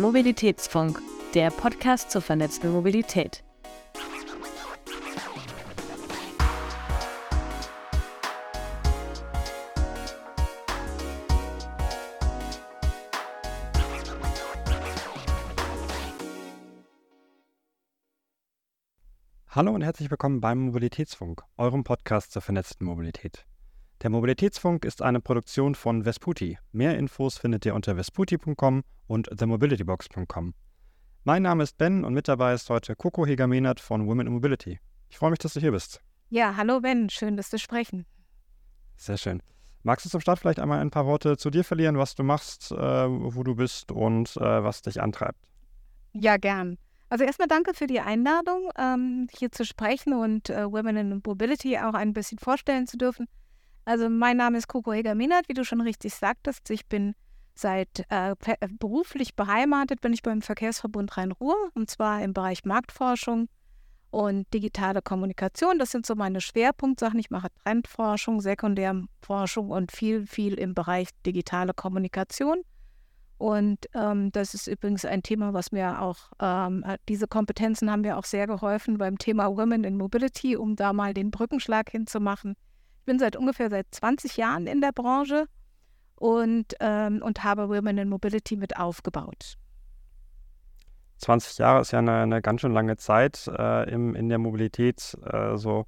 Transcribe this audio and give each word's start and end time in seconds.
Mobilitätsfunk, 0.00 0.98
der 1.34 1.50
Podcast 1.50 2.10
zur 2.10 2.22
vernetzten 2.22 2.72
Mobilität. 2.72 3.44
Hallo 19.48 19.72
und 19.72 19.82
herzlich 19.82 20.10
willkommen 20.10 20.40
beim 20.40 20.60
Mobilitätsfunk, 20.60 21.42
eurem 21.58 21.84
Podcast 21.84 22.32
zur 22.32 22.40
vernetzten 22.40 22.86
Mobilität. 22.86 23.44
Der 24.02 24.08
Mobilitätsfunk 24.08 24.86
ist 24.86 25.02
eine 25.02 25.20
Produktion 25.20 25.74
von 25.74 26.04
Vesputi. 26.04 26.56
Mehr 26.72 26.96
Infos 26.96 27.36
findet 27.36 27.66
ihr 27.66 27.74
unter 27.74 27.96
vesputi.com 27.96 28.82
und 29.06 29.28
themobilitybox.com. 29.36 30.54
Mein 31.24 31.42
Name 31.42 31.64
ist 31.64 31.76
Ben 31.76 32.02
und 32.04 32.14
mit 32.14 32.26
dabei 32.26 32.54
ist 32.54 32.70
heute 32.70 32.96
Coco 32.96 33.26
Hegermenert 33.26 33.78
von 33.78 34.06
Women 34.06 34.26
in 34.26 34.32
Mobility. 34.32 34.80
Ich 35.10 35.18
freue 35.18 35.28
mich, 35.28 35.38
dass 35.40 35.52
du 35.52 35.60
hier 35.60 35.72
bist. 35.72 36.00
Ja, 36.30 36.56
hallo 36.56 36.80
Ben, 36.80 37.10
schön, 37.10 37.36
dass 37.36 37.52
wir 37.52 37.58
sprechen. 37.58 38.06
Sehr 38.96 39.18
schön. 39.18 39.42
Magst 39.82 40.06
du 40.06 40.08
zum 40.08 40.22
Start 40.22 40.38
vielleicht 40.38 40.60
einmal 40.60 40.78
ein 40.78 40.90
paar 40.90 41.04
Worte 41.04 41.36
zu 41.36 41.50
dir 41.50 41.62
verlieren, 41.62 41.98
was 41.98 42.14
du 42.14 42.22
machst, 42.22 42.72
äh, 42.72 42.76
wo 42.76 43.42
du 43.42 43.54
bist 43.54 43.92
und 43.92 44.34
äh, 44.38 44.64
was 44.64 44.80
dich 44.80 45.02
antreibt? 45.02 45.46
Ja, 46.14 46.38
gern. 46.38 46.78
Also 47.10 47.24
erstmal 47.24 47.48
danke 47.48 47.74
für 47.74 47.86
die 47.86 48.00
Einladung, 48.00 48.70
ähm, 48.78 49.26
hier 49.30 49.52
zu 49.52 49.66
sprechen 49.66 50.14
und 50.14 50.48
äh, 50.48 50.72
Women 50.72 50.96
in 50.96 51.22
Mobility 51.26 51.76
auch 51.76 51.92
ein 51.92 52.14
bisschen 52.14 52.38
vorstellen 52.38 52.86
zu 52.86 52.96
dürfen. 52.96 53.26
Also 53.84 54.08
mein 54.08 54.36
Name 54.36 54.58
ist 54.58 54.68
Coco 54.68 54.92
Heger-Minert, 54.92 55.48
wie 55.48 55.54
du 55.54 55.64
schon 55.64 55.80
richtig 55.80 56.14
sagtest. 56.14 56.68
Ich 56.70 56.86
bin 56.86 57.14
seit 57.54 58.06
äh, 58.10 58.32
äh, 58.32 58.68
beruflich 58.78 59.34
beheimatet, 59.34 60.00
bin 60.00 60.12
ich 60.12 60.22
beim 60.22 60.42
Verkehrsverbund 60.42 61.16
Rhein-Ruhr 61.16 61.56
und 61.74 61.90
zwar 61.90 62.22
im 62.22 62.32
Bereich 62.32 62.64
Marktforschung 62.64 63.48
und 64.10 64.52
digitale 64.52 65.02
Kommunikation. 65.02 65.78
Das 65.78 65.90
sind 65.90 66.06
so 66.06 66.14
meine 66.14 66.40
Schwerpunktsachen. 66.40 67.18
Ich 67.18 67.30
mache 67.30 67.48
Trendforschung, 67.62 68.40
Sekundärforschung 68.40 69.70
und 69.70 69.92
viel, 69.92 70.26
viel 70.26 70.54
im 70.54 70.74
Bereich 70.74 71.08
digitale 71.24 71.74
Kommunikation. 71.74 72.62
Und 73.38 73.86
ähm, 73.94 74.30
das 74.32 74.52
ist 74.52 74.66
übrigens 74.66 75.06
ein 75.06 75.22
Thema, 75.22 75.54
was 75.54 75.72
mir 75.72 76.02
auch, 76.02 76.30
ähm, 76.40 76.84
äh, 76.86 76.98
diese 77.08 77.26
Kompetenzen 77.26 77.90
haben 77.90 78.02
mir 78.02 78.18
auch 78.18 78.26
sehr 78.26 78.46
geholfen 78.46 78.98
beim 78.98 79.16
Thema 79.16 79.46
Women 79.56 79.84
in 79.84 79.96
Mobility, 79.96 80.56
um 80.56 80.76
da 80.76 80.92
mal 80.92 81.14
den 81.14 81.30
Brückenschlag 81.30 81.90
hinzumachen 81.90 82.54
ich 83.00 83.06
bin 83.06 83.18
seit 83.18 83.34
ungefähr 83.34 83.70
seit 83.70 83.86
20 83.90 84.36
Jahren 84.36 84.66
in 84.66 84.82
der 84.82 84.92
Branche 84.92 85.46
und, 86.16 86.74
ähm, 86.80 87.22
und 87.22 87.42
habe 87.42 87.68
Women 87.70 87.96
in 87.96 88.08
Mobility 88.10 88.56
mit 88.56 88.76
aufgebaut. 88.76 89.56
20 91.18 91.58
Jahre 91.58 91.80
ist 91.80 91.92
ja 91.92 91.98
eine, 91.98 92.20
eine 92.20 92.42
ganz 92.42 92.60
schön 92.60 92.72
lange 92.72 92.98
Zeit 92.98 93.46
äh, 93.48 93.90
im, 93.90 94.14
in 94.14 94.28
der 94.28 94.38
Mobilität. 94.38 95.16
Äh, 95.24 95.56
so 95.56 95.86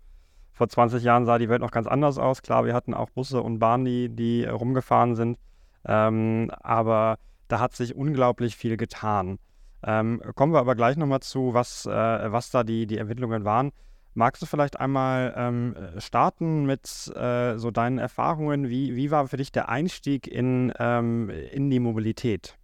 vor 0.52 0.68
20 0.68 1.02
Jahren 1.02 1.26
sah 1.26 1.38
die 1.38 1.50
Welt 1.50 1.60
noch 1.60 1.70
ganz 1.70 1.86
anders 1.86 2.16
aus. 2.16 2.42
Klar, 2.42 2.64
wir 2.64 2.74
hatten 2.74 2.94
auch 2.94 3.10
Busse 3.10 3.42
und 3.42 3.58
Bahnen, 3.58 3.84
die, 3.84 4.08
die 4.08 4.44
rumgefahren 4.44 5.14
sind. 5.14 5.38
Ähm, 5.84 6.50
aber 6.62 7.18
da 7.48 7.60
hat 7.60 7.74
sich 7.74 7.94
unglaublich 7.94 8.56
viel 8.56 8.78
getan. 8.78 9.38
Ähm, 9.84 10.22
kommen 10.34 10.54
wir 10.54 10.60
aber 10.60 10.74
gleich 10.74 10.96
nochmal 10.96 11.20
zu, 11.20 11.52
was, 11.52 11.84
äh, 11.84 11.90
was 11.90 12.50
da 12.50 12.64
die, 12.64 12.86
die 12.86 12.98
Entwicklungen 12.98 13.44
waren. 13.44 13.72
Magst 14.14 14.42
du 14.42 14.46
vielleicht 14.46 14.78
einmal 14.78 15.32
ähm, 15.36 15.76
starten 15.98 16.66
mit 16.66 16.86
äh, 17.16 17.56
so 17.56 17.70
deinen 17.70 17.98
Erfahrungen? 17.98 18.68
Wie, 18.68 18.94
wie 18.94 19.10
war 19.10 19.26
für 19.28 19.38
dich 19.38 19.52
der 19.52 19.70
Einstieg 19.70 20.26
in, 20.26 20.72
ähm, 20.78 21.30
in 21.30 21.70
die 21.70 21.80
Mobilität? 21.80 22.58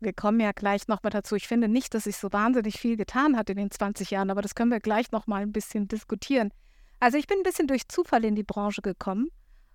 Wir 0.00 0.12
kommen 0.12 0.40
ja 0.40 0.52
gleich 0.52 0.88
nochmal 0.88 1.10
dazu. 1.10 1.36
Ich 1.36 1.46
finde 1.46 1.68
nicht, 1.68 1.94
dass 1.94 2.04
sich 2.04 2.16
so 2.16 2.32
wahnsinnig 2.32 2.80
viel 2.80 2.96
getan 2.96 3.36
hat 3.36 3.50
in 3.50 3.56
den 3.56 3.70
20 3.70 4.10
Jahren, 4.10 4.30
aber 4.30 4.42
das 4.42 4.54
können 4.54 4.70
wir 4.72 4.80
gleich 4.80 5.12
nochmal 5.12 5.42
ein 5.42 5.52
bisschen 5.52 5.86
diskutieren. 5.86 6.50
Also 6.98 7.16
ich 7.16 7.26
bin 7.26 7.38
ein 7.38 7.42
bisschen 7.44 7.68
durch 7.68 7.86
Zufall 7.88 8.24
in 8.24 8.34
die 8.34 8.42
Branche 8.42 8.82
gekommen 8.82 9.28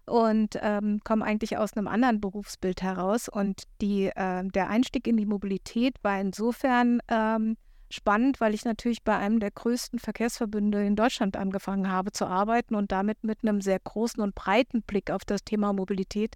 und 0.06 0.60
ähm, 0.62 1.00
komme 1.04 1.24
eigentlich 1.24 1.58
aus 1.58 1.78
einem 1.78 1.88
anderen 1.88 2.20
Berufsbild 2.20 2.82
heraus. 2.82 3.30
Und 3.30 3.64
die, 3.82 4.08
äh, 4.08 4.44
der 4.44 4.70
Einstieg 4.70 5.08
in 5.08 5.16
die 5.16 5.26
Mobilität 5.26 5.96
war 6.04 6.20
insofern 6.20 7.00
ähm, 7.08 7.56
spannend, 7.96 8.40
weil 8.40 8.54
ich 8.54 8.66
natürlich 8.66 9.04
bei 9.04 9.18
einem 9.18 9.40
der 9.40 9.52
größten 9.52 10.00
Verkehrsverbünde 10.00 10.86
in 10.86 10.96
Deutschland 10.96 11.38
angefangen 11.38 11.90
habe 11.90 12.12
zu 12.12 12.26
arbeiten 12.26 12.76
und 12.76 12.92
damit 12.92 13.24
mit 13.24 13.40
einem 13.42 13.62
sehr 13.62 13.80
großen 13.80 14.22
und 14.22 14.36
breiten 14.36 14.84
Blick 14.84 15.10
auf 15.10 15.26
das 15.26 15.44
Thema 15.44 15.74
Mobilität 15.74 16.36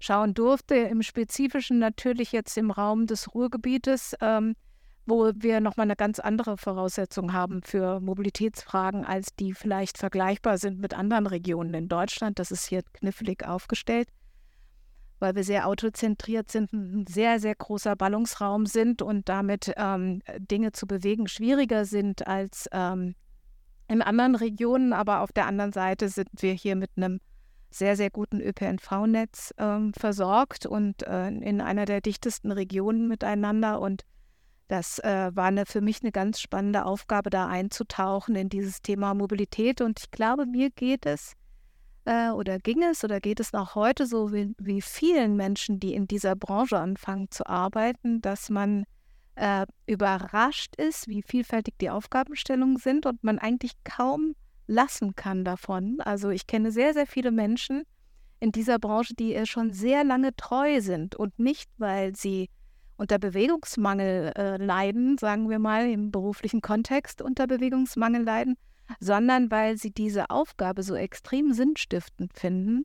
schauen 0.00 0.34
durfte. 0.34 0.74
Im 0.74 1.02
Spezifischen 1.02 1.78
natürlich 1.78 2.32
jetzt 2.32 2.56
im 2.56 2.70
Raum 2.70 3.06
des 3.06 3.34
Ruhrgebietes, 3.34 4.16
ähm, 4.20 4.56
wo 5.06 5.30
wir 5.34 5.60
nochmal 5.60 5.84
eine 5.84 5.96
ganz 5.96 6.18
andere 6.18 6.56
Voraussetzung 6.56 7.32
haben 7.32 7.62
für 7.62 8.00
Mobilitätsfragen, 8.00 9.04
als 9.04 9.34
die 9.36 9.52
vielleicht 9.52 9.98
vergleichbar 9.98 10.58
sind 10.58 10.80
mit 10.80 10.94
anderen 10.94 11.26
Regionen 11.26 11.74
in 11.74 11.88
Deutschland. 11.88 12.38
Das 12.38 12.50
ist 12.50 12.66
hier 12.66 12.82
knifflig 12.94 13.46
aufgestellt 13.46 14.08
weil 15.24 15.36
wir 15.36 15.44
sehr 15.44 15.66
autozentriert 15.66 16.50
sind, 16.50 16.70
ein 16.74 17.06
sehr, 17.08 17.40
sehr 17.40 17.54
großer 17.54 17.96
Ballungsraum 17.96 18.66
sind 18.66 19.00
und 19.00 19.26
damit 19.30 19.72
ähm, 19.78 20.20
Dinge 20.36 20.72
zu 20.72 20.86
bewegen 20.86 21.28
schwieriger 21.28 21.86
sind 21.86 22.26
als 22.26 22.68
ähm, 22.72 23.14
in 23.88 24.02
anderen 24.02 24.34
Regionen. 24.34 24.92
Aber 24.92 25.22
auf 25.22 25.32
der 25.32 25.46
anderen 25.46 25.72
Seite 25.72 26.10
sind 26.10 26.28
wir 26.40 26.52
hier 26.52 26.76
mit 26.76 26.90
einem 26.96 27.20
sehr, 27.70 27.96
sehr 27.96 28.10
guten 28.10 28.38
ÖPNV-Netz 28.38 29.54
ähm, 29.56 29.94
versorgt 29.94 30.66
und 30.66 31.02
äh, 31.04 31.28
in 31.28 31.62
einer 31.62 31.86
der 31.86 32.02
dichtesten 32.02 32.52
Regionen 32.52 33.08
miteinander. 33.08 33.80
Und 33.80 34.02
das 34.68 34.98
äh, 34.98 35.30
war 35.34 35.46
eine, 35.46 35.64
für 35.64 35.80
mich 35.80 36.02
eine 36.02 36.12
ganz 36.12 36.38
spannende 36.38 36.84
Aufgabe, 36.84 37.30
da 37.30 37.48
einzutauchen 37.48 38.36
in 38.36 38.50
dieses 38.50 38.82
Thema 38.82 39.14
Mobilität. 39.14 39.80
Und 39.80 40.00
ich 40.00 40.10
glaube, 40.10 40.44
mir 40.44 40.68
geht 40.68 41.06
es 41.06 41.32
äh, 42.04 42.30
oder 42.30 42.58
ging 42.58 42.82
es 42.82 43.04
oder 43.04 43.20
geht 43.20 43.40
es 43.40 43.52
noch 43.52 43.74
heute 43.74 44.06
so 44.06 44.32
wie, 44.32 44.54
wie, 44.58 44.82
vielen 44.82 45.36
Menschen, 45.36 45.80
die 45.80 45.94
in 45.94 46.06
dieser 46.06 46.36
Branche 46.36 46.78
anfangen 46.78 47.30
zu 47.30 47.46
arbeiten, 47.46 48.20
dass 48.20 48.50
man 48.50 48.84
äh, 49.36 49.66
überrascht 49.86 50.76
ist, 50.76 51.08
wie 51.08 51.22
vielfältig 51.22 51.74
die 51.80 51.90
Aufgabenstellungen 51.90 52.76
sind 52.76 53.06
und 53.06 53.24
man 53.24 53.38
eigentlich 53.38 53.72
kaum 53.84 54.34
lassen 54.66 55.14
kann 55.14 55.44
davon. 55.44 55.98
Also 56.00 56.30
ich 56.30 56.46
kenne 56.46 56.70
sehr, 56.70 56.94
sehr 56.94 57.06
viele 57.06 57.30
Menschen 57.30 57.84
in 58.40 58.52
dieser 58.52 58.78
Branche, 58.78 59.14
die 59.14 59.32
ihr 59.32 59.46
schon 59.46 59.72
sehr 59.72 60.04
lange 60.04 60.34
treu 60.36 60.80
sind 60.80 61.16
und 61.16 61.38
nicht, 61.38 61.70
weil 61.78 62.14
sie 62.14 62.50
unter 62.96 63.18
Bewegungsmangel 63.18 64.32
äh, 64.36 64.56
leiden, 64.56 65.18
sagen 65.18 65.50
wir 65.50 65.58
mal 65.58 65.90
im 65.90 66.10
beruflichen 66.10 66.60
Kontext 66.60 67.22
unter 67.22 67.46
Bewegungsmangel 67.46 68.22
leiden, 68.22 68.56
sondern 69.00 69.50
weil 69.50 69.76
sie 69.76 69.90
diese 69.90 70.30
Aufgabe 70.30 70.82
so 70.82 70.94
extrem 70.94 71.52
sinnstiftend 71.52 72.32
finden 72.34 72.84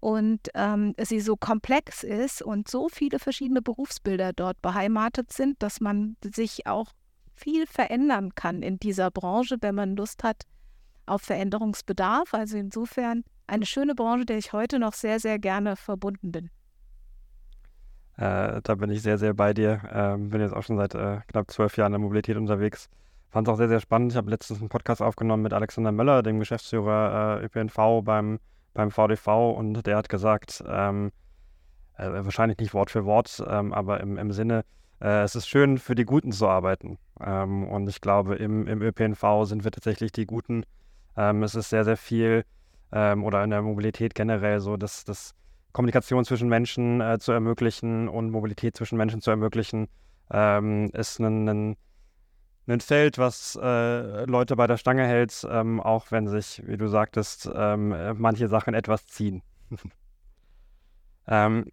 und 0.00 0.48
ähm, 0.54 0.94
sie 0.98 1.20
so 1.20 1.36
komplex 1.36 2.02
ist 2.02 2.42
und 2.42 2.68
so 2.68 2.88
viele 2.88 3.18
verschiedene 3.18 3.62
Berufsbilder 3.62 4.32
dort 4.32 4.60
beheimatet 4.62 5.32
sind, 5.32 5.62
dass 5.62 5.80
man 5.80 6.16
sich 6.22 6.66
auch 6.66 6.92
viel 7.34 7.66
verändern 7.66 8.34
kann 8.34 8.62
in 8.62 8.78
dieser 8.78 9.10
Branche, 9.10 9.56
wenn 9.60 9.74
man 9.74 9.96
Lust 9.96 10.24
hat 10.24 10.44
auf 11.06 11.22
Veränderungsbedarf. 11.22 12.34
Also 12.34 12.56
insofern 12.56 13.24
eine 13.46 13.66
schöne 13.66 13.94
Branche, 13.94 14.26
der 14.26 14.38
ich 14.38 14.52
heute 14.52 14.78
noch 14.78 14.94
sehr, 14.94 15.20
sehr 15.20 15.38
gerne 15.38 15.76
verbunden 15.76 16.32
bin. 16.32 16.50
Äh, 18.16 18.60
da 18.62 18.74
bin 18.74 18.90
ich 18.90 19.02
sehr, 19.02 19.18
sehr 19.18 19.34
bei 19.34 19.54
dir. 19.54 19.82
Ähm, 19.92 20.30
bin 20.30 20.40
jetzt 20.40 20.52
auch 20.52 20.62
schon 20.62 20.76
seit 20.76 20.94
äh, 20.94 21.20
knapp 21.28 21.50
zwölf 21.50 21.76
Jahren 21.76 21.88
in 21.88 22.00
der 22.00 22.00
Mobilität 22.00 22.36
unterwegs 22.36 22.88
fand 23.30 23.48
es 23.48 23.52
auch 23.52 23.56
sehr, 23.56 23.68
sehr 23.68 23.80
spannend. 23.80 24.12
Ich 24.12 24.16
habe 24.16 24.30
letztens 24.30 24.60
einen 24.60 24.68
Podcast 24.68 25.00
aufgenommen 25.00 25.42
mit 25.42 25.52
Alexander 25.52 25.92
Möller, 25.92 26.22
dem 26.22 26.38
Geschäftsführer 26.38 27.40
äh, 27.40 27.44
ÖPNV 27.44 28.02
beim, 28.02 28.38
beim 28.74 28.90
VDV 28.90 29.52
und 29.52 29.86
der 29.86 29.96
hat 29.96 30.08
gesagt, 30.08 30.62
ähm, 30.66 31.12
äh, 31.96 32.08
wahrscheinlich 32.24 32.58
nicht 32.58 32.74
Wort 32.74 32.90
für 32.90 33.04
Wort, 33.04 33.42
ähm, 33.46 33.72
aber 33.72 34.00
im, 34.00 34.18
im 34.18 34.32
Sinne, 34.32 34.64
äh, 35.00 35.22
es 35.22 35.34
ist 35.34 35.48
schön 35.48 35.78
für 35.78 35.94
die 35.94 36.04
Guten 36.04 36.32
zu 36.32 36.48
arbeiten. 36.48 36.98
Ähm, 37.20 37.68
und 37.68 37.88
ich 37.88 38.00
glaube, 38.00 38.36
im, 38.36 38.66
im 38.66 38.82
ÖPNV 38.82 39.44
sind 39.44 39.64
wir 39.64 39.70
tatsächlich 39.70 40.12
die 40.12 40.26
Guten. 40.26 40.64
Ähm, 41.16 41.42
es 41.42 41.54
ist 41.54 41.70
sehr, 41.70 41.84
sehr 41.84 41.96
viel 41.96 42.44
ähm, 42.92 43.24
oder 43.24 43.44
in 43.44 43.50
der 43.50 43.62
Mobilität 43.62 44.14
generell 44.14 44.60
so, 44.60 44.76
dass 44.76 45.04
das 45.04 45.34
Kommunikation 45.72 46.24
zwischen 46.24 46.48
Menschen 46.48 47.00
äh, 47.00 47.18
zu 47.18 47.32
ermöglichen 47.32 48.08
und 48.08 48.30
Mobilität 48.30 48.76
zwischen 48.76 48.98
Menschen 48.98 49.20
zu 49.20 49.30
ermöglichen, 49.30 49.88
ähm, 50.32 50.90
ist 50.92 51.20
ein, 51.20 51.48
ein 51.48 51.76
ein 52.70 52.80
Feld, 52.80 53.18
was 53.18 53.58
äh, 53.60 54.24
Leute 54.24 54.56
bei 54.56 54.66
der 54.66 54.76
Stange 54.76 55.06
hält, 55.06 55.46
ähm, 55.50 55.80
auch 55.80 56.10
wenn 56.10 56.28
sich, 56.28 56.62
wie 56.66 56.76
du 56.76 56.88
sagtest, 56.88 57.50
ähm, 57.54 57.94
manche 58.16 58.48
Sachen 58.48 58.74
etwas 58.74 59.06
ziehen. 59.06 59.42
ähm, 61.26 61.66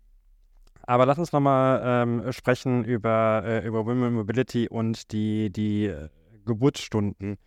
aber 0.87 1.05
lass 1.05 1.19
uns 1.19 1.33
nochmal 1.33 1.81
ähm, 1.83 2.31
sprechen 2.31 2.85
über, 2.85 3.43
äh, 3.45 3.67
über 3.67 3.85
Women 3.85 4.13
Mobility 4.13 4.69
und 4.69 5.11
die, 5.11 5.51
die 5.51 5.87
äh, 5.87 6.09
Geburtsstunden. 6.45 7.37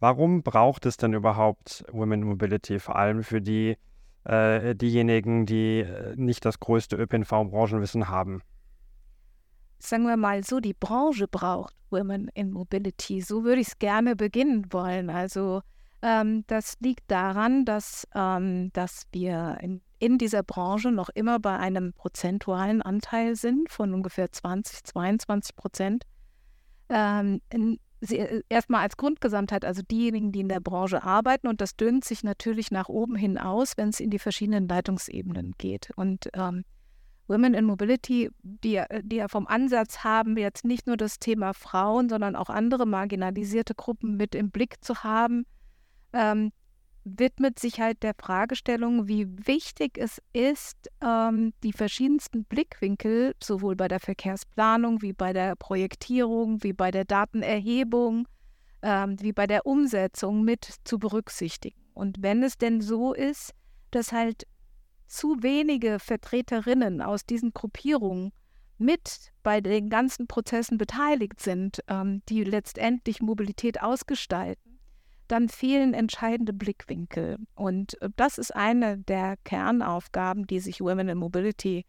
Warum 0.00 0.42
braucht 0.42 0.86
es 0.86 0.96
denn 0.96 1.12
überhaupt 1.12 1.84
Women 1.92 2.22
Mobility, 2.22 2.78
vor 2.78 2.96
allem 2.96 3.22
für 3.22 3.42
die, 3.42 3.76
äh, 4.24 4.74
diejenigen, 4.74 5.44
die 5.44 5.80
äh, 5.80 6.14
nicht 6.16 6.46
das 6.46 6.58
größte 6.58 6.96
ÖPNV-Branchenwissen 6.96 8.08
haben? 8.08 8.40
Sagen 9.82 10.06
wir 10.06 10.16
mal 10.16 10.44
so, 10.44 10.60
die 10.60 10.74
Branche 10.74 11.28
braucht 11.28 11.74
Women 11.90 12.28
in 12.34 12.50
Mobility. 12.50 13.20
So 13.20 13.44
würde 13.44 13.60
ich 13.60 13.68
es 13.68 13.78
gerne 13.78 14.16
beginnen 14.16 14.72
wollen. 14.72 15.10
Also 15.10 15.62
ähm, 16.02 16.44
das 16.46 16.76
liegt 16.80 17.10
daran, 17.10 17.64
dass, 17.64 18.06
ähm, 18.14 18.72
dass 18.72 19.04
wir 19.12 19.58
in, 19.60 19.82
in 19.98 20.18
dieser 20.18 20.42
Branche 20.42 20.90
noch 20.90 21.10
immer 21.10 21.38
bei 21.38 21.56
einem 21.58 21.92
prozentualen 21.92 22.80
Anteil 22.82 23.36
sind 23.36 23.70
von 23.70 23.92
ungefähr 23.92 24.30
20, 24.30 24.84
22 24.84 25.56
Prozent. 25.56 26.04
Ähm, 26.88 27.40
äh, 28.08 28.42
erstmal 28.48 28.82
als 28.82 28.96
Grundgesamtheit, 28.96 29.64
also 29.64 29.82
diejenigen, 29.82 30.32
die 30.32 30.40
in 30.40 30.48
der 30.48 30.60
Branche 30.60 31.02
arbeiten, 31.02 31.48
und 31.48 31.60
das 31.60 31.76
dünnt 31.76 32.04
sich 32.04 32.24
natürlich 32.24 32.70
nach 32.70 32.88
oben 32.88 33.14
hin 33.14 33.36
aus, 33.36 33.76
wenn 33.76 33.90
es 33.90 34.00
in 34.00 34.10
die 34.10 34.18
verschiedenen 34.18 34.68
Leitungsebenen 34.68 35.54
geht. 35.58 35.90
Und 35.96 36.30
ähm, 36.34 36.64
Women 37.30 37.54
in 37.54 37.64
Mobility, 37.64 38.30
die, 38.42 38.82
die 39.02 39.16
ja 39.16 39.28
vom 39.28 39.46
Ansatz 39.46 40.04
haben, 40.04 40.36
jetzt 40.36 40.64
nicht 40.64 40.86
nur 40.86 40.96
das 40.96 41.20
Thema 41.20 41.54
Frauen, 41.54 42.08
sondern 42.08 42.34
auch 42.34 42.50
andere 42.50 42.86
marginalisierte 42.86 43.74
Gruppen 43.74 44.16
mit 44.16 44.34
im 44.34 44.50
Blick 44.50 44.84
zu 44.84 45.04
haben, 45.04 45.46
ähm, 46.12 46.50
widmet 47.04 47.58
sich 47.58 47.80
halt 47.80 48.02
der 48.02 48.14
Fragestellung, 48.18 49.08
wie 49.08 49.26
wichtig 49.46 49.96
es 49.96 50.20
ist, 50.32 50.90
ähm, 51.02 51.52
die 51.62 51.72
verschiedensten 51.72 52.44
Blickwinkel, 52.44 53.34
sowohl 53.42 53.76
bei 53.76 53.88
der 53.88 54.00
Verkehrsplanung 54.00 55.00
wie 55.00 55.12
bei 55.12 55.32
der 55.32 55.56
Projektierung, 55.56 56.62
wie 56.62 56.72
bei 56.72 56.90
der 56.90 57.04
Datenerhebung, 57.04 58.26
ähm, 58.82 59.16
wie 59.20 59.32
bei 59.32 59.46
der 59.46 59.66
Umsetzung 59.66 60.42
mit 60.42 60.68
zu 60.84 60.98
berücksichtigen. 60.98 61.80
Und 61.94 62.22
wenn 62.22 62.42
es 62.42 62.58
denn 62.58 62.80
so 62.80 63.14
ist, 63.14 63.52
dass 63.92 64.12
halt 64.12 64.44
zu 65.10 65.42
wenige 65.42 65.98
Vertreterinnen 65.98 67.02
aus 67.02 67.26
diesen 67.26 67.52
Gruppierungen 67.52 68.32
mit 68.78 69.32
bei 69.42 69.60
den 69.60 69.90
ganzen 69.90 70.26
Prozessen 70.26 70.78
beteiligt 70.78 71.40
sind, 71.40 71.80
ähm, 71.88 72.22
die 72.28 72.44
letztendlich 72.44 73.20
Mobilität 73.20 73.82
ausgestalten, 73.82 74.78
dann 75.28 75.48
fehlen 75.48 75.92
entscheidende 75.92 76.52
Blickwinkel. 76.52 77.38
Und 77.54 78.00
äh, 78.00 78.08
das 78.16 78.38
ist 78.38 78.54
eine 78.54 78.98
der 78.98 79.36
Kernaufgaben, 79.44 80.46
die 80.46 80.60
sich 80.60 80.80
Women 80.80 81.08
in 81.08 81.18
Mobility, 81.18 81.84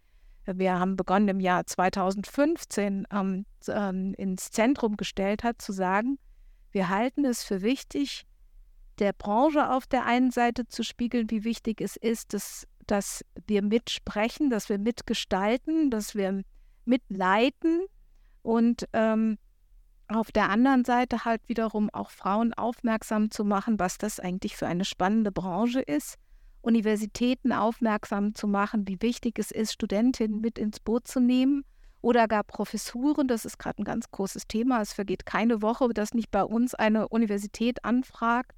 äh, 0.45 0.53
wir 0.57 0.77
haben 0.77 0.95
begonnen 0.95 1.29
im 1.29 1.39
Jahr 1.39 1.65
2015, 1.65 3.07
ähm, 3.11 3.45
ähm, 3.67 4.13
ins 4.17 4.51
Zentrum 4.51 4.97
gestellt 4.97 5.43
hat, 5.43 5.61
zu 5.61 5.71
sagen, 5.71 6.17
wir 6.71 6.89
halten 6.89 7.25
es 7.25 7.43
für 7.43 7.61
wichtig, 7.61 8.25
der 8.99 9.13
Branche 9.13 9.69
auf 9.69 9.87
der 9.87 10.05
einen 10.05 10.31
Seite 10.31 10.67
zu 10.67 10.83
spiegeln, 10.83 11.29
wie 11.31 11.43
wichtig 11.43 11.81
es 11.81 11.95
ist, 11.95 12.33
dass, 12.33 12.67
dass 12.91 13.23
wir 13.47 13.61
mitsprechen, 13.61 14.49
dass 14.49 14.67
wir 14.67 14.77
mitgestalten, 14.77 15.89
dass 15.89 16.13
wir 16.13 16.43
mitleiten 16.83 17.85
und 18.41 18.85
ähm, 18.91 19.37
auf 20.09 20.33
der 20.33 20.49
anderen 20.49 20.83
Seite 20.83 21.23
halt 21.23 21.41
wiederum 21.47 21.89
auch 21.91 22.09
Frauen 22.09 22.53
aufmerksam 22.53 23.31
zu 23.31 23.45
machen, 23.45 23.79
was 23.79 23.97
das 23.97 24.19
eigentlich 24.19 24.57
für 24.57 24.67
eine 24.67 24.83
spannende 24.83 25.31
Branche 25.31 25.79
ist. 25.79 26.15
Universitäten 26.61 27.53
aufmerksam 27.53 28.35
zu 28.35 28.45
machen, 28.45 28.87
wie 28.89 29.01
wichtig 29.01 29.39
es 29.39 29.51
ist, 29.51 29.71
Studentinnen 29.71 30.41
mit 30.41 30.59
ins 30.59 30.81
Boot 30.81 31.07
zu 31.07 31.21
nehmen 31.21 31.63
oder 32.01 32.27
gar 32.27 32.43
Professuren. 32.43 33.29
Das 33.29 33.45
ist 33.45 33.57
gerade 33.57 33.81
ein 33.81 33.85
ganz 33.85 34.11
großes 34.11 34.47
Thema. 34.47 34.81
Es 34.81 34.91
vergeht 34.91 35.25
keine 35.25 35.61
Woche, 35.61 35.87
dass 35.93 36.13
nicht 36.13 36.29
bei 36.29 36.43
uns 36.43 36.75
eine 36.75 37.07
Universität 37.07 37.85
anfragt, 37.85 38.51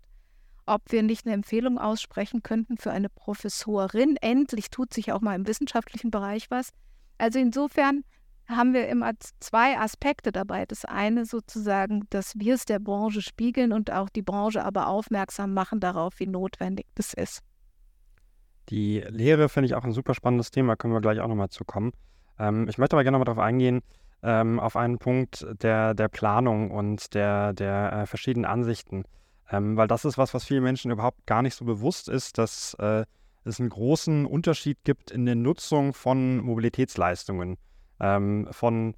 ob 0.65 0.91
wir 0.91 1.03
nicht 1.03 1.25
eine 1.25 1.35
Empfehlung 1.35 1.77
aussprechen 1.77 2.43
könnten 2.43 2.77
für 2.77 2.91
eine 2.91 3.09
Professorin. 3.09 4.17
Endlich 4.21 4.69
tut 4.69 4.93
sich 4.93 5.11
auch 5.11 5.21
mal 5.21 5.35
im 5.35 5.47
wissenschaftlichen 5.47 6.11
Bereich 6.11 6.49
was. 6.49 6.69
Also 7.17 7.39
insofern 7.39 8.03
haben 8.47 8.73
wir 8.73 8.87
immer 8.87 9.11
zwei 9.39 9.77
Aspekte 9.77 10.31
dabei. 10.31 10.65
Das 10.65 10.85
eine 10.85 11.25
sozusagen, 11.25 12.03
dass 12.09 12.33
wir 12.37 12.55
es 12.55 12.65
der 12.65 12.79
Branche 12.79 13.21
spiegeln 13.21 13.71
und 13.71 13.91
auch 13.91 14.09
die 14.09 14.21
Branche 14.21 14.63
aber 14.63 14.87
aufmerksam 14.87 15.53
machen 15.53 15.79
darauf, 15.79 16.19
wie 16.19 16.27
notwendig 16.27 16.87
das 16.95 17.13
ist. 17.13 17.41
Die 18.69 18.99
Lehre 19.09 19.49
finde 19.49 19.67
ich 19.67 19.75
auch 19.75 19.83
ein 19.83 19.91
super 19.91 20.13
spannendes 20.13 20.51
Thema, 20.51 20.75
können 20.75 20.93
wir 20.93 21.01
gleich 21.01 21.19
auch 21.19 21.27
nochmal 21.27 21.49
zukommen. 21.49 21.91
Ähm, 22.39 22.67
ich 22.69 22.77
möchte 22.77 22.95
aber 22.95 23.03
gerne 23.03 23.17
nochmal 23.17 23.33
darauf 23.33 23.43
eingehen, 23.43 23.81
ähm, 24.23 24.59
auf 24.59 24.75
einen 24.75 24.99
Punkt 24.99 25.45
der, 25.61 25.93
der 25.93 26.07
Planung 26.07 26.71
und 26.71 27.13
der, 27.13 27.53
der 27.53 27.93
äh, 27.93 28.05
verschiedenen 28.05 28.45
Ansichten. 28.45 29.03
Ähm, 29.51 29.77
weil 29.77 29.87
das 29.87 30.05
ist 30.05 30.17
was, 30.17 30.33
was 30.33 30.45
vielen 30.45 30.63
Menschen 30.63 30.91
überhaupt 30.91 31.25
gar 31.25 31.41
nicht 31.41 31.55
so 31.55 31.65
bewusst 31.65 32.09
ist, 32.09 32.37
dass 32.37 32.75
äh, 32.75 33.05
es 33.43 33.59
einen 33.59 33.69
großen 33.69 34.25
Unterschied 34.25 34.77
gibt 34.83 35.11
in 35.11 35.25
der 35.25 35.35
Nutzung 35.35 35.93
von 35.93 36.37
Mobilitätsleistungen. 36.37 37.57
Ähm, 37.99 38.47
von 38.51 38.95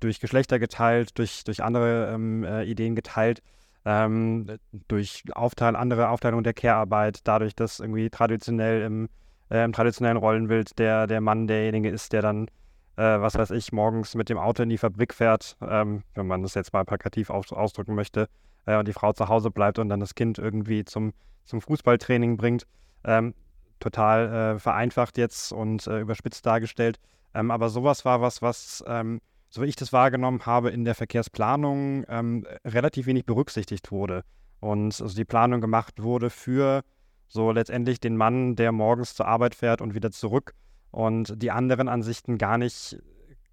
durch 0.00 0.20
Geschlechter 0.20 0.58
geteilt, 0.58 1.18
durch, 1.18 1.44
durch 1.44 1.62
andere 1.62 2.12
ähm, 2.12 2.44
äh, 2.44 2.64
Ideen 2.64 2.94
geteilt, 2.94 3.42
ähm, 3.84 4.58
durch 4.88 5.24
Aufteil, 5.32 5.76
andere 5.76 6.08
Aufteilung 6.08 6.42
der 6.42 6.54
Care-Arbeit, 6.54 7.20
dadurch, 7.24 7.54
dass 7.54 7.80
irgendwie 7.80 8.10
traditionell 8.10 8.82
im, 8.82 9.08
äh, 9.50 9.64
im 9.64 9.72
traditionellen 9.72 10.18
Rollenbild 10.18 10.78
der, 10.78 11.06
der 11.06 11.20
Mann 11.20 11.46
derjenige 11.46 11.88
ist, 11.88 12.12
der 12.12 12.22
dann, 12.22 12.48
äh, 12.96 13.20
was 13.20 13.36
weiß 13.36 13.52
ich, 13.52 13.72
morgens 13.72 14.14
mit 14.14 14.28
dem 14.28 14.38
Auto 14.38 14.62
in 14.62 14.68
die 14.68 14.78
Fabrik 14.78 15.14
fährt, 15.14 15.56
ähm, 15.62 16.02
wenn 16.14 16.26
man 16.26 16.42
das 16.42 16.54
jetzt 16.54 16.72
mal 16.72 16.84
plakativ 16.84 17.30
aus, 17.30 17.52
ausdrücken 17.52 17.94
möchte, 17.94 18.28
äh, 18.66 18.76
und 18.76 18.86
die 18.86 18.92
Frau 18.92 19.12
zu 19.12 19.28
Hause 19.28 19.50
bleibt 19.50 19.78
und 19.78 19.88
dann 19.88 20.00
das 20.00 20.14
Kind 20.14 20.38
irgendwie 20.38 20.84
zum, 20.84 21.12
zum 21.44 21.60
Fußballtraining 21.60 22.36
bringt. 22.36 22.66
Ähm, 23.04 23.34
total 23.80 24.56
äh, 24.56 24.58
vereinfacht 24.58 25.18
jetzt 25.18 25.52
und 25.52 25.86
äh, 25.86 26.00
überspitzt 26.00 26.44
dargestellt. 26.44 26.98
Ähm, 27.34 27.50
aber 27.50 27.68
sowas 27.68 28.04
war 28.04 28.20
was, 28.20 28.42
was, 28.42 28.84
ähm, 28.86 29.20
so 29.50 29.62
wie 29.62 29.66
ich 29.66 29.76
das 29.76 29.92
wahrgenommen 29.92 30.44
habe, 30.46 30.70
in 30.70 30.84
der 30.84 30.94
Verkehrsplanung 30.94 32.04
ähm, 32.08 32.46
relativ 32.64 33.06
wenig 33.06 33.26
berücksichtigt 33.26 33.90
wurde. 33.90 34.22
Und 34.60 35.00
also 35.00 35.14
die 35.14 35.24
Planung 35.24 35.60
gemacht 35.60 36.02
wurde 36.02 36.30
für 36.30 36.82
so 37.28 37.52
letztendlich 37.52 38.00
den 38.00 38.16
Mann, 38.16 38.56
der 38.56 38.72
morgens 38.72 39.14
zur 39.14 39.26
Arbeit 39.26 39.54
fährt 39.54 39.80
und 39.80 39.94
wieder 39.94 40.10
zurück 40.10 40.54
und 40.90 41.34
die 41.42 41.50
anderen 41.50 41.88
Ansichten 41.88 42.38
gar 42.38 42.56
nicht, 42.56 42.98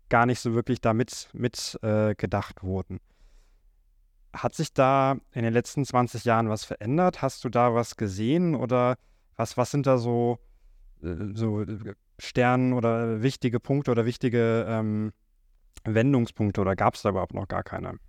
gar 0.10 0.26
nicht 0.26 0.40
so 0.40 0.54
wirklich 0.54 0.80
damit 0.80 1.30
mit 1.34 1.78
äh, 1.82 2.16
wurden. 2.62 3.00
Hat 4.34 4.56
sich 4.56 4.74
da 4.74 5.18
in 5.32 5.44
den 5.44 5.54
letzten 5.54 5.86
20 5.86 6.26
Jahren 6.26 6.50
was 6.50 6.66
verändert? 6.66 7.22
Hast 7.22 7.44
du 7.44 7.50
da 7.50 7.76
was 7.76 7.96
gesehen 7.98 8.56
oder 8.56 8.96
was, 9.36 9.58
was 9.58 9.72
sind 9.72 9.86
da 9.86 9.98
so, 9.98 10.40
äh, 11.04 11.16
so 11.34 11.64
Sternen 12.20 12.74
oder 12.74 13.22
wichtige 13.22 13.60
Punkte 13.60 13.92
oder 13.92 14.06
wichtige 14.06 14.66
ähm, 14.68 15.14
Wendungspunkte 15.84 16.62
oder 16.62 16.76
gab 16.76 16.96
es 16.96 17.02
da 17.02 17.10
überhaupt 17.10 17.34
noch 17.34 17.48
gar 17.48 17.64
keine? 17.64 18.00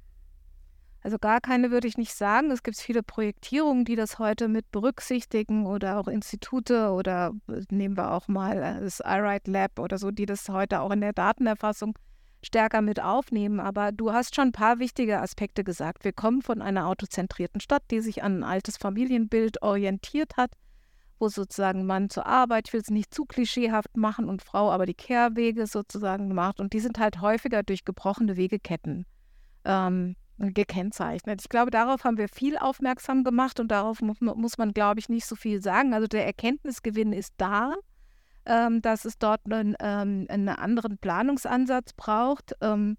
Also 1.05 1.19
gar 1.19 1.43
keine 1.43 1.71
würde 1.71 1.87
ich 1.87 1.99
nicht 1.99 2.15
sagen. 2.15 2.51
Es 2.51 2.63
gibt 2.63 2.79
viele 2.79 3.03
Projektierungen, 3.03 3.85
die 3.85 3.95
das 3.95 4.19
heute 4.19 4.49
mit 4.49 4.71
berücksichtigen 4.71 5.67
oder 5.67 5.99
auch 5.99 6.09
Institute 6.09 6.91
oder 6.91 7.33
äh, 7.49 7.61
nehmen 7.71 7.99
wir 7.99 8.11
auch 8.13 8.27
mal 8.27 8.57
äh, 8.57 8.81
das 8.81 9.01
iRide 9.01 9.51
Lab 9.51 9.79
oder 9.79 9.99
so, 9.99 10.11
die 10.11 10.25
das 10.25 10.49
heute 10.49 10.81
auch 10.81 10.91
in 10.91 11.03
der 11.03 11.13
Datenerfassung 11.13 11.99
stärker 12.45 12.83
mit 12.83 13.01
aufnehmen. 13.01 13.61
Aber 13.61 13.93
du 13.93 14.13
hast 14.13 14.35
schon 14.35 14.49
ein 14.49 14.53
paar 14.53 14.79
wichtige 14.79 15.21
Aspekte 15.21 15.65
gesagt. 15.65 16.05
Wir 16.05 16.13
kommen 16.13 16.43
von 16.43 16.63
einer 16.63 16.87
autozentrierten 16.87 17.61
Stadt, 17.61 17.83
die 17.91 18.01
sich 18.01 18.23
an 18.23 18.41
ein 18.41 18.45
altes 18.45 18.77
Familienbild 18.77 19.63
orientiert 19.63 20.37
hat 20.37 20.51
wo 21.19 21.29
sozusagen 21.29 21.87
Mann 21.87 22.11
zur 22.11 22.27
Arbeit, 22.27 22.69
ich 22.69 22.73
will 22.73 22.81
es 22.81 22.91
nicht 22.91 23.15
zu 23.15 23.25
klischeehaft 23.25 23.97
machen 23.97 24.29
und 24.29 24.43
Frau 24.43 24.71
aber 24.71 24.87
die 24.87 24.95
Kehrwege 24.95 25.67
sozusagen 25.67 26.35
macht. 26.35 26.61
Und 26.61 26.73
die 26.73 26.81
sind 26.81 26.99
halt 26.99 27.21
häufiger 27.21 27.63
durch 27.63 27.85
gebrochene 27.85 28.37
Wegeketten 28.37 29.07
ähm, 29.65 30.17
gekennzeichnet. 30.39 31.41
Ich 31.41 31.49
glaube, 31.49 31.71
darauf 31.71 32.05
haben 32.05 32.19
wir 32.19 32.29
viel 32.29 32.59
aufmerksam 32.59 33.25
gemacht 33.25 33.61
und 33.61 33.69
darauf 33.69 34.01
muss, 34.01 34.21
muss 34.21 34.59
man, 34.59 34.73
glaube 34.73 35.01
ich, 35.01 35.09
nicht 35.09 35.27
so 35.27 35.37
viel 35.37 35.63
sagen. 35.63 35.95
Also 35.95 36.07
der 36.07 36.27
Erkenntnisgewinn 36.27 37.13
ist 37.13 37.35
da, 37.37 37.75
ähm, 38.47 38.83
dass 38.83 39.05
es 39.05 39.19
dort 39.19 39.41
einen, 39.47 39.75
ähm, 39.81 40.27
einen 40.29 40.49
anderen 40.49 40.99
Planungsansatz 40.99 41.93
braucht. 41.93 42.55
Ähm, 42.61 42.97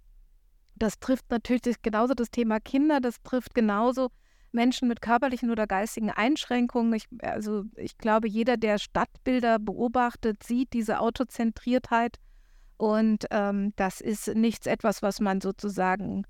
das 0.76 1.00
trifft 1.00 1.30
natürlich 1.30 1.82
genauso 1.82 2.14
das 2.14 2.32
Thema 2.32 2.60
Kinder, 2.60 3.00
das 3.00 3.22
trifft 3.24 3.56
genauso 3.56 4.10
Menschen 4.52 4.88
mit 4.88 5.02
körperlichen 5.02 5.52
oder 5.52 5.68
geistigen 5.68 6.10
Einschränkungen. 6.10 6.94
Ich, 6.94 7.06
also 7.22 7.66
ich 7.76 7.98
glaube, 7.98 8.28
jeder, 8.28 8.58
der 8.58 8.80
Stadtbilder 8.80 9.60
beobachtet, 9.60 10.44
sieht 10.44 10.74
diese 10.74 11.00
Autozentriertheit. 11.00 12.18
Und 12.78 13.26
ähm, 13.32 13.74
das 13.76 14.02
ist 14.02 14.34
nichts 14.36 14.66
etwas, 14.66 15.02
was 15.02 15.20
man 15.20 15.40
sozusagen 15.42 16.26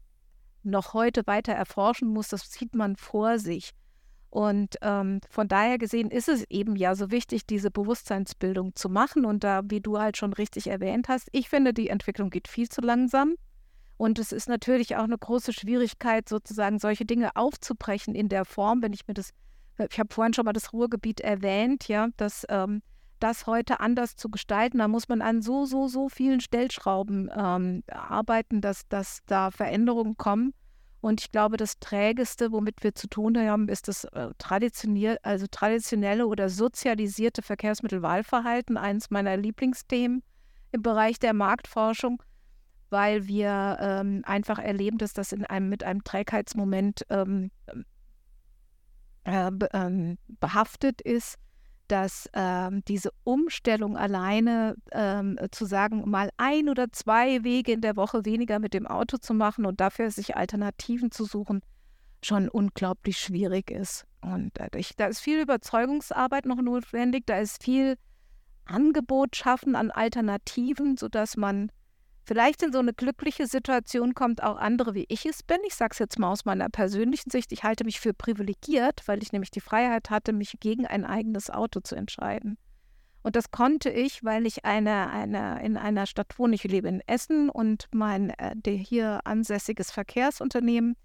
noch 0.64 0.94
heute 0.94 1.26
weiter 1.26 1.54
erforschen 1.54 2.10
muss. 2.10 2.30
Das 2.30 2.52
sieht 2.52 2.76
man 2.76 2.96
vor 2.98 3.40
sich. 3.40 3.72
Und 4.36 4.75
ähm, 4.82 5.22
von 5.30 5.48
daher 5.48 5.77
gesehen 5.77 6.12
ist 6.12 6.27
es 6.27 6.44
eben 6.50 6.75
ja 6.75 6.94
so 6.96 7.10
wichtig, 7.10 7.48
diese 7.48 7.72
Bewusstseinsbildung 7.72 8.75
zu 8.75 8.89
machen. 8.89 9.24
Und 9.24 9.46
da, 9.46 9.62
wie 9.63 9.80
du 9.80 9.98
halt 9.98 10.18
schon 10.18 10.34
richtig 10.34 10.68
erwähnt 10.68 11.08
hast, 11.08 11.30
ich 11.32 11.48
finde, 11.48 11.74
die 11.74 11.88
Entwicklung 11.88 12.32
geht 12.32 12.50
viel 12.50 12.68
zu 12.68 12.82
langsam. 12.82 13.36
Und 13.96 14.20
es 14.20 14.34
ist 14.34 14.50
natürlich 14.50 14.98
auch 14.98 15.06
eine 15.06 15.18
große 15.18 15.54
Schwierigkeit, 15.54 16.27
sozusagen 16.27 16.80
solche 16.80 17.06
Dinge 17.06 17.34
aufzubrechen 17.38 18.13
in 18.13 18.27
der 18.27 18.44
Form, 18.44 18.82
wenn 18.82 18.92
ich 18.92 19.08
mir 19.08 19.13
das, 19.13 19.30
ich 19.89 20.00
habe 20.00 20.13
vorhin 20.13 20.34
schon 20.34 20.44
mal 20.44 20.51
das 20.51 20.74
Ruhrgebiet 20.74 21.22
erwähnt, 21.22 21.88
ja, 21.88 22.10
dass 22.18 22.46
ähm, 22.50 22.82
das 23.22 23.48
heute 23.48 23.80
anders 23.80 24.18
zu 24.18 24.27
gestalten. 24.27 24.80
Da 24.80 24.89
muss 24.89 25.08
man 25.08 25.22
an 25.22 25.42
so, 25.44 25.63
so, 25.63 25.88
so 25.88 26.10
vielen 26.10 26.42
Stellschrauben 26.42 27.32
ähm, 27.34 27.84
arbeiten, 27.88 28.60
dass, 28.60 28.86
dass 28.89 29.20
da 29.27 29.50
Veränderungen 29.50 30.18
kommen. 30.18 30.54
Und 31.06 31.22
ich 31.22 31.32
glaube, 31.32 31.56
das 31.56 31.78
Trägeste, 31.78 32.52
womit 32.52 32.84
wir 32.84 32.96
zu 32.96 33.08
tun 33.08 33.38
haben, 33.38 33.70
ist 33.70 33.90
das 33.90 34.06
äh, 34.06 34.30
also 35.22 35.46
traditionelle 35.52 36.26
oder 36.26 36.50
sozialisierte 36.50 37.44
Verkehrsmittelwahlverhalten, 37.44 38.76
eines 38.76 39.12
meiner 39.12 39.38
Lieblingsthemen 39.38 40.24
im 40.72 40.82
Bereich 40.82 41.20
der 41.20 41.36
Marktforschung, 41.36 42.24
weil 42.90 43.28
wir 43.28 43.78
ähm, 43.82 44.24
einfach 44.26 44.58
erleben, 44.58 44.98
dass 44.98 45.14
das 45.14 45.32
in 45.32 45.46
einem, 45.46 45.70
mit 45.70 45.84
einem 45.84 46.04
Trägheitsmoment 46.04 47.06
ähm, 47.12 47.52
äh, 49.26 49.52
ähm, 49.74 50.18
behaftet 50.40 51.02
ist 51.02 51.36
dass 51.88 52.30
ähm, 52.34 52.84
diese 52.88 53.12
Umstellung 53.24 53.98
alleine 53.98 54.75
ähm, 54.92 55.38
zu 55.51 55.65
sagen, 55.65 56.10
mal 56.10 56.30
ein 56.38 56.70
oder 56.70 56.92
zwei 56.92 57.44
Wege 57.44 57.72
in 57.72 57.82
der 57.82 57.96
Woche 57.96 58.25
weniger 58.25 58.60
mit 58.60 58.74
dem 58.74 58.88
Auto 58.88 59.18
zu 59.18 59.34
machen 59.34 59.65
und 59.65 59.80
dafür 59.80 60.12
sich 60.12 60.36
Alternativen 60.36 61.12
zu 61.12 61.25
suchen, 61.25 61.62
schon 62.24 62.50
unglaublich 62.50 63.18
schwierig 63.18 63.72
ist. 63.72 64.06
Und 64.22 64.51
dadurch, 64.56 64.94
da 64.98 65.06
ist 65.06 65.20
viel 65.20 65.39
Überzeugungsarbeit 65.39 66.46
noch 66.46 66.62
notwendig, 66.62 67.25
da 67.27 67.39
ist 67.39 67.63
viel 67.63 67.96
Angebot 68.65 69.36
schaffen 69.36 69.75
an 69.75 69.92
Alternativen, 69.92 70.98
sodass 70.98 71.38
man 71.38 71.72
vielleicht 72.25 72.63
in 72.63 72.74
so 72.74 72.79
eine 72.79 72.94
glückliche 72.94 73.48
Situation 73.48 74.13
kommt, 74.13 74.44
auch 74.44 74.58
andere 74.58 74.94
wie 74.96 75.05
ich 75.08 75.25
es 75.25 75.44
bin. 75.44 75.58
Ich 75.67 75.75
sage 75.75 75.91
es 75.94 76.00
jetzt 76.00 76.20
mal 76.20 76.32
aus 76.32 76.46
meiner 76.46 76.70
persönlichen 76.70 77.29
Sicht. 77.29 77.51
Ich 77.51 77.63
halte 77.63 77.86
mich 77.86 78.00
für 78.00 78.13
privilegiert, 78.13 79.03
weil 79.05 79.22
ich 79.22 79.32
nämlich 79.32 79.51
die 79.51 79.62
Freiheit 79.62 80.10
hatte, 80.10 80.34
mich 80.34 80.58
gegen 80.60 80.86
ein 80.86 81.05
eigenes 81.05 81.50
Auto 81.50 81.79
zu 81.79 81.96
entscheiden. 81.96 82.58
Und 83.22 83.36
das 83.36 83.50
konnte 83.50 83.89
ich, 83.89 84.24
weil 84.24 84.46
ich 84.46 84.65
eine, 84.65 85.10
eine, 85.10 85.63
in 85.63 85.77
einer 85.77 86.05
Stadt 86.05 86.38
wohne. 86.38 86.55
Ich 86.55 86.63
lebe 86.63 86.88
in 86.88 87.01
Essen 87.08 87.50
und 87.50 87.88
mein 87.91 88.29
äh, 88.32 88.55
hier 88.72 89.22
ansässiges 89.25 89.91
Verkehrsunternehmen 89.91 90.96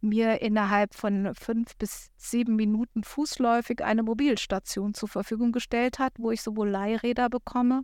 mir 0.00 0.40
innerhalb 0.40 0.94
von 0.94 1.34
fünf 1.34 1.76
bis 1.76 2.10
sieben 2.16 2.56
Minuten 2.56 3.04
fußläufig 3.04 3.84
eine 3.84 4.02
Mobilstation 4.02 4.94
zur 4.94 5.08
Verfügung 5.08 5.52
gestellt 5.52 5.98
hat, 5.98 6.14
wo 6.18 6.30
ich 6.30 6.42
sowohl 6.42 6.68
Leihräder 6.68 7.28
bekomme, 7.28 7.82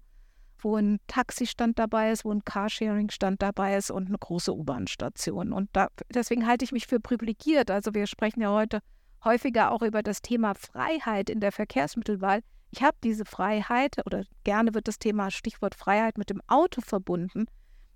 wo 0.64 0.76
ein 0.76 0.99
Taxistand 1.07 1.78
dabei 1.78 2.12
ist, 2.12 2.25
wo 2.25 2.33
ein 2.33 2.45
Carsharing-Stand 2.45 3.42
dabei 3.42 3.76
ist 3.76 3.90
und 3.90 4.09
eine 4.09 4.19
große 4.19 4.54
U-Bahn-Station. 4.54 5.52
Und 5.52 5.71
da, 5.73 5.88
deswegen 6.12 6.47
halte 6.47 6.64
ich 6.64 6.73
mich 6.73 6.87
für 6.87 7.00
privilegiert. 7.00 7.71
Also 7.71 7.95
wir 7.95 8.07
sprechen 8.07 8.40
ja 8.40 8.50
heute 8.50 8.81
häufiger 9.25 9.71
auch 9.71 9.83
über 9.83 10.02
das 10.02 10.23
Thema 10.23 10.54
Freiheit 10.54 11.31
in 11.31 11.40
der 11.40 11.52
Verkehrsmittelwahl. 11.52 12.40
Ich 12.71 12.83
habe 12.83 12.97
diese 13.04 13.25
Freiheit 13.25 13.97
oder 14.07 14.25
gerne 14.45 14.75
wird 14.75 14.88
das 14.88 14.99
Thema 14.99 15.31
Stichwort 15.31 15.75
Freiheit 15.75 16.19
mit 16.19 16.31
dem 16.31 16.40
Auto 16.47 16.81
verbunden. 16.81 17.47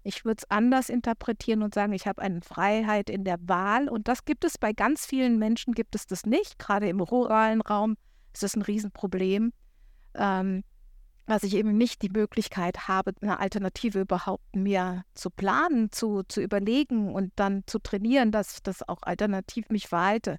Ich 0.03 0.25
würde 0.25 0.39
es 0.39 0.51
anders 0.51 0.89
interpretieren 0.89 1.63
und 1.63 1.75
sagen, 1.75 1.93
ich 1.93 2.07
habe 2.07 2.23
eine 2.23 2.41
Freiheit 2.41 3.11
in 3.11 3.25
der 3.25 3.39
Wahl 3.41 3.89
und 3.89 4.07
das 4.07 4.25
gibt 4.25 4.45
es 4.45 4.57
bei 4.59 4.73
ganz 4.73 5.05
vielen 5.05 5.39
Menschen, 5.39 5.73
gibt 5.73 5.97
es 5.97 6.07
das 6.07 6.27
nicht. 6.27 6.59
Gerade 6.59 6.89
im 6.89 7.01
ruralen 7.01 7.61
Raum 7.61 7.97
ist 8.33 8.45
das 8.45 8.55
ein 8.55 8.63
Riesenproblem. 8.63 9.53
Ähm, 10.15 10.63
dass 11.27 11.43
ich 11.43 11.55
eben 11.55 11.77
nicht 11.77 12.03
die 12.03 12.09
Möglichkeit 12.09 12.89
habe, 12.89 13.13
eine 13.21 13.41
Alternative 13.41 14.01
überhaupt 14.01 14.55
mehr 14.55 15.05
zu 15.15 15.31
planen, 15.31 15.91
zu, 15.91 16.23
zu 16.23 16.41
überlegen 16.41 17.13
und 17.13 17.33
dann 17.37 17.65
zu 17.67 17.79
trainieren, 17.81 18.31
dass 18.31 18.55
ich 18.55 18.63
das 18.63 18.89
auch 18.89 19.03
alternativ 19.03 19.69
mich 19.69 19.89
verhalte. 19.89 20.39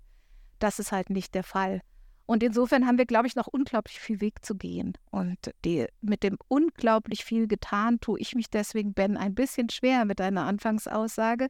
Das 0.59 0.79
ist 0.79 0.91
halt 0.91 1.09
nicht 1.09 1.35
der 1.35 1.43
Fall. 1.43 1.81
Und 2.25 2.43
insofern 2.43 2.85
haben 2.85 2.97
wir, 2.97 3.05
glaube 3.05 3.27
ich, 3.27 3.35
noch 3.35 3.47
unglaublich 3.47 3.99
viel 3.99 4.19
Weg 4.19 4.43
zu 4.43 4.55
gehen. 4.55 4.93
Und 5.11 5.37
die, 5.63 5.87
mit 6.01 6.23
dem 6.23 6.37
unglaublich 6.49 7.23
viel 7.23 7.47
getan, 7.47 7.99
tue 8.01 8.19
ich 8.19 8.35
mich 8.35 8.49
deswegen, 8.49 8.93
Ben, 8.93 9.15
ein 9.15 9.33
bisschen 9.33 9.69
schwer 9.69 10.03
mit 10.03 10.19
deiner 10.19 10.45
Anfangsaussage. 10.45 11.47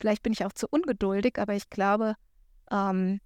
Vielleicht 0.00 0.22
bin 0.24 0.32
ich 0.32 0.44
auch 0.44 0.52
zu 0.52 0.66
ungeduldig, 0.68 1.38
aber 1.38 1.54
ich 1.54 1.70
glaube, 1.70 2.14
ähm, 2.70 3.20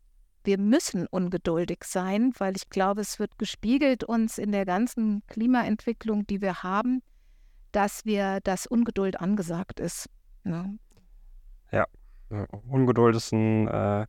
wir 0.44 0.58
müssen 0.58 1.06
ungeduldig 1.06 1.84
sein, 1.84 2.32
weil 2.38 2.56
ich 2.56 2.68
glaube, 2.68 3.00
es 3.00 3.18
wird 3.18 3.38
gespiegelt 3.38 4.04
uns 4.04 4.38
in 4.38 4.52
der 4.52 4.64
ganzen 4.64 5.22
Klimaentwicklung, 5.26 6.26
die 6.26 6.40
wir 6.40 6.62
haben, 6.62 7.02
dass 7.72 8.04
wir, 8.04 8.40
dass 8.40 8.66
Ungeduld 8.66 9.20
angesagt 9.20 9.80
ist. 9.80 10.08
Ne? 10.44 10.78
Ja, 11.70 11.86
Ungeduld 12.68 13.16
ist 13.16 13.32
ein, 13.32 13.68
äh, 13.68 14.06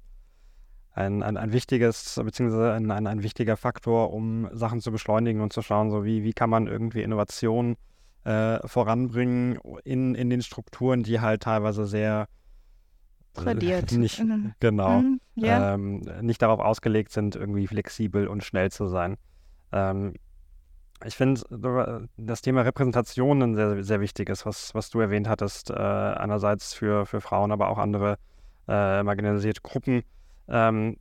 ein, 0.91 1.23
ein, 1.23 1.37
ein, 1.37 1.51
wichtiges, 1.51 2.19
beziehungsweise 2.23 2.73
ein, 2.73 2.89
ein, 2.91 3.07
ein, 3.07 3.23
wichtiger 3.23 3.57
Faktor, 3.57 4.13
um 4.13 4.49
Sachen 4.51 4.81
zu 4.81 4.91
beschleunigen 4.91 5.41
und 5.41 5.53
zu 5.53 5.61
schauen, 5.61 5.89
so 5.89 6.05
wie, 6.05 6.23
wie 6.23 6.33
kann 6.33 6.49
man 6.49 6.67
irgendwie 6.67 7.01
Innovation 7.01 7.75
äh, 8.25 8.65
voranbringen 8.67 9.59
in, 9.83 10.15
in 10.15 10.29
den 10.29 10.41
Strukturen, 10.41 11.03
die 11.03 11.19
halt 11.19 11.43
teilweise 11.43 11.85
sehr 11.85 12.27
tradiert. 13.43 13.91
Nicht, 13.91 14.19
mhm. 14.19 14.53
Genau. 14.59 15.01
Mhm, 15.01 15.21
ja. 15.35 15.73
ähm, 15.73 16.01
nicht 16.21 16.41
darauf 16.41 16.59
ausgelegt 16.59 17.11
sind, 17.11 17.35
irgendwie 17.35 17.67
flexibel 17.67 18.27
und 18.27 18.43
schnell 18.43 18.71
zu 18.71 18.87
sein. 18.87 19.17
Ähm, 19.71 20.13
ich 21.05 21.15
finde 21.15 22.07
das 22.17 22.41
Thema 22.41 22.61
Repräsentation 22.61 23.41
ein 23.41 23.55
sehr, 23.55 23.83
sehr 23.83 23.99
wichtiges, 23.99 24.45
was, 24.45 24.73
was 24.73 24.89
du 24.89 24.99
erwähnt 24.99 25.27
hattest, 25.27 25.69
äh, 25.69 25.73
einerseits 25.73 26.73
für, 26.73 27.05
für 27.05 27.19
Frauen, 27.19 27.51
aber 27.51 27.69
auch 27.69 27.77
andere 27.77 28.17
äh, 28.67 29.03
marginalisierte 29.03 29.61
Gruppen. 29.61 30.03
Ähm, 30.47 30.97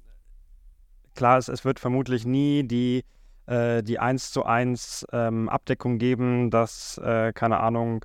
klar, 1.14 1.38
es, 1.38 1.48
es 1.48 1.64
wird 1.64 1.78
vermutlich 1.78 2.26
nie 2.26 2.64
die, 2.64 3.04
äh, 3.46 3.82
die 3.82 3.98
1 3.98 4.32
zu 4.32 4.44
1 4.44 5.06
ähm, 5.12 5.48
Abdeckung 5.48 5.98
geben, 5.98 6.50
dass, 6.50 6.98
äh, 6.98 7.32
keine 7.32 7.60
Ahnung, 7.60 8.04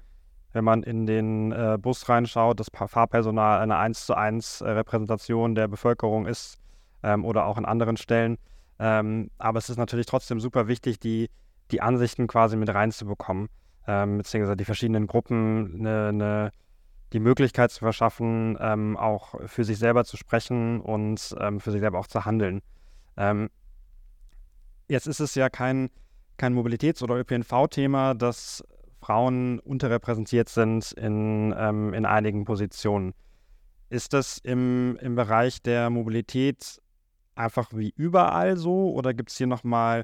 wenn 0.54 0.63
man 0.63 0.84
in 0.84 1.06
den 1.06 1.51
äh, 1.51 1.77
Bus 1.80 2.08
reinschaut, 2.10 2.60
das 2.60 2.68
Fahrpersonal 2.74 3.60
eine 3.60 3.77
1 3.77 4.06
zu 4.06 4.16
1 4.16 4.62
äh, 4.62 4.70
Repräsentation 4.70 5.56
der 5.56 5.68
Bevölkerung 5.68 6.25
ist 6.25 6.58
ähm, 7.04 7.25
oder 7.25 7.46
auch 7.46 7.58
an 7.58 7.66
anderen 7.66 7.98
Stellen. 7.98 8.38
Ähm, 8.80 9.30
aber 9.38 9.60
es 9.60 9.70
ist 9.70 9.77
natürlich 9.77 10.06
trotzdem 10.06 10.39
super 10.39 10.68
wichtig, 10.68 11.00
die, 11.00 11.30
die 11.72 11.82
Ansichten 11.82 12.27
quasi 12.27 12.56
mit 12.56 12.74
reinzubekommen, 12.74 13.50
ähm, 13.88 14.18
beziehungsweise 14.18 14.58
die 14.58 14.66
verschiedenen 14.66 15.08
Gruppen 15.08 15.75
eine, 15.80 16.08
eine, 16.10 16.51
die 17.13 17.20
Möglichkeit 17.20 17.72
zu 17.72 17.80
verschaffen, 17.80 18.58
ähm, 18.60 18.98
auch 18.98 19.36
für 19.48 19.63
sich 19.63 19.77
selber 19.80 20.06
zu 20.06 20.18
sprechen 20.18 20.80
und 20.82 21.36
ähm, 21.39 21.60
für 21.60 21.72
sich 21.72 21.82
selber 21.82 22.00
auch 22.00 22.08
zu 22.08 22.25
handeln. 22.25 22.62
Ähm, 23.16 23.50
jetzt 24.88 25.08
ist 25.08 25.20
es 25.20 25.36
ja 25.36 25.50
kein, 25.50 25.89
kein 26.38 26.54
Mobilitäts- 26.54 27.04
oder 27.04 27.16
ÖPNV-Thema, 27.16 28.13
das 28.13 28.63
Frauen 29.07 29.59
unterrepräsentiert 29.59 30.49
sind 30.49 30.91
in, 30.91 31.55
ähm, 31.57 31.93
in 31.93 32.05
einigen 32.05 32.43
Positionen. 32.43 33.13
Ist 33.89 34.11
das 34.11 34.37
im, 34.39 34.97
im 34.99 35.15
Bereich 35.15 35.61
der 35.61 35.89
Mobilität 35.89 36.81
einfach 37.33 37.71
wie 37.73 37.93
überall 37.95 38.57
so 38.57 38.91
oder 38.91 39.13
gibt 39.13 39.29
es 39.31 39.37
hier 39.37 39.47
nochmal 39.47 40.03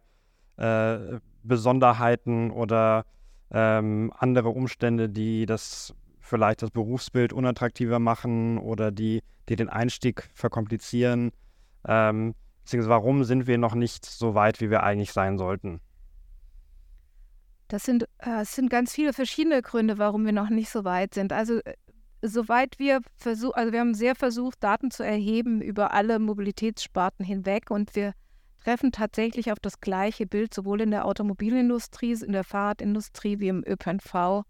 äh, 0.56 1.20
Besonderheiten 1.44 2.50
oder 2.50 3.04
ähm, 3.52 4.14
andere 4.18 4.48
Umstände, 4.50 5.10
die 5.10 5.46
das 5.46 5.94
vielleicht 6.22 6.62
das 6.62 6.72
Berufsbild 6.72 7.34
unattraktiver 7.34 8.00
machen 8.00 8.58
oder 8.58 8.90
die, 8.92 9.22
die 9.50 9.58
den 9.58 9.68
Einstieg 9.68 10.30
verkomplizieren? 10.34 11.32
Ähm, 11.86 12.36
beziehungsweise 12.64 12.90
warum 12.90 13.26
sind 13.26 13.48
wir 13.48 13.58
noch 13.58 13.76
nicht 13.76 14.06
so 14.06 14.34
weit, 14.34 14.62
wie 14.62 14.70
wir 14.70 14.84
eigentlich 14.84 15.12
sein 15.12 15.38
sollten? 15.38 15.82
Das 17.74 17.86
sind, 17.86 18.08
äh, 18.20 18.46
sind 18.46 18.70
ganz 18.70 18.94
viele 18.94 19.14
verschiedene 19.14 19.64
Gründe, 19.64 19.98
warum 19.98 20.26
wir 20.26 20.32
noch 20.32 20.52
nicht 20.52 20.70
so 20.70 20.84
weit 20.84 21.16
sind. 21.16 21.34
Also 21.34 21.56
äh, 21.56 21.74
soweit 22.22 22.78
wir 22.78 23.02
versuchen, 23.16 23.56
also 23.56 23.74
wir 23.74 23.80
haben 23.80 23.96
sehr 23.96 24.14
versucht, 24.14 24.64
Daten 24.64 24.92
zu 24.92 25.02
erheben 25.02 25.60
über 25.60 25.92
alle 25.92 26.20
Mobilitätssparten 26.20 27.26
hinweg 27.26 27.72
und 27.72 27.96
wir 27.96 28.14
treffen 28.64 28.92
tatsächlich 28.92 29.52
auf 29.52 29.60
das 29.60 29.80
gleiche 29.80 30.28
Bild, 30.28 30.54
sowohl 30.54 30.82
in 30.82 30.92
der 30.92 31.06
Automobilindustrie, 31.06 32.12
in 32.12 32.34
der 32.34 32.44
Fahrradindustrie 32.44 33.40
wie 33.40 33.48
im 33.48 33.64
ÖPNV. 33.66 34.44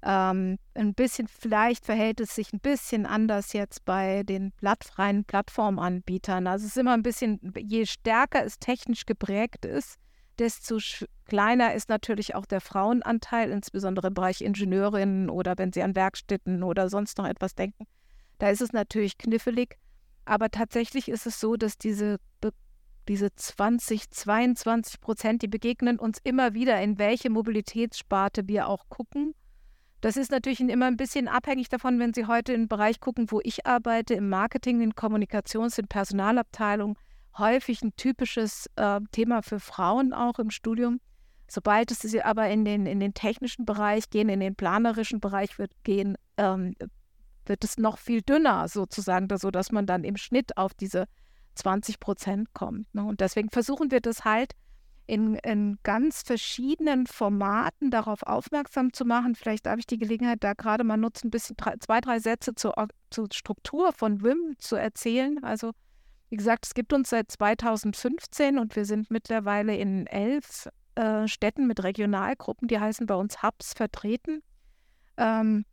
Ähm, 0.00 0.56
ein 0.72 0.94
bisschen, 0.94 1.28
vielleicht 1.28 1.84
verhält 1.84 2.18
es 2.18 2.34
sich 2.34 2.54
ein 2.54 2.60
bisschen 2.60 3.04
anders 3.04 3.52
jetzt 3.52 3.84
bei 3.84 4.22
den 4.22 4.52
blattfreien 4.52 5.26
Plattformanbietern. 5.26 6.46
Also 6.46 6.64
es 6.64 6.70
ist 6.70 6.78
immer 6.78 6.94
ein 6.94 7.02
bisschen, 7.02 7.52
je 7.58 7.84
stärker 7.84 8.42
es 8.42 8.58
technisch 8.58 9.04
geprägt 9.04 9.66
ist, 9.66 9.96
desto 10.38 10.78
kleiner 11.28 11.74
ist 11.74 11.88
natürlich 11.88 12.34
auch 12.34 12.46
der 12.46 12.60
Frauenanteil, 12.60 13.50
insbesondere 13.50 14.08
im 14.08 14.14
Bereich 14.14 14.40
Ingenieurinnen 14.40 15.30
oder 15.30 15.56
wenn 15.56 15.72
sie 15.72 15.82
an 15.82 15.94
Werkstätten 15.94 16.64
oder 16.64 16.88
sonst 16.88 17.18
noch 17.18 17.26
etwas 17.26 17.54
denken. 17.54 17.86
Da 18.38 18.50
ist 18.50 18.60
es 18.60 18.72
natürlich 18.72 19.18
knifflig. 19.18 19.78
Aber 20.24 20.50
tatsächlich 20.50 21.08
ist 21.08 21.26
es 21.26 21.40
so, 21.40 21.56
dass 21.56 21.78
diese, 21.78 22.18
diese 23.08 23.34
20, 23.34 24.10
22 24.10 25.00
Prozent, 25.00 25.42
die 25.42 25.48
begegnen 25.48 25.98
uns 25.98 26.18
immer 26.22 26.52
wieder, 26.54 26.80
in 26.82 26.98
welche 26.98 27.30
Mobilitätssparte 27.30 28.46
wir 28.48 28.68
auch 28.68 28.88
gucken. 28.88 29.34
Das 30.00 30.16
ist 30.16 30.30
natürlich 30.30 30.60
immer 30.60 30.86
ein 30.86 30.96
bisschen 30.96 31.26
abhängig 31.26 31.68
davon, 31.68 31.98
wenn 31.98 32.14
Sie 32.14 32.26
heute 32.26 32.52
in 32.52 32.62
den 32.62 32.68
Bereich 32.68 33.00
gucken, 33.00 33.30
wo 33.30 33.40
ich 33.42 33.66
arbeite, 33.66 34.14
im 34.14 34.28
Marketing, 34.28 34.80
in 34.80 34.94
Kommunikations-, 34.94 35.78
in 35.78 35.88
Personalabteilung, 35.88 36.96
häufig 37.36 37.82
ein 37.82 37.96
typisches 37.96 38.70
äh, 38.76 39.00
Thema 39.10 39.42
für 39.42 39.60
Frauen 39.60 40.12
auch 40.12 40.38
im 40.38 40.50
Studium. 40.50 41.00
Sobald 41.50 41.90
es 41.90 42.14
aber 42.16 42.48
in 42.48 42.64
den, 42.64 42.86
in 42.86 43.00
den 43.00 43.14
technischen 43.14 43.64
Bereich 43.64 44.10
gehen, 44.10 44.28
in 44.28 44.40
den 44.40 44.54
planerischen 44.54 45.20
Bereich 45.20 45.58
wird 45.58 45.72
gehen, 45.82 46.16
ähm, 46.36 46.74
wird 47.46 47.64
es 47.64 47.78
noch 47.78 47.98
viel 47.98 48.20
dünner 48.20 48.68
sozusagen, 48.68 49.28
sodass 49.38 49.72
man 49.72 49.86
dann 49.86 50.04
im 50.04 50.16
Schnitt 50.16 50.56
auf 50.58 50.74
diese 50.74 51.06
20 51.54 52.00
Prozent 52.00 52.52
kommt. 52.52 52.94
Ne? 52.94 53.02
Und 53.02 53.20
deswegen 53.20 53.50
versuchen 53.50 53.90
wir 53.90 54.00
das 54.00 54.24
halt 54.24 54.52
in, 55.06 55.36
in 55.36 55.78
ganz 55.82 56.22
verschiedenen 56.22 57.06
Formaten 57.06 57.90
darauf 57.90 58.22
aufmerksam 58.22 58.92
zu 58.92 59.06
machen. 59.06 59.34
Vielleicht 59.34 59.64
darf 59.64 59.78
ich 59.78 59.86
die 59.86 59.98
Gelegenheit 59.98 60.44
da 60.44 60.52
gerade 60.52 60.84
mal 60.84 60.98
nutzen, 60.98 61.28
ein 61.28 61.30
bisschen 61.30 61.56
drei, 61.56 61.76
zwei, 61.80 62.02
drei 62.02 62.18
Sätze 62.18 62.54
zur, 62.54 62.74
zur 63.10 63.28
Struktur 63.32 63.92
von 63.94 64.22
WIM 64.22 64.56
zu 64.58 64.76
erzählen. 64.76 65.42
Also 65.42 65.72
wie 66.28 66.36
gesagt, 66.36 66.66
es 66.66 66.74
gibt 66.74 66.92
uns 66.92 67.08
seit 67.08 67.32
2015 67.32 68.58
und 68.58 68.76
wir 68.76 68.84
sind 68.84 69.10
mittlerweile 69.10 69.74
in 69.76 70.06
elf 70.06 70.68
äh, 70.98 71.28
Städten 71.28 71.66
mit 71.66 71.84
Regionalgruppen, 71.84 72.66
die 72.66 72.80
heißen 72.80 73.06
bei 73.06 73.14
uns 73.14 73.42
Hubs 73.42 73.72
vertreten. 73.72 74.42
Ähm, 75.16 75.64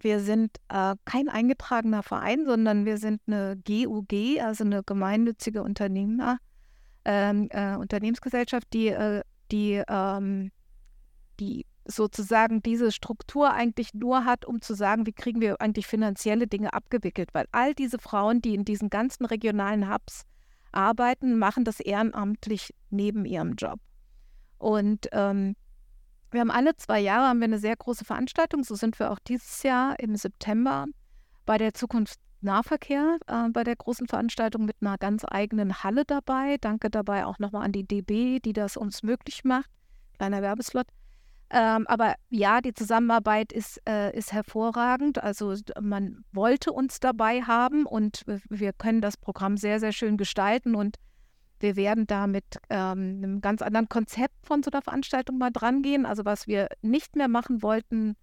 wir 0.00 0.20
sind 0.20 0.56
äh, 0.68 0.94
kein 1.04 1.28
eingetragener 1.28 2.02
Verein, 2.02 2.46
sondern 2.46 2.84
wir 2.86 2.98
sind 2.98 3.20
eine 3.26 3.56
GUG, 3.56 4.40
also 4.40 4.64
eine 4.64 4.82
gemeinnützige 4.84 5.62
Unternehmer, 5.62 6.38
ähm, 7.04 7.48
äh, 7.50 7.74
Unternehmensgesellschaft, 7.76 8.68
die, 8.72 8.88
äh, 8.88 9.22
die, 9.50 9.82
ähm, 9.88 10.52
die 11.40 11.66
sozusagen 11.84 12.62
diese 12.62 12.92
Struktur 12.92 13.52
eigentlich 13.52 13.92
nur 13.92 14.24
hat, 14.24 14.44
um 14.44 14.60
zu 14.60 14.74
sagen, 14.74 15.06
wie 15.06 15.12
kriegen 15.12 15.40
wir 15.40 15.60
eigentlich 15.60 15.88
finanzielle 15.88 16.46
Dinge 16.46 16.72
abgewickelt. 16.72 17.30
Weil 17.32 17.46
all 17.50 17.74
diese 17.74 17.98
Frauen, 17.98 18.40
die 18.40 18.54
in 18.54 18.64
diesen 18.64 18.88
ganzen 18.88 19.24
regionalen 19.24 19.92
Hubs 19.92 20.22
arbeiten, 20.70 21.36
machen 21.38 21.64
das 21.64 21.80
ehrenamtlich 21.80 22.72
neben 22.90 23.24
ihrem 23.24 23.54
Job. 23.54 23.80
Und 24.62 25.08
ähm, 25.10 25.56
wir 26.30 26.40
haben 26.40 26.52
alle 26.52 26.76
zwei 26.76 27.00
Jahre 27.00 27.26
haben 27.26 27.40
wir 27.40 27.46
eine 27.46 27.58
sehr 27.58 27.74
große 27.74 28.04
Veranstaltung. 28.04 28.62
So 28.62 28.76
sind 28.76 28.98
wir 29.00 29.10
auch 29.10 29.18
dieses 29.18 29.64
Jahr 29.64 29.98
im 29.98 30.14
September 30.14 30.86
bei 31.44 31.58
der 31.58 31.74
Zukunft 31.74 32.20
Nahverkehr, 32.42 33.18
äh, 33.26 33.48
bei 33.50 33.64
der 33.64 33.74
großen 33.74 34.06
Veranstaltung 34.06 34.64
mit 34.64 34.76
einer 34.80 34.98
ganz 34.98 35.24
eigenen 35.28 35.82
Halle 35.82 36.04
dabei. 36.04 36.58
Danke 36.60 36.90
dabei 36.90 37.26
auch 37.26 37.40
nochmal 37.40 37.64
an 37.64 37.72
die 37.72 37.84
DB, 37.84 38.38
die 38.38 38.52
das 38.52 38.76
uns 38.76 39.02
möglich 39.02 39.42
macht. 39.42 39.68
Kleiner 40.16 40.42
Werbeslot. 40.42 40.86
Ähm, 41.50 41.86
aber 41.88 42.14
ja, 42.30 42.60
die 42.60 42.72
Zusammenarbeit 42.72 43.52
ist, 43.52 43.80
äh, 43.88 44.16
ist 44.16 44.32
hervorragend. 44.32 45.22
Also 45.22 45.54
man 45.80 46.24
wollte 46.30 46.72
uns 46.72 47.00
dabei 47.00 47.42
haben 47.42 47.84
und 47.84 48.22
wir 48.48 48.72
können 48.72 49.00
das 49.00 49.16
Programm 49.16 49.56
sehr, 49.56 49.80
sehr 49.80 49.92
schön 49.92 50.16
gestalten 50.16 50.76
und 50.76 50.96
wir 51.62 51.76
werden 51.76 52.06
da 52.06 52.26
mit 52.26 52.44
ähm, 52.68 53.20
einem 53.22 53.40
ganz 53.40 53.62
anderen 53.62 53.88
Konzept 53.88 54.34
von 54.44 54.62
so 54.62 54.70
einer 54.70 54.82
Veranstaltung 54.82 55.38
mal 55.38 55.50
dran 55.50 55.82
gehen. 55.82 56.04
Also 56.04 56.24
was 56.24 56.46
wir 56.46 56.68
nicht 56.82 57.16
mehr 57.16 57.28
machen 57.28 57.62
wollten, 57.62 58.16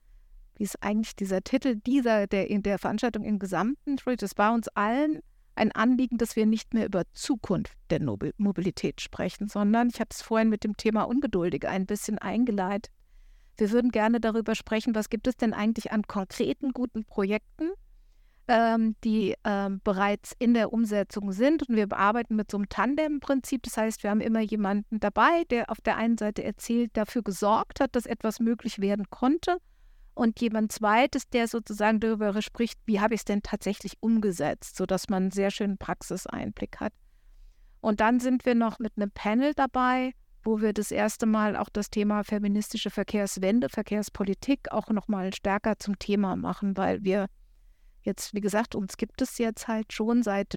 wie 0.55 0.63
ist 0.63 0.83
eigentlich 0.83 1.15
dieser 1.15 1.41
Titel 1.41 1.75
dieser 1.75 2.27
der, 2.27 2.47
der 2.47 2.77
Veranstaltung 2.77 3.23
im 3.23 3.39
Gesamten, 3.39 3.95
das 4.17 4.37
war 4.37 4.53
uns 4.53 4.67
allen 4.69 5.21
ein 5.55 5.71
Anliegen, 5.73 6.17
dass 6.17 6.35
wir 6.35 6.45
nicht 6.45 6.73
mehr 6.73 6.85
über 6.85 7.03
Zukunft 7.11 7.77
der 7.89 8.01
Mobilität 8.01 9.01
sprechen, 9.01 9.49
sondern 9.49 9.89
ich 9.89 9.99
habe 9.99 10.09
es 10.11 10.21
vorhin 10.21 10.49
mit 10.49 10.63
dem 10.63 10.77
Thema 10.77 11.03
Ungeduldig 11.03 11.67
ein 11.67 11.85
bisschen 11.85 12.17
eingeleitet. 12.17 12.91
Wir 13.57 13.71
würden 13.71 13.91
gerne 13.91 14.21
darüber 14.21 14.55
sprechen, 14.55 14.95
was 14.95 15.09
gibt 15.09 15.27
es 15.27 15.35
denn 15.35 15.53
eigentlich 15.53 15.91
an 15.91 16.03
konkreten 16.03 16.71
guten 16.71 17.03
Projekten, 17.03 17.71
ähm, 18.49 18.95
die 19.03 19.35
ähm, 19.45 19.79
bereits 19.83 20.35
in 20.39 20.55
der 20.55 20.73
Umsetzung 20.73 21.31
sind. 21.31 21.69
Und 21.69 21.75
wir 21.75 21.87
arbeiten 21.95 22.35
mit 22.35 22.49
so 22.49 22.57
einem 22.57 22.67
Tandem-Prinzip. 22.67 23.61
Das 23.63 23.77
heißt, 23.77 24.03
wir 24.03 24.09
haben 24.09 24.21
immer 24.21 24.41
jemanden 24.41 24.99
dabei, 24.99 25.43
der 25.51 25.69
auf 25.69 25.79
der 25.81 25.97
einen 25.97 26.17
Seite 26.17 26.43
erzählt, 26.43 26.97
dafür 26.97 27.21
gesorgt 27.21 27.79
hat, 27.79 27.95
dass 27.95 28.07
etwas 28.07 28.39
möglich 28.39 28.79
werden 28.79 29.05
konnte. 29.11 29.57
Und 30.15 30.41
jemand 30.41 30.71
zweites, 30.71 31.29
der 31.29 31.47
sozusagen 31.47 31.99
darüber 31.99 32.41
spricht, 32.41 32.79
wie 32.85 32.99
habe 32.99 33.13
ich 33.13 33.21
es 33.21 33.25
denn 33.25 33.43
tatsächlich 33.43 33.93
umgesetzt, 34.01 34.75
sodass 34.75 35.09
man 35.09 35.23
einen 35.23 35.31
sehr 35.31 35.51
schönen 35.51 35.77
Praxiseinblick 35.77 36.79
hat. 36.79 36.91
Und 37.81 38.01
dann 38.01 38.19
sind 38.19 38.45
wir 38.45 38.55
noch 38.55 38.79
mit 38.79 38.93
einem 38.97 39.11
Panel 39.11 39.53
dabei, 39.53 40.13
wo 40.43 40.59
wir 40.59 40.73
das 40.73 40.91
erste 40.91 41.27
Mal 41.27 41.55
auch 41.55 41.69
das 41.69 41.91
Thema 41.91 42.23
feministische 42.23 42.89
Verkehrswende, 42.89 43.69
Verkehrspolitik 43.69 44.71
auch 44.71 44.89
nochmal 44.89 45.33
stärker 45.33 45.77
zum 45.77 45.99
Thema 45.99 46.35
machen, 46.35 46.75
weil 46.75 47.03
wir 47.03 47.27
Jetzt, 48.09 48.33
wie 48.33 48.41
gesagt, 48.41 48.73
uns 48.73 48.97
gibt 48.97 49.21
es 49.21 49.37
jetzt 49.37 49.67
halt 49.67 49.93
schon 49.93 50.23
seit 50.23 50.55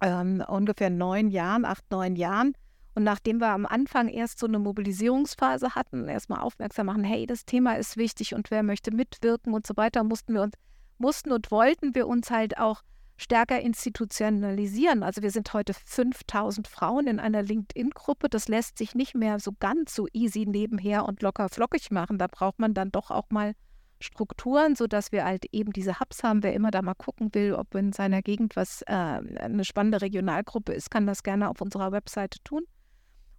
ähm, 0.00 0.42
ungefähr 0.48 0.88
neun 0.88 1.28
Jahren, 1.28 1.66
acht, 1.66 1.84
neun 1.90 2.16
Jahren. 2.16 2.54
Und 2.94 3.04
nachdem 3.04 3.38
wir 3.38 3.48
am 3.48 3.66
Anfang 3.66 4.08
erst 4.08 4.38
so 4.38 4.46
eine 4.46 4.58
Mobilisierungsphase 4.58 5.74
hatten, 5.74 6.08
erstmal 6.08 6.40
aufmerksam 6.40 6.86
machen, 6.86 7.04
hey, 7.04 7.26
das 7.26 7.44
Thema 7.44 7.74
ist 7.74 7.98
wichtig 7.98 8.34
und 8.34 8.50
wer 8.50 8.62
möchte 8.62 8.94
mitwirken 8.94 9.52
und 9.52 9.66
so 9.66 9.76
weiter, 9.76 10.04
mussten 10.04 10.32
wir 10.32 10.40
uns, 10.40 10.54
mussten 10.96 11.32
und 11.32 11.50
wollten 11.50 11.94
wir 11.94 12.06
uns 12.06 12.30
halt 12.30 12.56
auch 12.56 12.80
stärker 13.18 13.60
institutionalisieren. 13.60 15.02
Also 15.02 15.20
wir 15.20 15.32
sind 15.32 15.52
heute 15.52 15.74
5000 15.74 16.66
Frauen 16.66 17.08
in 17.08 17.20
einer 17.20 17.42
LinkedIn-Gruppe. 17.42 18.30
Das 18.30 18.48
lässt 18.48 18.78
sich 18.78 18.94
nicht 18.94 19.14
mehr 19.14 19.38
so 19.38 19.52
ganz 19.60 19.94
so 19.94 20.06
easy 20.14 20.46
nebenher 20.46 21.04
und 21.04 21.20
locker 21.20 21.50
flockig 21.50 21.90
machen. 21.90 22.16
Da 22.16 22.26
braucht 22.26 22.58
man 22.58 22.72
dann 22.72 22.90
doch 22.90 23.10
auch 23.10 23.28
mal 23.28 23.52
Strukturen, 24.00 24.76
sodass 24.76 25.12
wir 25.12 25.24
halt 25.24 25.46
eben 25.52 25.72
diese 25.72 26.00
Hubs 26.00 26.22
haben. 26.22 26.42
Wer 26.42 26.54
immer 26.54 26.70
da 26.70 26.82
mal 26.82 26.94
gucken 26.94 27.34
will, 27.34 27.54
ob 27.54 27.74
in 27.74 27.92
seiner 27.92 28.22
Gegend 28.22 28.56
was 28.56 28.82
äh, 28.82 28.92
eine 28.92 29.64
spannende 29.64 30.02
Regionalgruppe 30.02 30.72
ist, 30.72 30.90
kann 30.90 31.06
das 31.06 31.22
gerne 31.22 31.48
auf 31.48 31.60
unserer 31.60 31.92
Webseite 31.92 32.38
tun. 32.44 32.64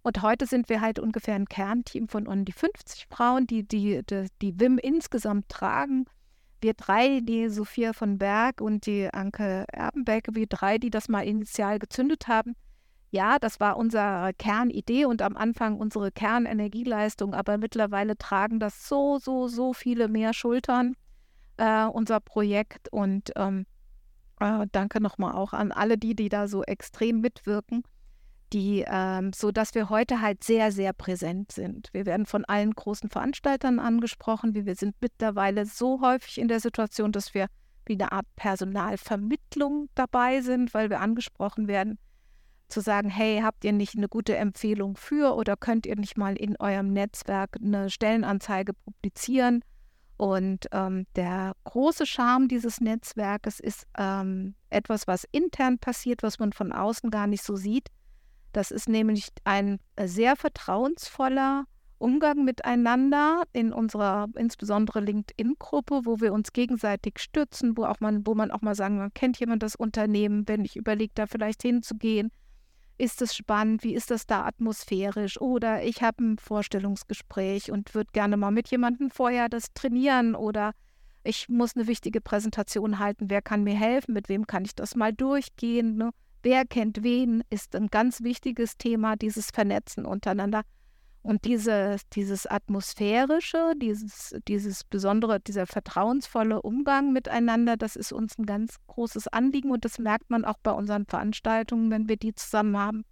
Und 0.02 0.22
heute 0.22 0.46
sind 0.46 0.68
wir 0.68 0.80
halt 0.80 0.98
ungefähr 0.98 1.34
ein 1.34 1.46
Kernteam 1.46 2.08
von 2.08 2.28
um 2.28 2.44
die 2.44 2.52
50 2.52 3.06
Frauen, 3.10 3.46
die 3.46 3.66
die, 3.66 4.02
die, 4.08 4.28
die 4.40 4.60
WIM 4.60 4.78
insgesamt 4.78 5.48
tragen. 5.48 6.04
Wir 6.60 6.74
drei, 6.74 7.20
die 7.20 7.48
Sophia 7.48 7.92
von 7.92 8.16
Berg 8.16 8.60
und 8.60 8.86
die 8.86 9.12
Anke 9.12 9.64
Erbenbeck, 9.72 10.28
wir 10.32 10.46
drei, 10.46 10.78
die 10.78 10.90
das 10.90 11.08
mal 11.08 11.26
initial 11.26 11.78
gezündet 11.78 12.28
haben, 12.28 12.54
ja, 13.10 13.38
das 13.38 13.60
war 13.60 13.76
unsere 13.76 14.32
Kernidee 14.36 15.04
und 15.04 15.22
am 15.22 15.36
Anfang 15.36 15.78
unsere 15.78 16.10
Kernenergieleistung, 16.10 17.34
aber 17.34 17.56
mittlerweile 17.58 18.16
tragen 18.16 18.58
das 18.58 18.88
so, 18.88 19.18
so, 19.18 19.48
so 19.48 19.72
viele 19.72 20.08
mehr 20.08 20.34
Schultern, 20.34 20.96
äh, 21.56 21.84
unser 21.84 22.20
Projekt. 22.20 22.88
Und 22.92 23.32
ähm, 23.36 23.66
äh, 24.40 24.66
danke 24.72 25.00
nochmal 25.00 25.32
auch 25.32 25.52
an 25.52 25.72
alle 25.72 25.98
die, 25.98 26.14
die 26.14 26.28
da 26.28 26.48
so 26.48 26.64
extrem 26.64 27.20
mitwirken, 27.20 27.84
die, 28.52 28.84
ähm, 28.86 29.32
so 29.32 29.52
dass 29.52 29.74
wir 29.74 29.88
heute 29.88 30.20
halt 30.20 30.42
sehr, 30.42 30.72
sehr 30.72 30.92
präsent 30.92 31.52
sind. 31.52 31.88
Wir 31.92 32.06
werden 32.06 32.26
von 32.26 32.44
allen 32.44 32.72
großen 32.72 33.08
Veranstaltern 33.08 33.78
angesprochen. 33.78 34.54
Wir, 34.54 34.66
wir 34.66 34.74
sind 34.74 34.96
mittlerweile 35.00 35.64
so 35.64 36.00
häufig 36.00 36.38
in 36.38 36.48
der 36.48 36.60
Situation, 36.60 37.12
dass 37.12 37.34
wir 37.34 37.46
wie 37.86 37.94
eine 37.94 38.10
Art 38.10 38.26
Personalvermittlung 38.34 39.88
dabei 39.94 40.40
sind, 40.40 40.74
weil 40.74 40.90
wir 40.90 41.00
angesprochen 41.00 41.68
werden 41.68 42.00
zu 42.68 42.80
sagen, 42.80 43.08
hey, 43.08 43.40
habt 43.42 43.64
ihr 43.64 43.72
nicht 43.72 43.96
eine 43.96 44.08
gute 44.08 44.36
Empfehlung 44.36 44.96
für 44.96 45.34
oder 45.36 45.56
könnt 45.56 45.86
ihr 45.86 45.96
nicht 45.96 46.16
mal 46.16 46.36
in 46.36 46.56
eurem 46.58 46.92
Netzwerk 46.92 47.56
eine 47.62 47.90
Stellenanzeige 47.90 48.72
publizieren? 48.72 49.62
Und 50.16 50.66
ähm, 50.72 51.06
der 51.14 51.52
große 51.64 52.06
Charme 52.06 52.48
dieses 52.48 52.80
Netzwerkes 52.80 53.60
ist 53.60 53.86
ähm, 53.98 54.54
etwas, 54.70 55.06
was 55.06 55.24
intern 55.30 55.78
passiert, 55.78 56.22
was 56.22 56.38
man 56.38 56.52
von 56.52 56.72
außen 56.72 57.10
gar 57.10 57.26
nicht 57.26 57.42
so 57.42 57.56
sieht. 57.56 57.88
Das 58.52 58.70
ist 58.70 58.88
nämlich 58.88 59.28
ein 59.44 59.78
äh, 59.96 60.08
sehr 60.08 60.34
vertrauensvoller 60.34 61.64
Umgang 61.98 62.44
miteinander 62.44 63.42
in 63.52 63.72
unserer 63.72 64.28
insbesondere 64.36 65.00
LinkedIn-Gruppe, 65.00 66.02
wo 66.04 66.20
wir 66.20 66.32
uns 66.32 66.52
gegenseitig 66.52 67.18
stützen, 67.18 67.76
wo 67.76 67.84
auch 67.84 68.00
man, 68.00 68.26
wo 68.26 68.34
man 68.34 68.50
auch 68.50 68.62
mal 68.62 68.74
sagen, 68.74 68.98
man 68.98 69.12
kennt 69.14 69.38
jemand 69.38 69.62
das 69.62 69.76
Unternehmen, 69.76 70.46
wenn 70.46 70.64
ich 70.64 70.76
überlege, 70.76 71.12
da 71.14 71.26
vielleicht 71.26 71.62
hinzugehen, 71.62 72.30
ist 72.98 73.22
es 73.22 73.34
spannend? 73.34 73.84
Wie 73.84 73.94
ist 73.94 74.10
das 74.10 74.26
da 74.26 74.44
atmosphärisch? 74.44 75.40
Oder 75.40 75.84
ich 75.84 76.02
habe 76.02 76.22
ein 76.22 76.38
Vorstellungsgespräch 76.38 77.70
und 77.70 77.94
würde 77.94 78.10
gerne 78.12 78.36
mal 78.36 78.50
mit 78.50 78.68
jemandem 78.68 79.10
vorher 79.10 79.48
das 79.48 79.72
trainieren 79.74 80.34
oder 80.34 80.72
ich 81.24 81.48
muss 81.48 81.74
eine 81.74 81.88
wichtige 81.88 82.20
Präsentation 82.20 82.98
halten. 82.98 83.28
Wer 83.28 83.42
kann 83.42 83.64
mir 83.64 83.74
helfen? 83.74 84.14
Mit 84.14 84.28
wem 84.28 84.46
kann 84.46 84.64
ich 84.64 84.74
das 84.74 84.94
mal 84.94 85.12
durchgehen? 85.12 85.96
Ne? 85.96 86.10
Wer 86.42 86.64
kennt 86.64 87.02
wen? 87.02 87.42
Ist 87.50 87.74
ein 87.74 87.88
ganz 87.88 88.22
wichtiges 88.22 88.78
Thema, 88.78 89.16
dieses 89.16 89.50
Vernetzen 89.50 90.06
untereinander. 90.06 90.62
Und 91.26 91.44
diese, 91.44 91.96
dieses 92.12 92.46
atmosphärische, 92.46 93.72
dieses, 93.82 94.36
dieses 94.46 94.84
besondere, 94.84 95.40
dieser 95.40 95.66
vertrauensvolle 95.66 96.62
Umgang 96.62 97.12
miteinander, 97.12 97.76
das 97.76 97.96
ist 97.96 98.12
uns 98.12 98.38
ein 98.38 98.46
ganz 98.46 98.76
großes 98.86 99.26
Anliegen 99.26 99.72
und 99.72 99.84
das 99.84 99.98
merkt 99.98 100.30
man 100.30 100.44
auch 100.44 100.58
bei 100.62 100.70
unseren 100.70 101.04
Veranstaltungen, 101.04 101.90
wenn 101.90 102.08
wir 102.08 102.16
die 102.16 102.32
zusammen 102.32 102.78
haben, 102.78 103.04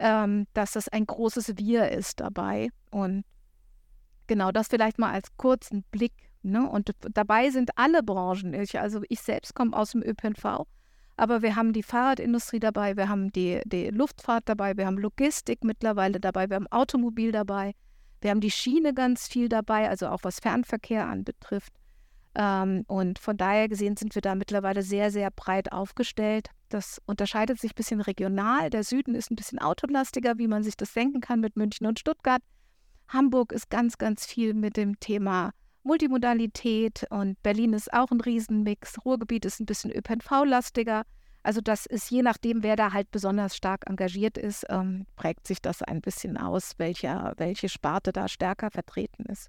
ähm, 0.00 0.48
dass 0.54 0.72
das 0.72 0.88
ein 0.88 1.06
großes 1.06 1.56
Wir 1.56 1.92
ist 1.92 2.18
dabei. 2.18 2.68
Und 2.90 3.24
genau 4.26 4.50
das 4.50 4.66
vielleicht 4.66 4.98
mal 4.98 5.12
als 5.12 5.28
kurzen 5.36 5.84
Blick. 5.92 6.14
Ne? 6.42 6.68
Und 6.68 6.90
dabei 7.14 7.50
sind 7.50 7.70
alle 7.76 8.02
Branchen. 8.02 8.54
Ich, 8.54 8.76
also 8.80 9.02
ich 9.08 9.20
selbst 9.20 9.54
komme 9.54 9.76
aus 9.76 9.92
dem 9.92 10.02
ÖPNV 10.02 10.66
aber 11.16 11.42
wir 11.42 11.56
haben 11.56 11.72
die 11.72 11.82
Fahrradindustrie 11.82 12.60
dabei, 12.60 12.96
wir 12.96 13.08
haben 13.08 13.32
die, 13.32 13.60
die 13.64 13.88
Luftfahrt 13.88 14.48
dabei, 14.48 14.76
wir 14.76 14.86
haben 14.86 14.98
Logistik 14.98 15.64
mittlerweile 15.64 16.20
dabei, 16.20 16.48
wir 16.48 16.56
haben 16.56 16.70
Automobil 16.70 17.32
dabei, 17.32 17.72
Wir 18.20 18.30
haben 18.30 18.40
die 18.40 18.50
Schiene 18.50 18.94
ganz 18.94 19.28
viel 19.28 19.48
dabei, 19.48 19.88
also 19.88 20.08
auch 20.08 20.20
was 20.22 20.40
Fernverkehr 20.40 21.06
anbetrifft. 21.06 21.72
Ähm, 22.34 22.84
und 22.86 23.18
von 23.18 23.36
daher 23.36 23.68
gesehen 23.68 23.96
sind 23.96 24.14
wir 24.14 24.22
da 24.22 24.34
mittlerweile 24.34 24.82
sehr, 24.82 25.10
sehr 25.10 25.30
breit 25.30 25.72
aufgestellt. 25.72 26.50
Das 26.68 27.00
unterscheidet 27.06 27.60
sich 27.60 27.72
ein 27.72 27.76
bisschen 27.76 28.00
regional. 28.00 28.70
Der 28.70 28.84
Süden 28.84 29.14
ist 29.14 29.30
ein 29.30 29.36
bisschen 29.36 29.58
autolastiger, 29.58 30.38
wie 30.38 30.48
man 30.48 30.62
sich 30.62 30.76
das 30.76 30.92
denken 30.92 31.20
kann 31.20 31.40
mit 31.40 31.56
München 31.56 31.86
und 31.86 31.98
Stuttgart. 31.98 32.42
Hamburg 33.08 33.52
ist 33.52 33.70
ganz, 33.70 33.98
ganz 33.98 34.26
viel 34.26 34.54
mit 34.54 34.76
dem 34.76 34.98
Thema 34.98 35.52
Multimodalität 35.86 37.06
und 37.10 37.40
Berlin 37.42 37.72
ist 37.72 37.92
auch 37.92 38.10
ein 38.10 38.20
Riesenmix. 38.20 38.96
Ruhrgebiet 39.04 39.44
ist 39.44 39.60
ein 39.60 39.66
bisschen 39.66 39.92
ÖPNV-lastiger. 39.92 41.04
Also 41.44 41.60
das 41.60 41.86
ist 41.86 42.10
je 42.10 42.22
nachdem, 42.22 42.64
wer 42.64 42.74
da 42.74 42.92
halt 42.92 43.12
besonders 43.12 43.56
stark 43.56 43.88
engagiert 43.88 44.36
ist, 44.36 44.66
ähm, 44.68 45.06
prägt 45.14 45.46
sich 45.46 45.62
das 45.62 45.82
ein 45.82 46.00
bisschen 46.00 46.36
aus, 46.36 46.72
welcher, 46.78 47.34
welche 47.36 47.68
Sparte 47.68 48.12
da 48.12 48.26
stärker 48.26 48.72
vertreten 48.72 49.26
ist. 49.26 49.48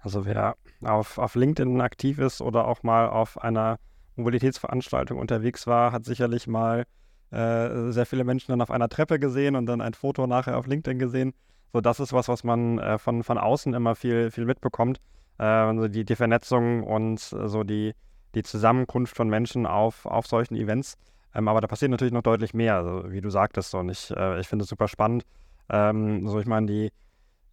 Also 0.00 0.26
wer 0.26 0.56
auf, 0.82 1.18
auf 1.18 1.36
LinkedIn 1.36 1.80
aktiv 1.80 2.18
ist 2.18 2.40
oder 2.40 2.66
auch 2.66 2.82
mal 2.82 3.08
auf 3.08 3.40
einer 3.40 3.78
Mobilitätsveranstaltung 4.16 5.20
unterwegs 5.20 5.68
war, 5.68 5.92
hat 5.92 6.04
sicherlich 6.04 6.48
mal 6.48 6.84
äh, 7.30 7.92
sehr 7.92 8.06
viele 8.06 8.24
Menschen 8.24 8.50
dann 8.50 8.60
auf 8.60 8.72
einer 8.72 8.88
Treppe 8.88 9.20
gesehen 9.20 9.54
und 9.54 9.66
dann 9.66 9.80
ein 9.80 9.94
Foto 9.94 10.26
nachher 10.26 10.58
auf 10.58 10.66
LinkedIn 10.66 10.98
gesehen. 10.98 11.32
So, 11.72 11.80
das 11.80 12.00
ist 12.00 12.12
was, 12.12 12.28
was 12.28 12.44
man 12.44 12.78
äh, 12.78 12.98
von, 12.98 13.22
von 13.22 13.38
außen 13.38 13.72
immer 13.74 13.94
viel, 13.94 14.30
viel 14.30 14.44
mitbekommt. 14.44 15.00
Äh, 15.38 15.44
also 15.44 15.88
die, 15.88 16.04
die 16.04 16.16
Vernetzung 16.16 16.82
und 16.82 17.32
äh, 17.32 17.48
so 17.48 17.64
die, 17.64 17.94
die 18.34 18.42
Zusammenkunft 18.42 19.16
von 19.16 19.28
Menschen 19.28 19.66
auf, 19.66 20.06
auf 20.06 20.26
solchen 20.26 20.56
Events. 20.56 20.96
Ähm, 21.34 21.48
aber 21.48 21.60
da 21.60 21.66
passiert 21.66 21.90
natürlich 21.90 22.12
noch 22.12 22.22
deutlich 22.22 22.52
mehr, 22.52 22.76
also 22.76 23.10
wie 23.10 23.20
du 23.20 23.30
sagtest. 23.30 23.74
Und 23.74 23.88
ich, 23.88 24.10
äh, 24.10 24.40
ich 24.40 24.48
finde 24.48 24.64
es 24.64 24.68
super 24.68 24.88
spannend. 24.88 25.24
Ähm, 25.70 26.28
so, 26.28 26.38
ich 26.38 26.46
meine, 26.46 26.66
die 26.66 26.92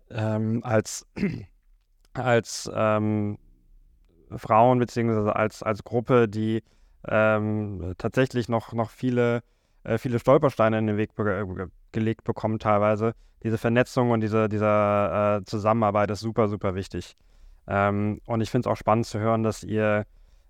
ähm, 0.10 0.62
als, 0.64 1.08
als 2.14 2.70
ähm, 2.74 3.38
Frauen 4.36 4.80
beziehungsweise 4.80 5.36
als, 5.36 5.64
als 5.64 5.84
Gruppe, 5.84 6.28
die 6.28 6.64
ähm, 7.08 7.94
tatsächlich 7.98 8.50
noch, 8.50 8.74
noch 8.74 8.90
viele, 8.90 9.42
äh, 9.84 9.98
viele 9.98 10.20
Stolpersteine 10.20 10.78
in 10.78 10.88
den 10.88 10.98
Weg 10.98 11.16
be 11.16 11.70
gelegt 11.92 12.24
bekommen 12.24 12.60
teilweise. 12.60 13.14
Diese 13.44 13.58
Vernetzung 13.58 14.12
und 14.12 14.22
diese, 14.22 14.50
diese 14.50 14.66
äh, 14.66 15.46
Zusammenarbeit 15.46 16.12
ist 16.12 16.20
super, 16.20 16.48
super 16.48 16.76
wichtig. 16.76 17.16
Ähm, 17.68 18.20
und 18.26 18.42
ich 18.42 18.50
finde 18.50 18.68
es 18.68 18.72
auch 18.72 18.78
spannend 18.78 19.06
zu 19.06 19.20
hören, 19.20 19.44
dass 19.44 19.64
ihr 19.64 20.06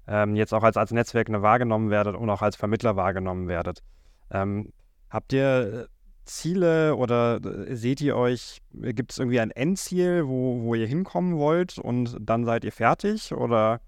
ähm, 0.08 0.36
jetzt 0.36 0.54
auch 0.54 0.63
als, 0.63 0.78
als 0.78 0.91
Netzwerk 0.91 1.30
wahrgenommen 1.30 1.89
werdet 1.89 2.15
und 2.15 2.30
auch 2.30 2.41
als 2.41 2.56
Vermittler 2.56 2.95
wahrgenommen 2.95 3.47
werdet. 3.47 3.84
Ähm, 4.32 4.73
habt 5.10 5.34
ihr 5.34 5.88
Ziele 6.25 6.95
oder 6.95 7.39
äh, 7.43 7.75
seht 7.75 8.02
ihr 8.02 8.15
euch, 8.15 8.62
gibt 8.71 9.12
es 9.12 9.19
irgendwie 9.19 9.39
ein 9.39 9.52
Endziel, 9.52 10.28
wo, 10.28 10.62
wo 10.62 10.75
ihr 10.75 10.88
hinkommen 10.88 11.38
wollt 11.38 11.78
und 11.78 12.17
dann 12.19 12.45
seid 12.45 12.63
ihr 12.63 12.71
fertig 12.71 13.34
oder 13.34 13.82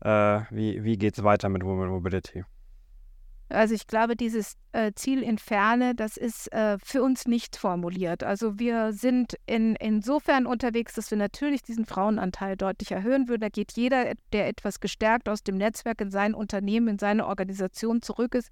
äh, 0.00 0.40
wie, 0.50 0.82
wie 0.82 0.96
geht 0.96 1.18
es 1.18 1.24
weiter 1.24 1.48
mit 1.48 1.64
Women 1.64 1.90
Mobility? 1.90 2.44
Also 3.52 3.74
ich 3.74 3.86
glaube, 3.86 4.16
dieses 4.16 4.56
äh, 4.72 4.92
Ziel 4.94 5.22
in 5.22 5.38
Ferne, 5.38 5.94
das 5.94 6.16
ist 6.16 6.52
äh, 6.52 6.78
für 6.82 7.02
uns 7.02 7.26
nicht 7.26 7.56
formuliert. 7.56 8.22
Also 8.22 8.58
wir 8.58 8.92
sind 8.92 9.34
in, 9.46 9.76
insofern 9.76 10.46
unterwegs, 10.46 10.94
dass 10.94 11.10
wir 11.10 11.18
natürlich 11.18 11.62
diesen 11.62 11.84
Frauenanteil 11.84 12.56
deutlich 12.56 12.92
erhöhen 12.92 13.28
würden. 13.28 13.42
Da 13.42 13.48
geht 13.48 13.72
jeder, 13.72 14.12
der 14.32 14.48
etwas 14.48 14.80
gestärkt 14.80 15.28
aus 15.28 15.42
dem 15.42 15.56
Netzwerk 15.58 16.00
in 16.00 16.10
sein 16.10 16.34
Unternehmen, 16.34 16.88
in 16.88 16.98
seine 16.98 17.26
Organisation 17.26 18.00
zurück 18.00 18.34
ist, 18.34 18.48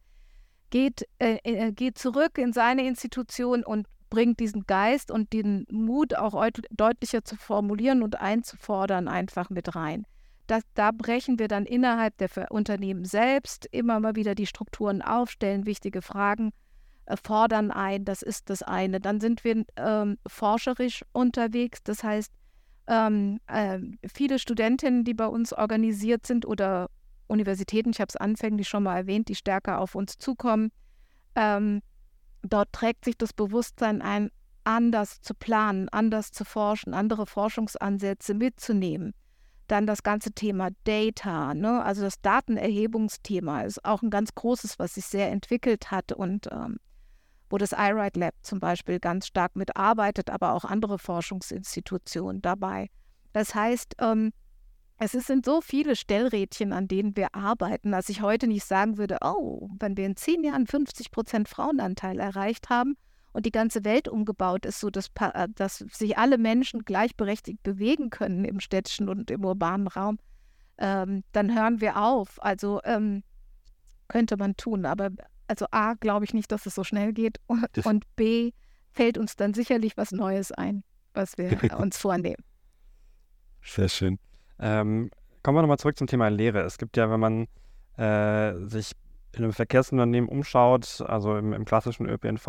geht, 0.71 1.07
äh, 1.19 1.39
äh 1.45 1.73
geht 1.73 1.99
zurück 1.99 2.39
in 2.39 2.53
seine 2.53 2.87
Institution 2.87 3.65
und 3.65 3.87
bringt 4.11 4.41
diesen 4.41 4.67
Geist 4.67 5.11
und 5.11 5.33
den 5.33 5.67
Mut 5.71 6.15
auch 6.15 6.47
deutlicher 6.71 7.25
zu 7.25 7.37
formulieren 7.37 8.03
und 8.03 8.21
einzufordern 8.21 9.09
einfach 9.09 9.49
mit 9.51 9.75
rein. 9.75 10.05
Das, 10.51 10.65
da 10.75 10.91
brechen 10.91 11.39
wir 11.39 11.47
dann 11.47 11.65
innerhalb 11.65 12.19
der 12.19 12.29
Unternehmen 12.51 13.05
selbst 13.05 13.67
immer 13.71 14.01
mal 14.01 14.17
wieder 14.17 14.35
die 14.35 14.47
Strukturen 14.47 15.01
auf, 15.01 15.31
stellen 15.31 15.65
wichtige 15.65 16.03
Fragen, 16.03 16.51
äh, 17.07 17.17
fordern 17.17 17.71
ein, 17.71 18.05
das 18.05 18.23
ist 18.23 18.51
das 18.51 18.65
eine. 18.65 18.99
Dann 18.99 19.21
sind 19.21 19.45
wir 19.45 19.65
ähm, 19.77 20.19
forscherisch 20.27 21.05
unterwegs, 21.13 21.85
das 21.85 22.03
heißt, 22.03 22.33
ähm, 22.89 23.39
äh, 23.47 23.79
viele 24.13 24.41
Studentinnen, 24.41 25.05
die 25.05 25.15
bei 25.15 25.29
uns 25.29 25.53
organisiert 25.53 26.27
sind 26.27 26.45
oder 26.45 26.91
Universitäten, 27.29 27.91
ich 27.91 28.01
habe 28.01 28.09
es 28.09 28.17
anfänglich 28.17 28.69
schon 28.69 28.83
mal 28.83 28.97
erwähnt, 28.97 29.29
die 29.29 29.37
stärker 29.37 29.79
auf 29.79 29.95
uns 29.95 30.19
zukommen, 30.19 30.73
ähm, 31.37 31.81
dort 32.43 32.73
trägt 32.73 33.05
sich 33.05 33.17
das 33.17 33.33
Bewusstsein 33.33 34.03
ein, 34.03 34.33
anders 34.65 35.21
zu 35.21 35.33
planen, 35.33 35.89
anders 35.91 36.33
zu 36.33 36.45
forschen, 36.45 36.93
andere 36.93 37.27
Forschungsansätze 37.27 38.35
mitzunehmen. 38.35 39.15
Dann 39.71 39.87
das 39.87 40.03
ganze 40.03 40.33
Thema 40.33 40.71
Data, 40.83 41.55
ne? 41.55 41.85
also 41.85 42.03
das 42.03 42.21
Datenerhebungsthema 42.23 43.63
ist 43.63 43.85
auch 43.85 44.03
ein 44.03 44.11
ganz 44.11 44.35
großes, 44.35 44.81
was 44.81 44.95
sich 44.95 45.07
sehr 45.07 45.31
entwickelt 45.31 45.93
hat 45.93 46.11
und 46.11 46.49
ähm, 46.51 46.79
wo 47.49 47.57
das 47.57 47.71
iRide 47.71 48.19
Lab 48.19 48.35
zum 48.43 48.59
Beispiel 48.59 48.99
ganz 48.99 49.29
stark 49.29 49.55
mitarbeitet, 49.55 50.29
aber 50.29 50.55
auch 50.55 50.65
andere 50.65 50.99
Forschungsinstitutionen 50.99 52.43
dabei. 52.43 52.91
Das 53.33 53.55
heißt, 53.55 53.95
ähm, 54.01 54.33
es 54.99 55.13
sind 55.13 55.45
so 55.45 55.61
viele 55.61 55.95
Stellrädchen, 55.95 56.73
an 56.73 56.89
denen 56.89 57.17
wir 57.17 57.37
arbeiten, 57.37 57.93
dass 57.93 58.09
ich 58.09 58.23
heute 58.23 58.49
nicht 58.49 58.65
sagen 58.65 58.99
würde, 58.99 59.19
oh, 59.23 59.69
wenn 59.79 59.97
wir 59.97 60.05
in 60.05 60.17
zehn 60.17 60.43
Jahren 60.43 60.67
50 60.67 61.13
Prozent 61.13 61.49
Frauenanteil 61.49 62.19
erreicht 62.19 62.71
haben, 62.71 62.97
und 63.33 63.47
die 63.47 63.53
ganze 63.53 63.85
Welt 63.85 64.09
umgebaut 64.09 64.67
ist, 64.67 64.81
so 64.81 64.91
dass, 64.91 65.11
äh, 65.21 65.49
dass 65.55 65.79
sich 65.79 66.19
alle 66.19 66.39
Menschen 66.39 66.85
gleichberechtigt 66.85 67.63
bewegen 67.63 68.11
können 68.11 68.45
im 68.45 68.61
städtischen 68.61 69.09
und 69.09 69.31
im 69.31 69.45
urbanen 69.45 69.87
Raum, 69.87 70.19
ähm, 70.79 71.23
dann 71.33 71.55
hören 71.55 71.81
wir 71.81 71.97
auf. 71.97 72.43
Also 72.43 72.81
ähm, 72.85 73.23
könnte 74.09 74.37
man 74.37 74.57
tun. 74.57 74.87
Aber 74.87 75.11
also 75.47 75.67
A, 75.71 75.95
glaube 75.95 76.25
ich 76.25 76.35
nicht, 76.35 76.51
dass 76.53 76.67
es 76.67 76.75
so 76.75 76.85
schnell 76.85 77.13
geht. 77.13 77.39
Das 77.73 77.87
und 77.87 78.05
B, 78.17 78.53
fällt 78.93 79.19
uns 79.19 79.37
dann 79.37 79.55
sicherlich 79.55 79.97
was 79.97 80.13
Neues 80.13 80.53
ein, 80.53 80.83
was 81.15 81.39
wir 81.39 81.59
uns 81.79 81.97
vornehmen. 81.97 82.43
Sehr 83.63 83.89
schön. 83.89 84.19
Ähm, 84.59 85.11
kommen 85.43 85.57
wir 85.57 85.63
nochmal 85.63 85.79
zurück 85.79 85.97
zum 85.97 86.07
Thema 86.07 86.29
Lehre. 86.29 86.63
Es 86.63 86.79
gibt 86.79 86.97
ja, 86.97 87.11
wenn 87.11 87.21
man 87.21 87.47
äh, 87.97 88.67
sich 88.67 88.93
in 89.33 89.45
einem 89.45 89.53
Verkehrsunternehmen 89.53 90.29
umschaut, 90.29 91.03
also 91.07 91.37
im, 91.37 91.53
im 91.53 91.65
klassischen 91.65 92.09
ÖPNV 92.09 92.47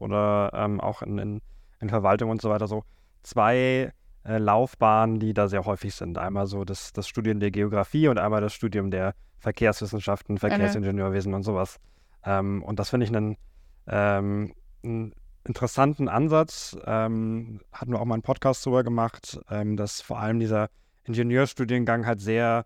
oder 0.00 0.50
ähm, 0.54 0.80
auch 0.80 1.02
in, 1.02 1.18
in, 1.18 1.40
in, 1.80 1.88
Verwaltung 1.88 2.30
und 2.30 2.42
so 2.42 2.50
weiter, 2.50 2.66
so 2.66 2.82
zwei 3.22 3.92
äh, 4.24 4.38
Laufbahnen, 4.38 5.20
die 5.20 5.32
da 5.32 5.48
sehr 5.48 5.64
häufig 5.64 5.94
sind. 5.94 6.18
Einmal 6.18 6.46
so 6.46 6.64
das, 6.64 6.92
das 6.92 7.06
Studium 7.06 7.38
der 7.38 7.50
Geografie 7.50 8.08
und 8.08 8.18
einmal 8.18 8.40
das 8.40 8.52
Studium 8.52 8.90
der 8.90 9.14
Verkehrswissenschaften, 9.38 10.38
Verkehrsingenieurwesen 10.38 11.34
und 11.34 11.42
sowas. 11.42 11.78
Ähm, 12.24 12.62
und 12.62 12.78
das 12.78 12.90
finde 12.90 13.04
ich 13.04 13.14
einen, 13.14 13.36
ähm, 13.86 14.54
einen, 14.82 15.14
interessanten 15.46 16.08
Ansatz. 16.08 16.74
Ähm, 16.86 17.60
hatten 17.70 17.92
wir 17.92 18.00
auch 18.00 18.06
mal 18.06 18.14
einen 18.14 18.22
Podcast 18.22 18.64
drüber 18.64 18.82
gemacht, 18.82 19.38
ähm, 19.50 19.76
dass 19.76 20.00
vor 20.00 20.18
allem 20.18 20.40
dieser 20.40 20.70
Ingenieurstudiengang 21.04 22.06
halt 22.06 22.22
sehr 22.22 22.64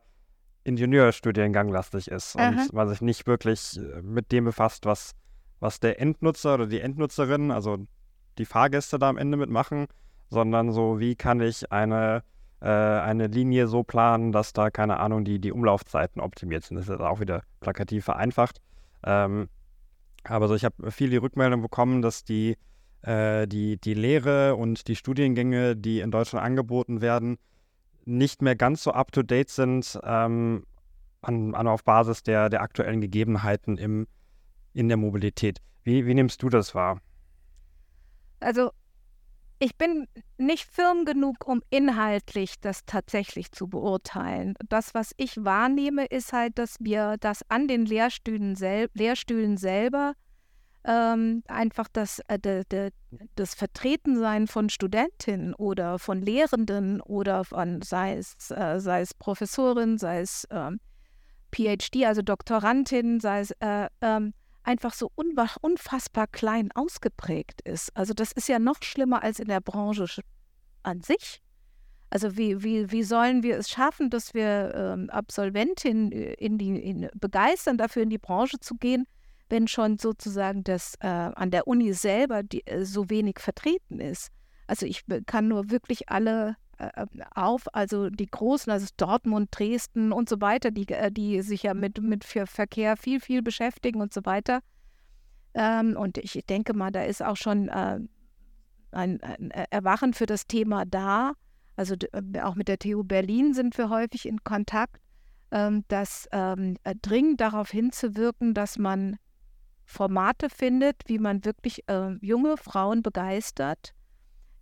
Ingenieurstudiengang 0.69 1.69
lastig 1.69 2.09
ist 2.09 2.37
Aha. 2.37 2.49
und 2.49 2.73
man 2.73 2.89
sich 2.89 3.01
nicht 3.01 3.27
wirklich 3.27 3.79
äh, 3.79 4.03
mit 4.03 4.31
dem 4.33 4.45
befasst, 4.45 4.87
was, 4.87 5.13
was 5.61 5.81
der 5.81 6.01
Endnutzer 6.01 6.55
oder 6.55 6.67
die 6.67 6.81
Endnutzerin, 6.81 7.51
also 7.51 7.79
die 8.39 8.45
Fahrgäste 8.45 8.99
da 8.99 9.09
am 9.09 9.17
Ende 9.17 9.37
mitmachen, 9.37 9.87
sondern 10.29 10.73
so, 10.73 11.01
wie 11.01 11.17
kann 11.17 11.41
ich 11.41 11.73
eine, 11.73 12.23
äh, 12.61 12.69
eine 12.69 13.27
Linie 13.27 13.67
so 13.67 13.83
planen, 13.83 14.31
dass 14.33 14.53
da, 14.53 14.71
keine 14.71 15.01
Ahnung, 15.01 15.25
die, 15.25 15.41
die 15.41 15.53
Umlaufzeiten 15.53 16.21
optimiert 16.21 16.65
sind. 16.65 16.77
Das 16.77 16.89
ist 16.89 17.01
auch 17.01 17.21
wieder 17.21 17.43
plakativ 17.61 18.05
vereinfacht. 18.05 18.61
Ähm, 19.05 19.49
aber 20.25 20.49
so, 20.49 20.55
ich 20.55 20.65
habe 20.65 20.91
viel 20.91 21.11
die 21.11 21.17
Rückmeldung 21.17 21.63
bekommen, 21.63 22.03
dass 22.03 22.25
die, 22.25 22.57
äh, 23.03 23.47
die, 23.47 23.79
die 23.81 23.95
Lehre 23.95 24.57
und 24.57 24.89
die 24.89 24.97
Studiengänge, 24.97 25.77
die 25.77 26.01
in 26.01 26.11
Deutschland 26.11 26.45
angeboten 26.45 27.01
werden, 27.01 27.39
nicht 28.09 28.43
mehr 28.43 28.57
ganz 28.57 28.83
so 28.83 28.93
up-to-date 28.93 29.51
sind 29.51 30.01
ähm, 30.03 30.65
an, 31.21 31.55
an, 31.55 31.67
auf 31.67 31.85
Basis 31.85 32.23
der, 32.23 32.49
der 32.49 32.63
aktuellen 32.63 33.01
Gegebenheiten 33.01 33.77
im, 33.77 34.07
in 34.73 34.89
der 34.89 34.97
Mobilität. 34.97 35.59
Wie, 35.85 36.07
wie 36.07 36.15
nimmst 36.15 36.43
du 36.43 36.49
das 36.49 36.75
wahr? 36.75 37.01
Also 38.41 38.71
ich 39.59 39.77
bin 39.77 40.07
nicht 40.39 40.71
firm 40.71 41.05
genug, 41.05 41.47
um 41.47 41.63
inhaltlich 41.69 42.61
das 42.61 42.85
tatsächlich 42.87 43.51
zu 43.53 43.67
beurteilen. 43.67 44.55
Das, 44.69 44.95
was 44.95 45.13
ich 45.17 45.45
wahrnehme, 45.45 46.07
ist 46.07 46.33
halt, 46.33 46.59
dass 46.59 46.77
wir 46.79 47.17
das 47.19 47.43
an 47.49 47.69
den 47.69 47.85
Lehrstühlen, 47.85 48.55
sel 48.55 48.89
Lehrstühlen 48.95 49.57
selber 49.57 50.15
ähm, 50.85 51.43
einfach 51.49 51.89
das, 51.93 52.21
äh, 52.29 52.39
de, 52.39 52.91
das 53.35 53.55
Vertretensein 53.55 54.47
von 54.47 54.71
Studentinnen 54.71 55.55
oder 55.55 55.99
von 55.99 56.21
Lehrenden 56.23 57.01
oder 57.01 57.45
von, 57.45 57.83
sei 57.83 58.17
es, 58.17 58.51
äh, 58.51 58.81
sei 58.81 59.01
es 59.01 59.15
Professorin, 59.15 59.99
sei 59.99 60.21
es 60.21 60.47
ähm, 60.51 60.81
PhD, 61.55 62.05
also 62.07 62.23
Doktorandin, 62.23 63.21
sei 63.21 63.41
es 63.41 63.51
äh, 63.61 63.89
ähm, 64.01 64.35
einfach 64.63 64.93
so 64.93 65.11
unfassbar 65.15 66.27
klein 66.27 66.71
ausgeprägt 66.75 67.63
ist. 67.63 67.97
Also 67.97 68.13
das 68.13 68.33
ist 68.33 68.49
ja 68.49 68.59
noch 68.59 68.83
schlimmer 68.83 69.23
als 69.23 69.41
in 69.41 69.49
der 69.49 69.61
Branche 69.61 70.07
an 70.83 71.01
sich. 71.01 71.41
Also 72.11 72.37
wie, 72.37 72.63
wie, 72.63 72.91
wie 72.91 73.03
sollen 73.03 73.43
wir 73.43 73.59
es 73.59 73.69
schaffen, 73.69 74.09
dass 74.11 74.33
wir 74.33 74.75
ähm, 74.75 75.11
Absolventinnen 75.11 76.13
äh, 76.13 76.35
in 76.35 76.57
die, 76.57 76.79
in, 76.79 77.09
begeistern, 77.15 77.77
dafür 77.77 78.03
in 78.03 78.11
die 78.11 78.19
Branche 78.19 78.59
zu 78.61 78.77
gehen, 78.77 79.07
wenn 79.51 79.69
schon 79.69 79.99
sozusagen 79.99 80.65
das 80.65 80.95
äh, 81.01 81.07
an 81.07 81.51
der 81.51 81.67
Uni 81.67 81.93
selber 81.93 82.43
die, 82.43 82.67
äh, 82.67 82.85
so 82.85 83.11
wenig 83.11 83.39
vertreten 83.39 84.01
ist. 84.01 84.29
Also 84.67 84.87
ich 84.87 85.05
kann 85.27 85.49
nur 85.49 85.71
wirklich 85.71 86.09
alle 86.09 86.57
äh, 86.79 87.07
auf, 87.35 87.63
also 87.75 88.11
die 88.11 88.27
großen, 88.27 88.71
also 88.71 88.87
Dortmund, 88.97 89.49
Dresden 89.51 90.13
und 90.13 90.29
so 90.29 90.41
weiter, 90.41 90.71
die, 90.71 90.89
äh, 90.89 91.11
die 91.11 91.41
sich 91.43 91.63
ja 91.63 91.75
mit, 91.75 92.01
mit 92.03 92.25
Verkehr 92.25 92.97
viel, 92.97 93.21
viel 93.21 93.43
beschäftigen 93.43 94.01
und 94.01 94.13
so 94.13 94.25
weiter. 94.25 94.61
Ähm, 95.55 95.97
und 95.97 96.19
ich 96.19 96.33
denke 96.49 96.75
mal, 96.75 96.91
da 96.91 97.03
ist 97.03 97.23
auch 97.23 97.37
schon 97.37 97.69
äh, 97.69 97.99
ein, 98.93 99.21
ein 99.23 99.51
Erwachen 99.51 100.15
für 100.15 100.27
das 100.27 100.47
Thema 100.47 100.85
da 100.85 101.33
also 101.79 101.95
äh, 102.13 102.41
auch 102.41 102.57
mit 102.57 102.67
der 102.67 102.79
TU 102.79 103.05
Berlin 103.05 103.55
sind 103.55 103.79
wir 103.79 103.89
häufig 103.89 104.27
in 104.27 104.43
Kontakt, 104.43 105.01
ähm, 105.53 105.85
dass 105.87 106.29
ähm, 106.33 106.77
äh, 106.83 106.95
dringend 107.01 107.41
darauf 107.41 107.71
hinzuwirken, 107.71 108.53
dass 108.53 108.79
man 108.79 109.17
Formate 109.89 110.51
findet, 110.51 110.97
wie 111.07 111.19
man 111.19 111.47
wirklich 111.47 111.89
äh, 111.89 112.11
junge 112.21 112.59
Frauen 112.59 113.03
begeistert, 113.03 113.95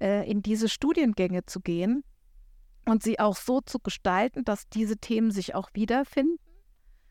äh, 0.00 0.28
in 0.30 0.40
diese 0.40 0.68
Studiengänge 0.68 1.44
zu 1.46 1.60
gehen 1.60 2.04
und 2.84 3.02
sie 3.02 3.18
auch 3.18 3.34
so 3.34 3.60
zu 3.60 3.80
gestalten, 3.80 4.44
dass 4.44 4.68
diese 4.68 4.96
Themen 4.96 5.32
sich 5.32 5.56
auch 5.56 5.70
wiederfinden. 5.74 6.38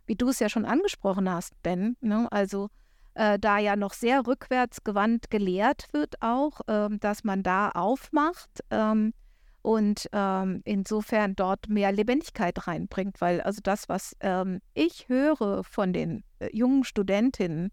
Wie 0.07 0.15
du 0.15 0.29
es 0.29 0.39
ja 0.39 0.47
schon 0.47 0.63
angesprochen 0.63 1.29
hast, 1.29 1.61
Ben. 1.61 1.97
Ne? 1.99 2.31
Also 2.31 2.69
äh, 3.15 3.37
da 3.37 3.57
ja 3.57 3.75
noch 3.75 3.93
sehr 3.93 4.25
rückwärtsgewandt 4.25 5.29
gelehrt 5.29 5.87
wird 5.91 6.21
auch, 6.21 6.61
ähm, 6.69 6.99
dass 7.01 7.25
man 7.25 7.43
da 7.43 7.69
aufmacht. 7.69 8.61
Ähm, 8.69 9.13
und 9.61 10.07
ähm, 10.13 10.61
insofern 10.63 11.35
dort 11.35 11.67
mehr 11.69 11.91
Lebendigkeit 11.91 12.67
reinbringt, 12.67 13.19
weil 13.19 13.41
also 13.41 13.59
das, 13.61 13.89
was 13.89 14.15
ähm, 14.21 14.61
ich 14.73 15.09
höre 15.09 15.63
von 15.63 15.91
den 15.91 16.23
äh, 16.39 16.55
jungen 16.55 16.83
Studentinnen 16.83 17.71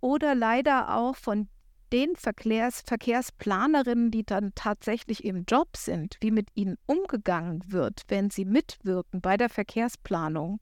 oder 0.00 0.34
leider 0.34 0.94
auch 0.96 1.16
von 1.16 1.48
den 1.92 2.14
Verkehrs 2.16 2.82
Verkehrsplanerinnen, 2.86 4.10
die 4.10 4.24
dann 4.24 4.52
tatsächlich 4.54 5.24
im 5.24 5.44
Job 5.44 5.76
sind, 5.76 6.16
wie 6.20 6.30
mit 6.30 6.48
ihnen 6.54 6.76
umgegangen 6.86 7.64
wird, 7.66 8.02
wenn 8.08 8.30
sie 8.30 8.44
mitwirken 8.44 9.20
bei 9.20 9.36
der 9.36 9.48
Verkehrsplanung. 9.48 10.60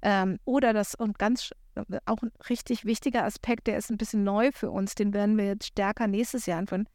Ähm, 0.00 0.38
oder 0.44 0.72
das, 0.72 0.94
und 0.94 1.18
ganz 1.18 1.50
äh, 1.74 1.98
auch 2.06 2.22
ein 2.22 2.32
richtig 2.48 2.84
wichtiger 2.84 3.24
Aspekt, 3.24 3.66
der 3.66 3.76
ist 3.76 3.90
ein 3.90 3.98
bisschen 3.98 4.24
neu 4.24 4.50
für 4.52 4.70
uns, 4.70 4.94
den 4.94 5.12
werden 5.12 5.36
wir 5.36 5.46
jetzt 5.46 5.66
stärker 5.66 6.06
nächstes 6.06 6.46
Jahr 6.46 6.58
anfangen, 6.58 6.88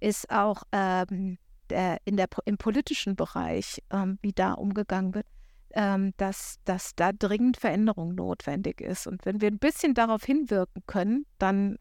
ist 0.00 0.30
auch 0.30 0.62
ähm, 0.72 1.38
der, 1.70 1.98
in 2.04 2.16
der, 2.16 2.28
im 2.46 2.56
politischen 2.56 3.14
Bereich, 3.14 3.82
ähm, 3.90 4.18
wie 4.22 4.32
da 4.32 4.54
umgegangen 4.54 5.14
wird, 5.14 5.26
ähm, 5.74 6.12
dass, 6.16 6.56
dass 6.64 6.94
da 6.94 7.12
dringend 7.12 7.56
Veränderung 7.56 8.14
notwendig 8.14 8.80
ist. 8.80 9.06
Und 9.06 9.24
wenn 9.26 9.40
wir 9.40 9.48
ein 9.48 9.58
bisschen 9.58 9.94
darauf 9.94 10.24
hinwirken 10.24 10.82
können, 10.86 11.26
dann 11.38 11.78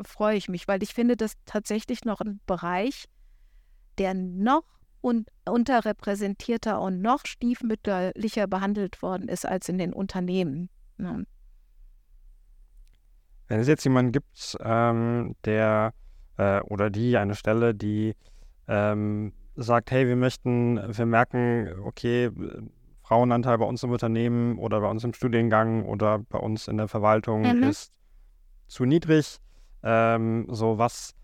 freue 0.00 0.36
ich 0.36 0.48
mich, 0.48 0.68
weil 0.68 0.82
ich 0.82 0.94
finde, 0.94 1.16
das 1.16 1.34
tatsächlich 1.44 2.04
noch 2.04 2.20
ein 2.20 2.40
Bereich, 2.46 3.06
der 3.98 4.14
noch 4.14 4.64
un 5.00 5.26
unterrepräsentierter 5.48 6.80
und 6.80 7.00
noch 7.00 7.24
stiefmütterlicher 7.24 8.46
behandelt 8.46 9.00
worden 9.02 9.28
ist 9.28 9.46
als 9.46 9.68
in 9.68 9.78
den 9.78 9.92
Unternehmen. 9.92 10.68
Ja. 10.98 11.20
Wenn 13.46 13.60
es 13.60 13.68
jetzt 13.68 13.84
jemanden 13.84 14.12
gibt, 14.12 14.56
ähm, 14.60 15.34
der 15.44 15.94
äh, 16.36 16.60
oder 16.60 16.90
die 16.90 17.16
eine 17.16 17.34
Stelle, 17.34 17.74
die 17.74 18.14
ähm, 18.66 19.32
sagt, 19.56 19.90
hey, 19.90 20.06
wir 20.06 20.16
möchten, 20.16 20.76
wir 20.76 21.06
merken, 21.06 21.72
okay, 21.84 22.30
Frauenanteil 23.08 23.56
bei 23.56 23.64
uns 23.64 23.82
im 23.82 23.90
Unternehmen 23.90 24.58
oder 24.58 24.82
bei 24.82 24.90
uns 24.90 25.02
im 25.02 25.14
Studiengang 25.14 25.86
oder 25.86 26.18
bei 26.18 26.38
uns 26.38 26.68
in 26.68 26.76
der 26.76 26.88
Verwaltung 26.88 27.40
mhm. 27.40 27.62
ist 27.62 27.90
zu 28.66 28.84
niedrig. 28.84 29.38
Ähm, 29.82 30.46
so, 30.50 30.76
was, 30.76 31.14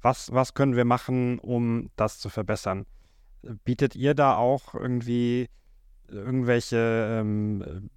was, 0.00 0.32
was 0.32 0.54
können 0.54 0.76
wir 0.76 0.86
machen, 0.86 1.38
um 1.38 1.90
das 1.96 2.20
zu 2.20 2.30
verbessern? 2.30 2.86
Bietet 3.64 3.94
ihr 3.94 4.14
da 4.14 4.34
auch 4.34 4.74
irgendwie 4.74 5.50
irgendwelche 6.08 7.20
ähm, 7.20 7.90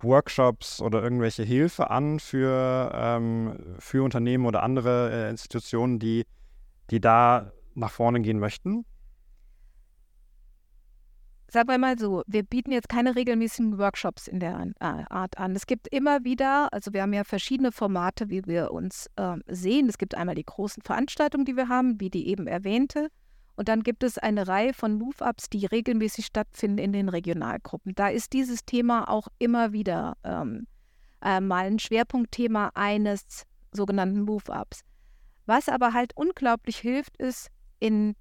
Workshops 0.00 0.82
oder 0.82 1.02
irgendwelche 1.02 1.44
Hilfe 1.44 1.88
an 1.88 2.20
für, 2.20 2.92
ähm, 2.94 3.56
für 3.78 4.04
Unternehmen 4.04 4.44
oder 4.44 4.62
andere 4.62 5.10
äh, 5.10 5.30
Institutionen, 5.30 5.98
die, 5.98 6.26
die 6.90 7.00
da 7.00 7.52
nach 7.74 7.90
vorne 7.90 8.20
gehen 8.20 8.38
möchten? 8.38 8.84
Sagen 11.48 11.68
wir 11.68 11.78
mal 11.78 11.96
so, 11.98 12.22
wir 12.26 12.42
bieten 12.42 12.72
jetzt 12.72 12.88
keine 12.88 13.14
regelmäßigen 13.14 13.78
Workshops 13.78 14.26
in 14.26 14.40
der 14.40 14.72
äh, 14.80 15.04
Art 15.08 15.38
an. 15.38 15.54
Es 15.54 15.66
gibt 15.66 15.86
immer 15.88 16.24
wieder, 16.24 16.72
also 16.72 16.92
wir 16.92 17.02
haben 17.02 17.12
ja 17.12 17.22
verschiedene 17.22 17.70
Formate, 17.70 18.28
wie 18.30 18.44
wir 18.46 18.72
uns 18.72 19.08
äh, 19.16 19.36
sehen. 19.46 19.88
Es 19.88 19.96
gibt 19.96 20.16
einmal 20.16 20.34
die 20.34 20.44
großen 20.44 20.82
Veranstaltungen, 20.82 21.44
die 21.44 21.56
wir 21.56 21.68
haben, 21.68 22.00
wie 22.00 22.10
die 22.10 22.26
eben 22.28 22.48
erwähnte. 22.48 23.10
Und 23.54 23.68
dann 23.68 23.82
gibt 23.82 24.02
es 24.02 24.18
eine 24.18 24.48
Reihe 24.48 24.74
von 24.74 24.98
Move-Ups, 24.98 25.48
die 25.48 25.64
regelmäßig 25.66 26.26
stattfinden 26.26 26.78
in 26.78 26.92
den 26.92 27.08
Regionalgruppen. 27.08 27.94
Da 27.94 28.08
ist 28.08 28.32
dieses 28.32 28.64
Thema 28.64 29.08
auch 29.08 29.28
immer 29.38 29.72
wieder 29.72 30.16
ähm, 30.24 30.66
äh, 31.22 31.40
mal 31.40 31.66
ein 31.66 31.78
Schwerpunktthema 31.78 32.72
eines 32.74 33.44
sogenannten 33.72 34.22
Move-Ups. 34.22 34.80
Was 35.46 35.68
aber 35.68 35.92
halt 35.92 36.12
unglaublich 36.16 36.76
hilft, 36.78 37.16
ist, 37.18 37.48
in, 37.78 38.14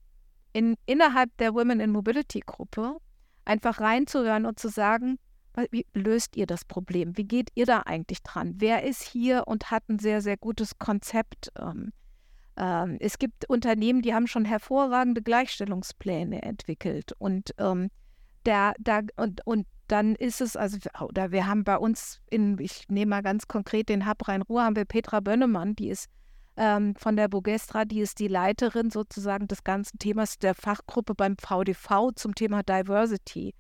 in, 0.54 0.76
innerhalb 0.86 1.36
der 1.38 1.54
Women 1.54 1.80
in 1.80 1.92
Mobility 1.92 2.42
Gruppe 2.46 2.98
einfach 3.46 3.80
reinzuhören 3.80 4.46
und 4.46 4.60
zu 4.60 4.70
sagen, 4.70 5.18
wie 5.72 5.86
löst 5.94 6.36
ihr 6.36 6.48
das 6.48 6.66
Problem? 6.66 7.18
Wie 7.18 7.24
geht 7.24 7.50
ihr 7.56 7.66
da 7.66 7.82
eigentlich 7.86 8.22
dran? 8.24 8.56
Wer 8.58 8.84
ist 8.84 9.04
hier 9.04 9.44
und 9.48 9.72
hat 9.72 9.88
ein 9.90 10.00
sehr, 10.00 10.22
sehr 10.22 10.36
gutes 10.36 10.78
Konzept? 10.80 11.52
Ähm, 11.58 11.94
ähm, 12.58 12.98
es 13.00 13.18
gibt 13.20 13.50
Unternehmen, 13.50 14.02
die 14.02 14.14
haben 14.14 14.28
schon 14.28 14.46
hervorragende 14.46 15.22
Gleichstellungspläne 15.22 16.42
entwickelt 16.42 17.14
und 17.20 17.54
ähm, 17.58 17.90
der, 18.46 18.74
da, 18.80 19.02
und, 19.16 19.46
und 19.46 19.66
dann 19.88 20.16
ist 20.16 20.42
es, 20.42 20.56
also, 20.56 20.78
oder 21.02 21.32
wir 21.32 21.48
haben 21.48 21.64
bei 21.64 21.78
uns 21.78 22.22
in, 22.30 22.58
ich 22.60 22.88
nehme 22.90 23.12
mal 23.12 23.22
ganz 23.22 23.48
konkret 23.48 23.90
den 23.90 24.08
Hub 24.08 24.28
Rhein-Ruhr, 24.28 24.64
haben 24.64 24.76
wir 24.76 24.86
Petra 24.86 25.20
Bönnemann, 25.20 25.76
die 25.76 25.90
ist 25.90 26.10
ähm, 26.58 26.96
von 26.96 27.16
der 27.16 27.28
Bogestra, 27.28 27.86
die 27.86 28.00
ist 28.00 28.20
die 28.20 28.28
Leiterin 28.28 28.90
sozusagen 28.90 29.48
des 29.48 29.64
ganzen 29.64 30.00
Themas 30.00 30.40
der 30.40 30.56
Fachgruppe 30.56 31.16
beim 31.16 31.36
VDV 31.38 32.12
zum 32.16 32.36
Thema 32.36 32.64
Diversity. 32.64 33.54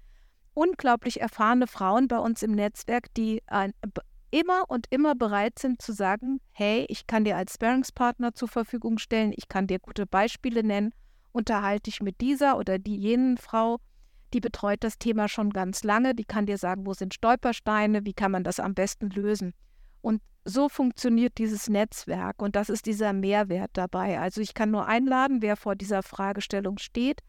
Unglaublich 0.53 1.19
erfahrene 1.19 1.67
Frauen 1.67 2.07
bei 2.07 2.17
uns 2.17 2.41
im 2.41 2.51
Netzwerk, 2.51 3.13
die 3.15 3.43
ein, 3.47 3.73
immer 4.31 4.63
und 4.69 4.87
immer 4.89 5.15
bereit 5.15 5.59
sind 5.59 5.81
zu 5.81 5.93
sagen, 5.93 6.39
hey, 6.51 6.85
ich 6.89 7.07
kann 7.07 7.25
dir 7.25 7.37
als 7.37 7.55
Sparringspartner 7.55 8.33
zur 8.33 8.47
Verfügung 8.47 8.97
stellen, 8.97 9.33
ich 9.35 9.47
kann 9.47 9.67
dir 9.67 9.79
gute 9.79 10.05
Beispiele 10.05 10.63
nennen, 10.63 10.93
unterhalte 11.31 11.89
ich 11.89 12.01
mit 12.01 12.21
dieser 12.21 12.57
oder 12.57 12.79
die 12.79 12.97
jenen 12.97 13.37
Frau, 13.37 13.79
die 14.33 14.39
betreut 14.39 14.83
das 14.83 14.97
Thema 14.97 15.27
schon 15.27 15.51
ganz 15.51 15.83
lange, 15.83 16.15
die 16.15 16.25
kann 16.25 16.45
dir 16.45 16.57
sagen, 16.57 16.85
wo 16.85 16.93
sind 16.93 17.13
Stolpersteine, 17.13 18.05
wie 18.05 18.13
kann 18.13 18.31
man 18.31 18.43
das 18.43 18.59
am 18.59 18.73
besten 18.73 19.09
lösen. 19.09 19.53
Und 20.05 20.21
so 20.43 20.69
funktioniert 20.69 21.39
dieses 21.39 21.67
Netzwerk 21.67 22.39
und 22.39 22.55
das 22.55 22.69
ist 22.69 22.85
dieser 22.85 23.11
Mehrwert 23.11 23.71
dabei. 23.73 24.19
Also 24.19 24.39
ich 24.39 24.53
kann 24.53 24.69
nur 24.69 24.85
einladen, 24.85 25.41
wer 25.41 25.57
vor 25.57 25.75
dieser 25.75 26.03
Fragestellung 26.03 26.77
steht, 26.77 27.21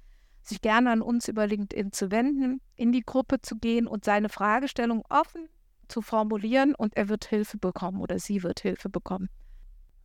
sich 0.43 0.61
gerne 0.61 0.91
an 0.91 1.01
uns 1.01 1.27
über 1.27 1.47
LinkedIn 1.47 1.93
zu 1.93 2.11
wenden, 2.11 2.61
in 2.75 2.93
die 2.93 3.01
Gruppe 3.01 3.41
zu 3.41 3.57
gehen 3.57 3.87
und 3.87 4.05
seine 4.05 4.29
Fragestellung 4.29 5.03
offen 5.09 5.49
zu 5.89 6.03
formulieren 6.03 6.75
und 6.75 6.95
er 6.99 7.09
wird 7.09 7.25
Hilfe 7.25 7.57
bekommen 7.57 8.03
oder 8.03 8.19
sie 8.19 8.43
wird 8.43 8.61
Hilfe 8.61 8.91
bekommen. 8.91 9.31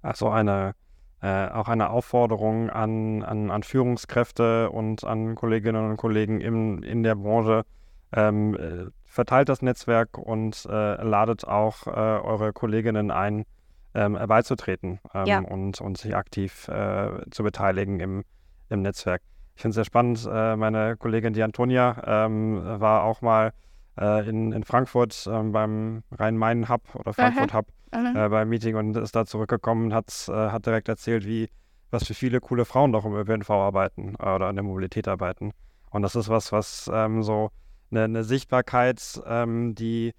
Also 0.02 0.30
eine 0.30 0.74
äh, 1.20 1.50
auch 1.50 1.68
eine 1.68 1.90
Aufforderung 1.90 2.70
an, 2.70 3.22
an, 3.22 3.52
an 3.52 3.64
Führungskräfte 3.64 4.70
und 4.70 5.04
an 5.04 5.36
Kolleginnen 5.36 5.90
und 5.90 5.98
Kollegen 5.98 6.40
im, 6.40 6.84
in 6.84 7.04
der 7.04 7.16
Branche, 7.16 7.66
ähm, 8.14 8.56
äh, 8.56 8.86
verteilt 9.12 9.50
das 9.50 9.62
Netzwerk 9.62 10.18
und 10.18 10.66
äh, 10.70 11.04
ladet 11.04 11.46
auch 11.46 11.86
äh, 11.86 11.90
eure 11.90 12.54
Kolleginnen 12.54 13.12
ein, 13.12 13.46
ähm, 13.94 14.18
beizutreten 14.28 15.00
ähm, 15.14 15.26
ja. 15.26 15.40
und, 15.40 15.82
und 15.82 15.98
sich 15.98 16.16
aktiv 16.16 16.70
äh, 16.70 17.10
zu 17.30 17.44
beteiligen 17.44 18.00
im, 18.00 18.24
im 18.70 18.82
Netzwerk. 18.82 19.22
Ich 19.56 19.62
finde 19.62 19.72
es 19.72 19.76
sehr 19.76 19.86
spannend. 19.86 20.28
Äh, 20.32 20.56
meine 20.56 20.96
Kollegin, 20.96 21.34
die 21.34 21.44
Antonia, 21.44 22.02
ähm, 22.06 22.62
war 22.64 23.04
auch 23.04 23.22
mal 23.22 23.52
äh, 24.00 24.28
in, 24.30 24.54
in 24.54 24.64
Frankfurt 24.64 25.28
ähm, 25.30 25.52
beim 25.52 26.04
Rhein-Main-Hub 26.12 26.96
oder 26.96 27.14
Frankfurt-Hub 27.14 27.66
äh, 27.92 28.30
beim 28.30 28.48
Meeting 28.48 28.78
und 28.78 28.96
ist 28.96 29.14
da 29.14 29.26
zurückgekommen 29.26 29.88
und 29.88 29.94
hat, 29.94 30.10
hat 30.30 30.66
direkt 30.66 30.88
erzählt, 30.88 31.26
wie 31.26 31.50
was 31.92 32.08
für 32.08 32.14
viele 32.14 32.40
coole 32.40 32.64
Frauen 32.64 32.94
doch 32.94 33.04
im 33.04 33.14
ÖPNV 33.14 33.50
arbeiten 33.50 34.16
oder 34.16 34.48
an 34.48 34.56
der 34.56 34.64
Mobilität 34.64 35.10
arbeiten. 35.10 35.52
Und 35.90 36.04
das 36.04 36.16
ist 36.16 36.30
was, 36.30 36.54
was 36.54 36.90
ähm, 36.94 37.22
so 37.22 37.52
eine, 37.92 38.04
eine 38.04 38.24
Sichtbarkeit, 38.24 39.22
ähm, 39.26 39.76
die, 39.76 40.14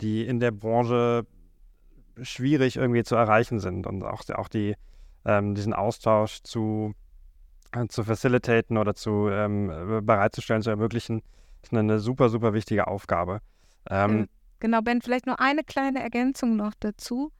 die 0.00 0.26
in 0.26 0.40
der 0.40 0.50
Branche 0.50 1.26
schwierig 2.20 2.76
irgendwie 2.76 3.04
zu 3.04 3.14
erreichen 3.14 3.60
sind 3.60 3.86
und 3.86 4.02
auch, 4.02 4.22
auch 4.34 4.48
die, 4.48 4.74
ähm, 5.24 5.54
diesen 5.54 5.72
Austausch 5.72 6.42
zu, 6.42 6.94
äh, 7.72 7.86
zu 7.86 8.04
facilitaten 8.04 8.76
oder 8.76 8.94
zu 8.94 9.28
ähm, 9.28 10.02
bereitzustellen, 10.04 10.62
zu 10.62 10.70
ermöglichen, 10.70 11.22
ist 11.62 11.72
eine, 11.72 11.80
eine 11.80 11.98
super, 11.98 12.28
super 12.28 12.52
wichtige 12.52 12.86
Aufgabe. 12.86 13.40
Ähm, 13.88 14.28
genau, 14.60 14.80
Ben, 14.82 15.00
vielleicht 15.00 15.26
nur 15.26 15.40
eine 15.40 15.64
kleine 15.64 16.02
Ergänzung 16.02 16.56
noch 16.56 16.74
dazu. 16.78 17.32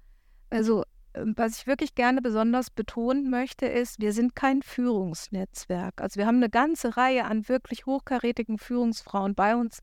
Also, 0.50 0.84
was 1.14 1.58
ich 1.58 1.66
wirklich 1.66 1.94
gerne 1.94 2.22
besonders 2.22 2.70
betonen 2.70 3.28
möchte, 3.30 3.66
ist, 3.66 4.00
wir 4.00 4.12
sind 4.12 4.34
kein 4.34 4.62
Führungsnetzwerk. 4.62 6.00
Also 6.00 6.18
wir 6.18 6.26
haben 6.26 6.36
eine 6.36 6.50
ganze 6.50 6.96
Reihe 6.96 7.24
an 7.24 7.48
wirklich 7.48 7.86
hochkarätigen 7.86 8.58
Führungsfrauen 8.58 9.34
bei 9.34 9.56
uns, 9.56 9.80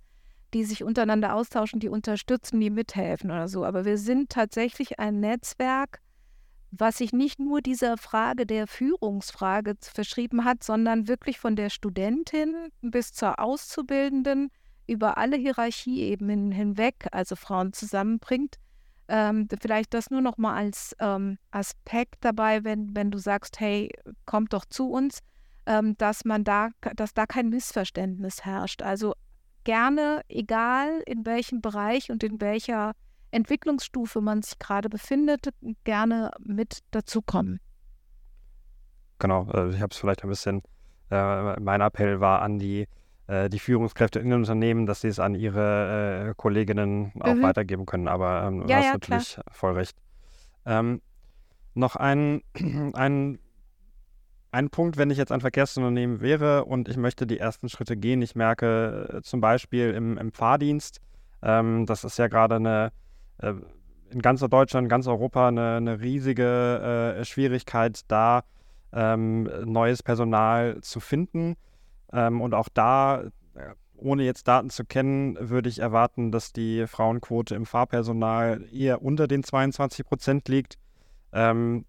die 0.53 0.63
sich 0.63 0.83
untereinander 0.83 1.35
austauschen, 1.35 1.79
die 1.79 1.89
unterstützen, 1.89 2.59
die 2.59 2.69
mithelfen 2.69 3.29
oder 3.29 3.47
so. 3.47 3.63
Aber 3.63 3.85
wir 3.85 3.97
sind 3.97 4.29
tatsächlich 4.29 4.99
ein 4.99 5.19
Netzwerk, 5.19 6.01
was 6.71 6.97
sich 6.97 7.13
nicht 7.13 7.39
nur 7.39 7.61
dieser 7.61 7.97
Frage 7.97 8.45
der 8.45 8.67
Führungsfrage 8.67 9.75
verschrieben 9.81 10.45
hat, 10.45 10.63
sondern 10.63 11.07
wirklich 11.07 11.39
von 11.39 11.55
der 11.55 11.69
Studentin 11.69 12.55
bis 12.81 13.13
zur 13.13 13.39
Auszubildenden 13.39 14.51
über 14.87 15.17
alle 15.17 15.37
Hierarchieebenen 15.37 16.51
hinweg, 16.51 17.07
also 17.11 17.35
Frauen 17.35 17.73
zusammenbringt. 17.73 18.57
Ähm, 19.11 19.47
vielleicht 19.59 19.95
das 19.95 20.11
nur 20.11 20.21
noch 20.21 20.37
mal 20.37 20.55
als 20.55 20.95
ähm, 20.99 21.39
Aspekt 21.49 22.17
dabei, 22.21 22.63
wenn, 22.63 22.95
wenn 22.95 23.09
du 23.09 23.17
sagst, 23.17 23.59
hey, 23.59 23.91
kommt 24.27 24.53
doch 24.53 24.65
zu 24.65 24.91
uns, 24.91 25.19
ähm, 25.65 25.97
dass 25.97 26.25
man 26.25 26.43
da, 26.43 26.69
dass 26.95 27.15
da 27.15 27.25
kein 27.25 27.49
Missverständnis 27.49 28.45
herrscht. 28.45 28.83
Also 28.83 29.15
gerne, 29.63 30.21
egal 30.29 31.01
in 31.07 31.25
welchem 31.25 31.61
Bereich 31.61 32.11
und 32.11 32.23
in 32.23 32.39
welcher 32.39 32.93
Entwicklungsstufe 33.31 34.21
man 34.21 34.43
sich 34.43 34.59
gerade 34.59 34.89
befindet, 34.89 35.49
gerne 35.83 36.29
mit 36.39 36.79
dazukommen. 36.91 37.59
Genau, 39.17 39.45
also 39.45 39.75
ich 39.75 39.81
habe 39.81 39.91
es 39.91 39.97
vielleicht 39.97 40.23
ein 40.23 40.29
bisschen, 40.29 40.61
äh, 41.09 41.59
mein 41.59 41.81
Appell 41.81 42.19
war 42.19 42.41
an 42.41 42.59
die, 42.59 42.81
äh, 42.81 42.87
die 43.49 43.59
Führungskräfte 43.59 44.19
in 44.19 44.29
den 44.29 44.39
Unternehmen, 44.39 44.85
dass 44.85 45.01
sie 45.01 45.07
es 45.07 45.19
an 45.19 45.35
ihre 45.35 46.29
äh, 46.29 46.33
Kolleginnen 46.35 47.11
auch 47.19 47.35
mhm. 47.35 47.43
weitergeben 47.43 47.85
können. 47.85 48.07
Aber 48.07 48.43
ähm, 48.43 48.67
du 48.67 48.73
hast 48.73 48.85
ja, 48.85 48.93
natürlich 48.93 49.33
klar. 49.33 49.45
voll 49.51 49.73
recht. 49.73 49.97
Ähm, 50.65 51.01
noch 51.75 51.95
ein, 51.95 52.41
ein 52.93 53.39
ein 54.51 54.69
Punkt, 54.69 54.97
wenn 54.97 55.11
ich 55.11 55.17
jetzt 55.17 55.31
ein 55.31 55.41
Verkehrsunternehmen 55.41 56.21
wäre 56.21 56.65
und 56.65 56.89
ich 56.89 56.97
möchte 56.97 57.27
die 57.27 57.37
ersten 57.37 57.69
Schritte 57.69 57.95
gehen. 57.95 58.21
Ich 58.21 58.35
merke 58.35 59.17
äh, 59.17 59.21
zum 59.21 59.41
Beispiel 59.41 59.91
im, 59.91 60.17
im 60.17 60.31
Fahrdienst, 60.31 61.01
ähm, 61.41 61.85
das 61.85 62.03
ist 62.03 62.17
ja 62.17 62.27
gerade 62.27 62.55
eine 62.55 62.91
äh, 63.37 63.53
in 64.09 64.21
ganz 64.23 64.39
Deutschland, 64.41 64.89
ganz 64.89 65.05
Europa 65.05 65.47
eine, 65.47 65.75
eine 65.75 66.01
riesige 66.01 67.15
äh, 67.19 67.25
Schwierigkeit, 67.25 68.01
da 68.07 68.43
ähm, 68.91 69.47
neues 69.65 70.01
Personal 70.01 70.81
zu 70.81 70.99
finden. 70.99 71.55
Ähm, 72.11 72.41
und 72.41 72.53
auch 72.53 72.69
da, 72.73 73.23
äh, 73.55 73.73
ohne 73.95 74.23
jetzt 74.23 74.47
Daten 74.47 74.69
zu 74.69 74.85
kennen, 74.85 75.37
würde 75.39 75.69
ich 75.69 75.79
erwarten, 75.79 76.31
dass 76.31 76.53
die 76.53 76.87
Frauenquote 76.87 77.55
im 77.55 77.65
Fahrpersonal 77.65 78.65
eher 78.71 79.01
unter 79.01 79.27
den 79.27 79.43
22 79.43 80.05
Prozent 80.05 80.47
liegt. 80.47 80.77
Ähm, 81.33 81.85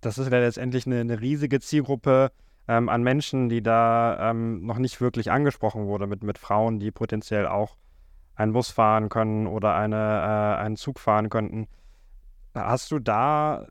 das 0.00 0.18
ist 0.18 0.30
ja 0.30 0.38
letztendlich 0.38 0.86
eine, 0.86 1.00
eine 1.00 1.20
riesige 1.20 1.60
Zielgruppe 1.60 2.30
ähm, 2.68 2.88
an 2.88 3.02
Menschen, 3.02 3.48
die 3.48 3.62
da 3.62 4.30
ähm, 4.30 4.64
noch 4.64 4.78
nicht 4.78 5.00
wirklich 5.00 5.30
angesprochen 5.30 5.86
wurde, 5.86 6.06
mit, 6.06 6.22
mit 6.22 6.38
Frauen, 6.38 6.78
die 6.78 6.90
potenziell 6.90 7.46
auch 7.46 7.76
einen 8.34 8.52
Bus 8.52 8.70
fahren 8.70 9.08
können 9.08 9.46
oder 9.46 9.74
eine, 9.74 9.96
äh, 9.96 10.62
einen 10.62 10.76
Zug 10.76 10.98
fahren 10.98 11.28
könnten. 11.28 11.68
Hast 12.54 12.90
du 12.90 12.98
da 12.98 13.66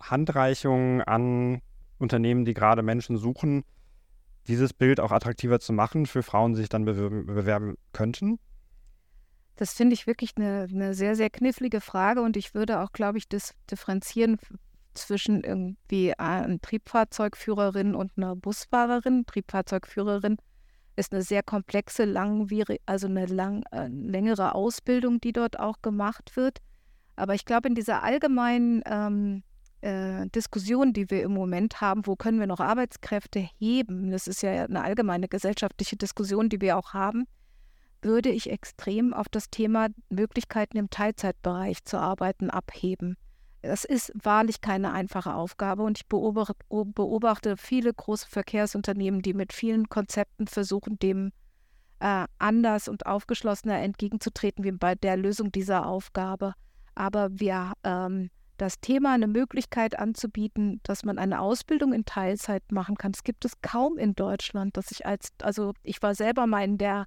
Handreichungen 0.00 1.02
an 1.02 1.60
Unternehmen, 1.98 2.44
die 2.44 2.54
gerade 2.54 2.82
Menschen 2.82 3.16
suchen, 3.16 3.64
dieses 4.48 4.72
Bild 4.72 4.98
auch 5.00 5.12
attraktiver 5.12 5.60
zu 5.60 5.72
machen 5.72 6.06
für 6.06 6.22
Frauen, 6.22 6.54
die 6.54 6.60
sich 6.60 6.68
dann 6.68 6.84
bewerben, 6.84 7.26
bewerben 7.26 7.76
könnten? 7.92 8.38
Das 9.56 9.74
finde 9.74 9.94
ich 9.94 10.06
wirklich 10.06 10.36
eine, 10.36 10.66
eine, 10.70 10.94
sehr, 10.94 11.14
sehr 11.16 11.30
knifflige 11.30 11.80
Frage 11.80 12.22
und 12.22 12.36
ich 12.36 12.54
würde 12.54 12.80
auch, 12.80 12.92
glaube 12.92 13.18
ich, 13.18 13.28
das 13.28 13.54
differenzieren 13.70 14.38
zwischen 14.94 15.42
irgendwie 15.42 16.14
einer 16.18 16.60
Triebfahrzeugführerin 16.60 17.94
und 17.94 18.12
einer 18.16 18.36
Busfahrerin. 18.36 19.26
Triebfahrzeugführerin 19.26 20.36
ist 20.96 21.12
eine 21.12 21.22
sehr 21.22 21.42
komplexe, 21.42 22.04
langwierige, 22.04 22.80
also 22.86 23.06
eine 23.06 23.26
lang, 23.26 23.62
äh, 23.72 23.88
längere 23.88 24.54
Ausbildung, 24.54 25.20
die 25.20 25.32
dort 25.32 25.58
auch 25.58 25.82
gemacht 25.82 26.36
wird. 26.36 26.58
Aber 27.16 27.34
ich 27.34 27.44
glaube, 27.44 27.68
in 27.68 27.74
dieser 27.74 28.02
allgemeinen 28.02 28.82
ähm, 28.86 29.42
äh, 29.80 30.26
Diskussion, 30.34 30.92
die 30.92 31.10
wir 31.10 31.22
im 31.22 31.32
Moment 31.32 31.80
haben, 31.80 32.06
wo 32.06 32.16
können 32.16 32.40
wir 32.40 32.46
noch 32.46 32.60
Arbeitskräfte 32.60 33.48
heben, 33.58 34.10
das 34.10 34.26
ist 34.26 34.42
ja 34.42 34.64
eine 34.64 34.82
allgemeine 34.82 35.28
gesellschaftliche 35.28 35.96
Diskussion, 35.96 36.48
die 36.48 36.60
wir 36.60 36.76
auch 36.76 36.94
haben, 36.94 37.26
würde 38.02 38.30
ich 38.30 38.50
extrem 38.50 39.12
auf 39.12 39.28
das 39.28 39.50
Thema 39.50 39.88
Möglichkeiten 40.08 40.76
im 40.76 40.90
Teilzeitbereich 40.90 41.84
zu 41.84 41.98
arbeiten 41.98 42.50
abheben. 42.50 43.16
Das 43.62 43.84
ist 43.84 44.12
wahrlich 44.14 44.60
keine 44.60 44.92
einfache 44.92 45.34
Aufgabe 45.34 45.82
und 45.82 45.98
ich 45.98 46.06
beobachte 46.06 47.56
viele 47.56 47.92
große 47.92 48.28
Verkehrsunternehmen, 48.28 49.20
die 49.20 49.34
mit 49.34 49.52
vielen 49.52 49.88
Konzepten 49.88 50.46
versuchen, 50.46 50.98
dem 51.00 51.32
äh, 51.98 52.26
anders 52.38 52.88
und 52.88 53.06
aufgeschlossener 53.06 53.78
entgegenzutreten 53.80 54.64
wie 54.64 54.72
bei 54.72 54.94
der 54.94 55.16
Lösung 55.16 55.50
dieser 55.50 55.86
Aufgabe. 55.86 56.54
Aber 56.94 57.28
wir 57.32 57.72
ähm, 57.82 58.30
das 58.58 58.80
Thema 58.80 59.14
eine 59.14 59.26
Möglichkeit 59.26 59.98
anzubieten, 59.98 60.80
dass 60.82 61.04
man 61.04 61.18
eine 61.18 61.40
Ausbildung 61.40 61.92
in 61.92 62.04
Teilzeit 62.04 62.62
machen 62.70 62.96
kann. 62.96 63.12
Das 63.12 63.24
gibt 63.24 63.44
es 63.44 63.60
kaum 63.62 63.96
in 63.96 64.14
Deutschland, 64.14 64.76
dass 64.76 64.90
ich 64.90 65.06
als, 65.06 65.30
also 65.42 65.72
ich 65.82 66.02
war 66.02 66.14
selber 66.14 66.46
mal 66.46 66.64
in 66.64 66.76
der, 66.76 67.06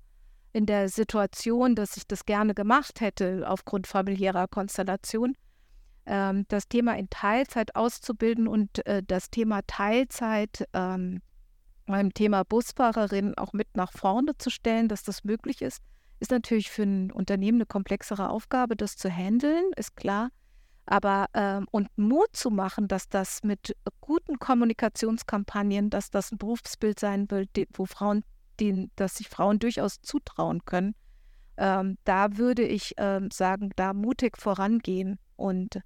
in 0.54 0.66
der 0.66 0.90
Situation, 0.90 1.76
dass 1.76 1.98
ich 1.98 2.08
das 2.08 2.26
gerne 2.26 2.54
gemacht 2.54 3.02
hätte 3.02 3.44
aufgrund 3.48 3.88
familiärer 3.88 4.48
Konstellation 4.48 5.36
ähm, 6.06 6.46
das 6.48 6.68
Thema 6.68 6.98
in 6.98 7.10
Teilzeit 7.10 7.76
auszubilden 7.76 8.48
und 8.48 8.86
äh, 8.86 9.04
das 9.06 9.30
Thema 9.30 9.62
Teilzeit 9.68 10.68
ähm, 10.74 11.22
beim 11.86 12.14
Thema 12.14 12.44
Busfahrerin 12.44 13.38
auch 13.38 13.54
mit 13.54 13.76
nach 13.76 13.92
vorne 13.92 14.38
zu 14.38 14.50
stellen, 14.50 14.88
dass 14.88 15.04
das 15.04 15.24
möglich 15.24 15.62
ist, 15.62 15.82
ist 16.20 16.32
natürlich 16.32 16.70
für 16.70 16.84
ein 16.84 17.12
Unternehmen 17.12 17.58
eine 17.58 17.66
komplexere 17.66 18.30
Aufgabe, 18.30 18.76
das 18.76 18.96
zu 18.96 19.10
handeln, 19.10 19.64
ist 19.76 19.96
klar. 19.96 20.30
Aber 20.86 21.28
ähm, 21.34 21.68
und 21.72 21.88
Mut 21.98 22.30
zu 22.34 22.50
machen, 22.50 22.88
dass 22.88 23.08
das 23.08 23.44
mit 23.44 23.76
guten 24.02 24.40
Kommunikationskampagnen, 24.40 25.90
dass 25.90 26.10
das 26.10 26.32
ein 26.32 26.38
Berufsbild 26.38 27.00
sein 27.00 27.28
die, 27.56 27.68
wo 27.74 27.86
Frauen, 27.86 28.24
die, 28.60 28.90
dass 28.96 29.16
sich 29.16 29.30
Frauen 29.30 29.60
durchaus 29.60 30.02
zutrauen 30.02 30.66
können, 30.66 30.96
ähm, 31.58 31.98
da 32.04 32.38
würde 32.38 32.64
ich 32.64 32.94
ähm, 32.98 33.30
sagen, 33.32 33.72
da 33.76 33.94
mutig 33.94 34.38
vorangehen 34.38 35.20
und 35.36 35.82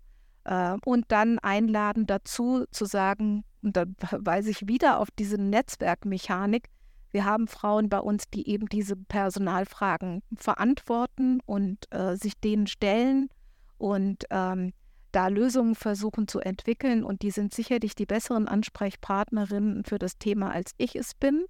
äh, 0.45 0.77
und 0.85 1.05
dann 1.09 1.39
einladen 1.39 2.05
dazu 2.05 2.65
zu 2.71 2.85
sagen, 2.85 3.43
und 3.61 3.75
da 3.75 3.85
weise 4.11 4.51
ich 4.51 4.67
wieder 4.67 4.99
auf 4.99 5.09
diese 5.11 5.37
Netzwerkmechanik, 5.37 6.69
wir 7.11 7.25
haben 7.25 7.47
Frauen 7.47 7.89
bei 7.89 7.99
uns, 7.99 8.29
die 8.29 8.47
eben 8.49 8.67
diese 8.67 8.95
Personalfragen 8.95 10.21
verantworten 10.35 11.39
und 11.45 11.85
äh, 11.91 12.15
sich 12.15 12.39
denen 12.39 12.67
stellen 12.67 13.29
und 13.77 14.25
ähm, 14.29 14.73
da 15.15 15.27
Lösungen 15.27 15.75
versuchen 15.75 16.27
zu 16.27 16.39
entwickeln. 16.39 17.03
Und 17.03 17.21
die 17.21 17.31
sind 17.31 17.53
sicherlich 17.53 17.95
die 17.95 18.05
besseren 18.05 18.47
Ansprechpartnerinnen 18.47 19.83
für 19.83 19.99
das 19.99 20.17
Thema, 20.17 20.51
als 20.51 20.71
ich 20.77 20.95
es 20.95 21.13
bin, 21.13 21.45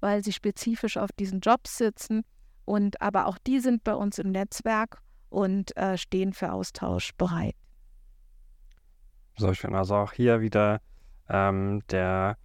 weil 0.00 0.24
sie 0.24 0.32
spezifisch 0.32 0.96
auf 0.96 1.12
diesen 1.12 1.40
Jobs 1.40 1.78
sitzen. 1.78 2.22
Und 2.64 3.00
aber 3.00 3.26
auch 3.26 3.38
die 3.38 3.60
sind 3.60 3.84
bei 3.84 3.94
uns 3.94 4.18
im 4.18 4.32
Netzwerk 4.32 5.00
und 5.28 5.76
äh, 5.76 5.96
stehen 5.96 6.32
für 6.32 6.52
Austausch 6.52 7.12
bereit 7.16 7.54
so 9.36 9.54
schön. 9.54 9.74
Also 9.74 9.96
auch 9.96 10.12
hier 10.12 10.40
wieder 10.40 10.80
ähm, 11.28 11.82
der, 11.90 12.36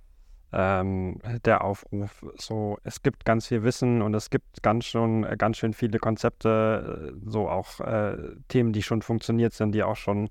ähm, 0.52 1.20
der 1.46 1.64
Aufruf. 1.64 2.26
So, 2.38 2.78
es 2.84 3.02
gibt 3.02 3.26
ganz 3.26 3.48
viel 3.48 3.64
Wissen 3.64 4.02
und 4.02 4.14
es 4.14 4.30
gibt 4.30 4.62
ganz 4.62 4.86
schon 4.86 5.24
äh, 5.24 5.36
ganz 5.38 5.58
schön 5.58 5.74
viele 5.74 6.00
Konzepte, 6.00 7.14
äh, 7.14 7.30
so 7.30 7.50
auch 7.50 7.80
äh, 7.80 8.18
Themen, 8.48 8.74
die 8.74 8.84
schon 8.84 9.02
funktioniert 9.02 9.54
sind, 9.54 9.74
die 9.74 9.84
auch 9.84 9.96
schon 9.96 10.30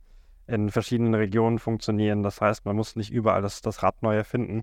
in 0.51 0.70
verschiedenen 0.70 1.14
Regionen 1.14 1.59
funktionieren. 1.59 2.22
Das 2.22 2.40
heißt, 2.40 2.64
man 2.64 2.76
muss 2.76 2.96
nicht 2.96 3.11
überall 3.11 3.42
das, 3.42 3.61
das 3.62 3.82
Rad 3.82 4.03
neu 4.03 4.16
erfinden. 4.16 4.62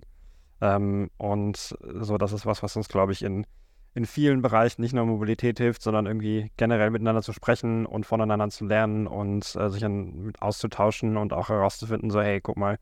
Ähm, 0.60 1.10
und 1.16 1.56
so, 1.56 2.18
das 2.18 2.32
ist 2.32 2.46
was, 2.46 2.62
was 2.62 2.76
uns, 2.76 2.88
glaube 2.88 3.12
ich, 3.12 3.22
in 3.22 3.46
in 3.94 4.06
vielen 4.06 4.42
Bereichen 4.42 4.80
nicht 4.80 4.92
nur 4.92 5.06
Mobilität 5.06 5.58
hilft, 5.58 5.82
sondern 5.82 6.06
irgendwie 6.06 6.52
generell 6.56 6.90
miteinander 6.90 7.20
zu 7.20 7.32
sprechen 7.32 7.84
und 7.84 8.06
voneinander 8.06 8.48
zu 8.48 8.64
lernen 8.64 9.06
und 9.06 9.56
äh, 9.56 9.68
sich 9.70 9.84
an, 9.84 10.32
auszutauschen 10.38 11.16
und 11.16 11.32
auch 11.32 11.48
herauszufinden, 11.48 12.10
so 12.10 12.20
hey, 12.20 12.40
guck 12.40 12.56
mal, 12.56 12.78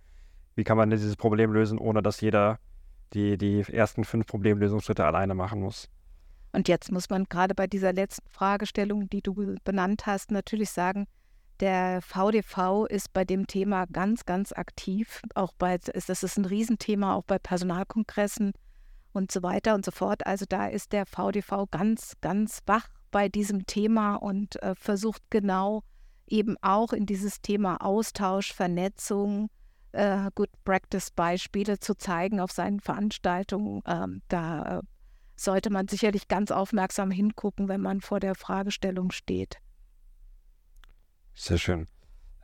wie 0.56 0.64
kann 0.64 0.76
man 0.76 0.90
dieses 0.90 1.16
Problem 1.16 1.52
lösen, 1.52 1.78
ohne 1.78 2.02
dass 2.02 2.20
jeder 2.20 2.58
die, 3.14 3.38
die 3.38 3.62
ersten 3.72 4.04
fünf 4.04 4.26
Problemlösungsschritte 4.26 5.04
alleine 5.06 5.34
machen 5.34 5.60
muss. 5.60 5.88
Und 6.52 6.68
jetzt 6.68 6.92
muss 6.92 7.08
man 7.08 7.24
gerade 7.24 7.54
bei 7.54 7.66
dieser 7.66 7.92
letzten 7.92 8.28
Fragestellung, 8.28 9.08
die 9.08 9.22
du 9.22 9.56
benannt 9.64 10.06
hast, 10.06 10.30
natürlich 10.30 10.70
sagen, 10.70 11.06
Der 11.60 12.02
VDV 12.02 12.86
ist 12.86 13.12
bei 13.12 13.24
dem 13.24 13.46
Thema 13.46 13.86
ganz, 13.86 14.26
ganz 14.26 14.52
aktiv. 14.52 15.22
Auch 15.34 15.52
bei, 15.58 15.78
das 15.78 16.22
ist 16.22 16.36
ein 16.36 16.44
Riesenthema, 16.44 17.14
auch 17.14 17.24
bei 17.24 17.38
Personalkongressen 17.38 18.52
und 19.12 19.32
so 19.32 19.42
weiter 19.42 19.74
und 19.74 19.84
so 19.84 19.90
fort. 19.90 20.26
Also 20.26 20.44
da 20.46 20.66
ist 20.66 20.92
der 20.92 21.06
VDV 21.06 21.66
ganz, 21.70 22.12
ganz 22.20 22.60
wach 22.66 22.88
bei 23.10 23.28
diesem 23.28 23.66
Thema 23.66 24.16
und 24.16 24.62
äh, 24.62 24.74
versucht 24.74 25.22
genau 25.30 25.82
eben 26.26 26.56
auch 26.60 26.92
in 26.92 27.06
dieses 27.06 27.40
Thema 27.40 27.78
Austausch, 27.78 28.52
Vernetzung, 28.52 29.48
äh, 29.92 30.30
Good 30.34 30.50
Practice 30.64 31.10
Beispiele 31.10 31.78
zu 31.78 31.96
zeigen 31.96 32.40
auf 32.40 32.52
seinen 32.52 32.80
Veranstaltungen. 32.80 33.80
Ähm, 33.86 34.20
da 34.28 34.78
äh, 34.78 34.82
sollte 35.36 35.70
man 35.70 35.88
sicherlich 35.88 36.28
ganz 36.28 36.50
aufmerksam 36.50 37.10
hingucken, 37.10 37.68
wenn 37.68 37.80
man 37.80 38.02
vor 38.02 38.20
der 38.20 38.34
Fragestellung 38.34 39.10
steht. 39.12 39.58
Sehr 41.36 41.58
schön. 41.58 41.86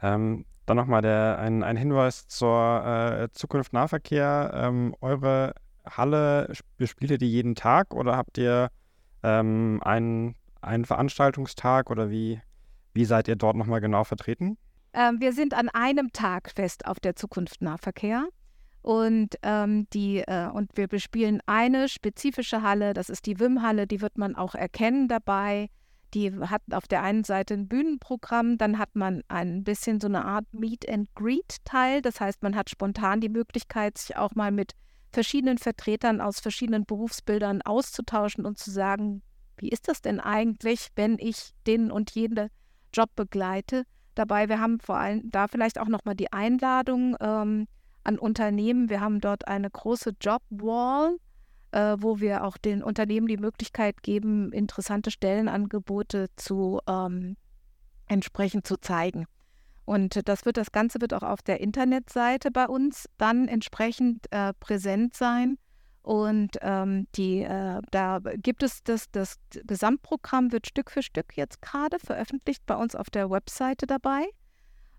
Ähm, 0.00 0.44
dann 0.66 0.76
nochmal 0.76 1.04
ein, 1.04 1.64
ein 1.64 1.76
Hinweis 1.76 2.28
zur 2.28 2.84
äh, 2.86 3.28
Zukunft 3.32 3.72
Nahverkehr. 3.72 4.52
Ähm, 4.54 4.94
eure 5.00 5.54
Halle, 5.84 6.52
bespielt 6.76 7.10
ihr 7.10 7.18
die 7.18 7.30
jeden 7.30 7.54
Tag 7.54 7.94
oder 7.94 8.16
habt 8.16 8.38
ihr 8.38 8.68
ähm, 9.22 9.80
einen, 9.82 10.36
einen 10.60 10.84
Veranstaltungstag 10.84 11.90
oder 11.90 12.10
wie, 12.10 12.40
wie 12.94 13.04
seid 13.04 13.28
ihr 13.28 13.36
dort 13.36 13.56
nochmal 13.56 13.80
genau 13.80 14.04
vertreten? 14.04 14.56
Ähm, 14.92 15.20
wir 15.20 15.32
sind 15.32 15.54
an 15.54 15.68
einem 15.70 16.12
Tag 16.12 16.50
fest 16.54 16.86
auf 16.86 17.00
der 17.00 17.16
Zukunft 17.16 17.62
Nahverkehr. 17.62 18.28
Und, 18.82 19.36
ähm, 19.42 19.86
die, 19.92 20.18
äh, 20.18 20.48
und 20.48 20.76
wir 20.76 20.88
bespielen 20.88 21.40
eine 21.46 21.88
spezifische 21.88 22.62
Halle, 22.62 22.94
das 22.94 23.10
ist 23.10 23.26
die 23.26 23.38
WIM-Halle, 23.38 23.86
die 23.86 24.00
wird 24.00 24.18
man 24.18 24.34
auch 24.34 24.56
erkennen 24.56 25.06
dabei. 25.06 25.68
Die 26.14 26.32
hat 26.40 26.62
auf 26.72 26.86
der 26.86 27.02
einen 27.02 27.24
Seite 27.24 27.54
ein 27.54 27.68
Bühnenprogramm, 27.68 28.58
dann 28.58 28.78
hat 28.78 28.94
man 28.94 29.22
ein 29.28 29.64
bisschen 29.64 30.00
so 30.00 30.08
eine 30.08 30.24
Art 30.24 30.44
Meet 30.52 30.88
and 30.88 31.14
Greet-Teil. 31.14 32.02
Das 32.02 32.20
heißt, 32.20 32.42
man 32.42 32.54
hat 32.54 32.68
spontan 32.68 33.20
die 33.20 33.30
Möglichkeit, 33.30 33.96
sich 33.96 34.16
auch 34.16 34.34
mal 34.34 34.50
mit 34.50 34.72
verschiedenen 35.12 35.58
Vertretern 35.58 36.20
aus 36.20 36.40
verschiedenen 36.40 36.84
Berufsbildern 36.84 37.62
auszutauschen 37.62 38.44
und 38.44 38.58
zu 38.58 38.70
sagen, 38.70 39.22
wie 39.56 39.68
ist 39.68 39.88
das 39.88 40.02
denn 40.02 40.20
eigentlich, 40.20 40.88
wenn 40.96 41.18
ich 41.18 41.50
den 41.66 41.90
und 41.90 42.10
jeden 42.12 42.48
Job 42.92 43.10
begleite? 43.14 43.84
Dabei, 44.14 44.48
wir 44.48 44.60
haben 44.60 44.80
vor 44.80 44.96
allem 44.96 45.30
da 45.30 45.48
vielleicht 45.48 45.78
auch 45.78 45.88
nochmal 45.88 46.14
die 46.14 46.32
Einladung 46.32 47.16
ähm, 47.20 47.66
an 48.04 48.18
Unternehmen. 48.18 48.90
Wir 48.90 49.00
haben 49.00 49.20
dort 49.20 49.48
eine 49.48 49.70
große 49.70 50.14
Jobwall, 50.20 51.16
äh, 51.72 51.96
wo 51.98 52.20
wir 52.20 52.44
auch 52.44 52.56
den 52.56 52.82
Unternehmen 52.82 53.26
die 53.26 53.36
Möglichkeit 53.36 54.02
geben, 54.02 54.52
interessante 54.52 55.10
Stellenangebote 55.10 56.28
zu 56.36 56.80
ähm, 56.88 57.36
entsprechend 58.06 58.66
zu 58.66 58.76
zeigen. 58.76 59.26
Und 59.84 60.28
das 60.28 60.44
wird, 60.44 60.56
das 60.56 60.70
Ganze 60.70 61.00
wird 61.00 61.12
auch 61.12 61.22
auf 61.22 61.42
der 61.42 61.60
Internetseite 61.60 62.50
bei 62.50 62.66
uns 62.66 63.08
dann 63.18 63.48
entsprechend 63.48 64.26
äh, 64.30 64.52
präsent 64.54 65.16
sein. 65.16 65.58
Und 66.02 66.58
ähm, 66.62 67.06
die, 67.14 67.42
äh, 67.42 67.80
da 67.90 68.18
gibt 68.36 68.62
es 68.62 68.82
das, 68.82 69.10
das 69.10 69.36
Gesamtprogramm 69.50 70.50
wird 70.52 70.66
Stück 70.66 70.90
für 70.90 71.02
Stück 71.02 71.36
jetzt 71.36 71.62
gerade 71.62 71.98
veröffentlicht 71.98 72.64
bei 72.66 72.74
uns 72.74 72.96
auf 72.96 73.08
der 73.08 73.30
Webseite 73.30 73.86
dabei, 73.86 74.24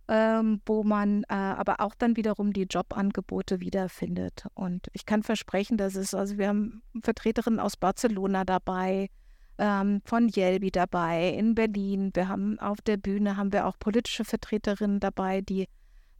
ähm, 0.08 0.62
wo 0.66 0.84
man 0.84 1.24
äh, 1.24 1.34
aber 1.34 1.80
auch 1.80 1.96
dann 1.96 2.18
wiederum 2.18 2.54
die 2.54 2.64
Jobangebote 2.64 3.62
wiederfindet. 3.62 4.46
Und 4.54 4.88
ich 4.94 5.06
kann 5.06 5.24
versprechen, 5.24 5.78
dass 5.78 5.96
es, 5.96 6.14
also 6.14 6.38
wir 6.38 6.50
haben 6.50 6.82
Vertreterinnen 7.02 7.60
aus 7.60 7.78
Barcelona 7.78 8.44
dabei, 8.44 9.10
ähm, 9.58 10.02
von 10.04 10.28
Jelbi 10.28 10.72
dabei, 10.72 11.30
in 11.30 11.56
Berlin. 11.56 12.12
Wir 12.14 12.28
haben 12.28 12.60
auf 12.60 12.82
der 12.82 12.98
Bühne 12.98 13.38
haben 13.38 13.54
wir 13.54 13.68
auch 13.68 13.78
politische 13.80 14.26
Vertreterinnen 14.26 15.00
dabei, 15.00 15.42
die 15.42 15.68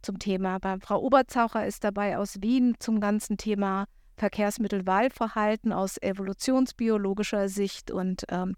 zum 0.02 0.18
Thema, 0.18 0.58
Frau 0.80 1.00
Oberzaucher 1.00 1.66
ist 1.66 1.82
dabei 1.82 2.18
aus 2.18 2.42
Wien 2.42 2.76
zum 2.78 3.00
ganzen 3.00 3.38
Thema 3.38 3.86
Verkehrsmittelwahlverhalten 4.16 5.72
aus 5.72 6.00
evolutionsbiologischer 6.00 7.48
Sicht 7.48 7.90
und 7.90 8.24
ähm, 8.28 8.54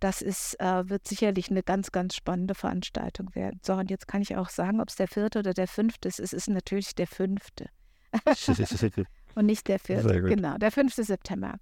das 0.00 0.22
ist, 0.22 0.58
äh, 0.60 0.88
wird 0.88 1.06
sicherlich 1.06 1.50
eine 1.50 1.62
ganz, 1.62 1.92
ganz 1.92 2.14
spannende 2.14 2.54
Veranstaltung 2.54 3.34
werden. 3.34 3.60
So, 3.64 3.74
und 3.74 3.90
jetzt 3.90 4.08
kann 4.08 4.22
ich 4.22 4.36
auch 4.36 4.48
sagen, 4.48 4.80
ob 4.80 4.88
es 4.88 4.96
der 4.96 5.08
vierte 5.08 5.40
oder 5.40 5.54
der 5.54 5.68
fünfte 5.68 6.08
ist. 6.08 6.20
Es 6.20 6.32
ist 6.32 6.48
natürlich 6.48 6.94
der 6.94 7.06
fünfte. 7.06 7.66
und 9.34 9.46
nicht 9.46 9.68
der 9.68 9.78
vierte. 9.78 10.22
Genau, 10.22 10.56
der 10.58 10.70
fünfte 10.70 11.04
September. 11.04 11.54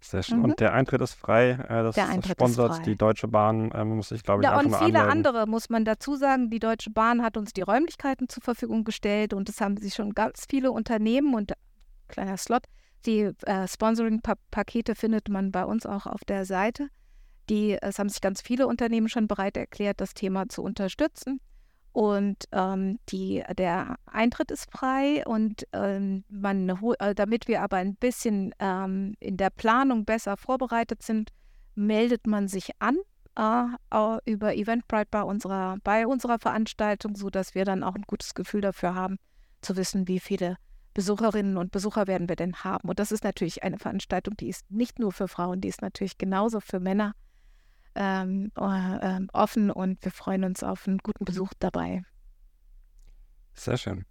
Sehr 0.00 0.22
schön. 0.22 0.38
Mhm. 0.38 0.44
Und 0.44 0.60
der 0.60 0.74
Eintritt 0.74 1.00
ist 1.00 1.14
frei. 1.14 1.52
Äh, 1.52 1.82
das, 1.82 1.94
das 1.94 2.28
sponsert 2.28 2.84
die 2.84 2.94
Deutsche 2.94 3.26
Bahn. 3.26 3.70
Äh, 3.72 3.84
muss 3.84 4.10
ich, 4.10 4.22
glaube 4.22 4.42
ich, 4.42 4.48
ja, 4.48 4.54
auch 4.54 4.58
und 4.58 4.66
viele 4.66 5.00
anmelden. 5.00 5.10
andere 5.10 5.46
muss 5.46 5.70
man 5.70 5.86
dazu 5.86 6.16
sagen. 6.16 6.50
Die 6.50 6.58
Deutsche 6.58 6.90
Bahn 6.90 7.22
hat 7.22 7.38
uns 7.38 7.54
die 7.54 7.62
Räumlichkeiten 7.62 8.28
zur 8.28 8.42
Verfügung 8.42 8.84
gestellt 8.84 9.32
und 9.32 9.48
es 9.48 9.62
haben 9.62 9.78
sich 9.78 9.94
schon 9.94 10.12
ganz 10.12 10.44
viele 10.48 10.72
Unternehmen 10.72 11.34
und 11.34 11.54
kleiner 12.08 12.36
Slot. 12.36 12.64
Die 13.06 13.30
äh, 13.46 13.66
Sponsoring-Pakete 13.66 14.94
findet 14.94 15.28
man 15.30 15.50
bei 15.50 15.64
uns 15.64 15.86
auch 15.86 16.06
auf 16.06 16.24
der 16.26 16.44
Seite. 16.44 16.88
Die, 17.50 17.78
es 17.80 17.98
haben 17.98 18.08
sich 18.08 18.20
ganz 18.20 18.40
viele 18.40 18.66
Unternehmen 18.66 19.08
schon 19.08 19.28
bereit 19.28 19.56
erklärt, 19.56 20.00
das 20.00 20.14
Thema 20.14 20.48
zu 20.48 20.62
unterstützen. 20.62 21.40
Und 21.92 22.46
ähm, 22.50 22.98
die, 23.10 23.44
der 23.56 23.94
Eintritt 24.06 24.50
ist 24.50 24.68
frei 24.72 25.22
und 25.26 25.64
ähm, 25.72 26.24
man, 26.28 26.68
äh, 26.98 27.14
damit 27.14 27.46
wir 27.46 27.62
aber 27.62 27.76
ein 27.76 27.94
bisschen 27.94 28.52
ähm, 28.58 29.14
in 29.20 29.36
der 29.36 29.50
Planung 29.50 30.04
besser 30.04 30.36
vorbereitet 30.36 31.04
sind, 31.04 31.30
meldet 31.76 32.26
man 32.26 32.48
sich 32.48 32.70
an 32.80 32.96
äh, 33.38 34.30
über 34.30 34.56
Eventbrite 34.56 35.08
bei 35.08 35.22
unserer, 35.22 35.76
bei 35.84 36.04
unserer 36.08 36.40
Veranstaltung, 36.40 37.14
sodass 37.14 37.54
wir 37.54 37.64
dann 37.64 37.84
auch 37.84 37.94
ein 37.94 38.04
gutes 38.08 38.34
Gefühl 38.34 38.60
dafür 38.62 38.96
haben, 38.96 39.18
zu 39.60 39.76
wissen, 39.76 40.08
wie 40.08 40.18
viele 40.18 40.56
Besucherinnen 40.94 41.56
und 41.56 41.70
Besucher 41.70 42.08
werden 42.08 42.28
wir 42.28 42.36
denn 42.36 42.56
haben. 42.56 42.88
Und 42.88 42.98
das 42.98 43.12
ist 43.12 43.22
natürlich 43.22 43.62
eine 43.62 43.78
Veranstaltung, 43.78 44.36
die 44.36 44.48
ist 44.48 44.68
nicht 44.68 44.98
nur 44.98 45.12
für 45.12 45.28
Frauen, 45.28 45.60
die 45.60 45.68
ist 45.68 45.82
natürlich 45.82 46.18
genauso 46.18 46.58
für 46.58 46.80
Männer 46.80 47.14
ähm, 47.94 48.50
äh, 48.56 49.20
offen 49.32 49.70
und 49.70 50.04
wir 50.04 50.12
freuen 50.12 50.44
uns 50.44 50.62
auf 50.62 50.86
einen 50.86 50.98
guten 50.98 51.24
Besuch 51.24 51.52
dabei. 51.58 52.02
Sehr 53.54 53.76
schön. 53.76 54.04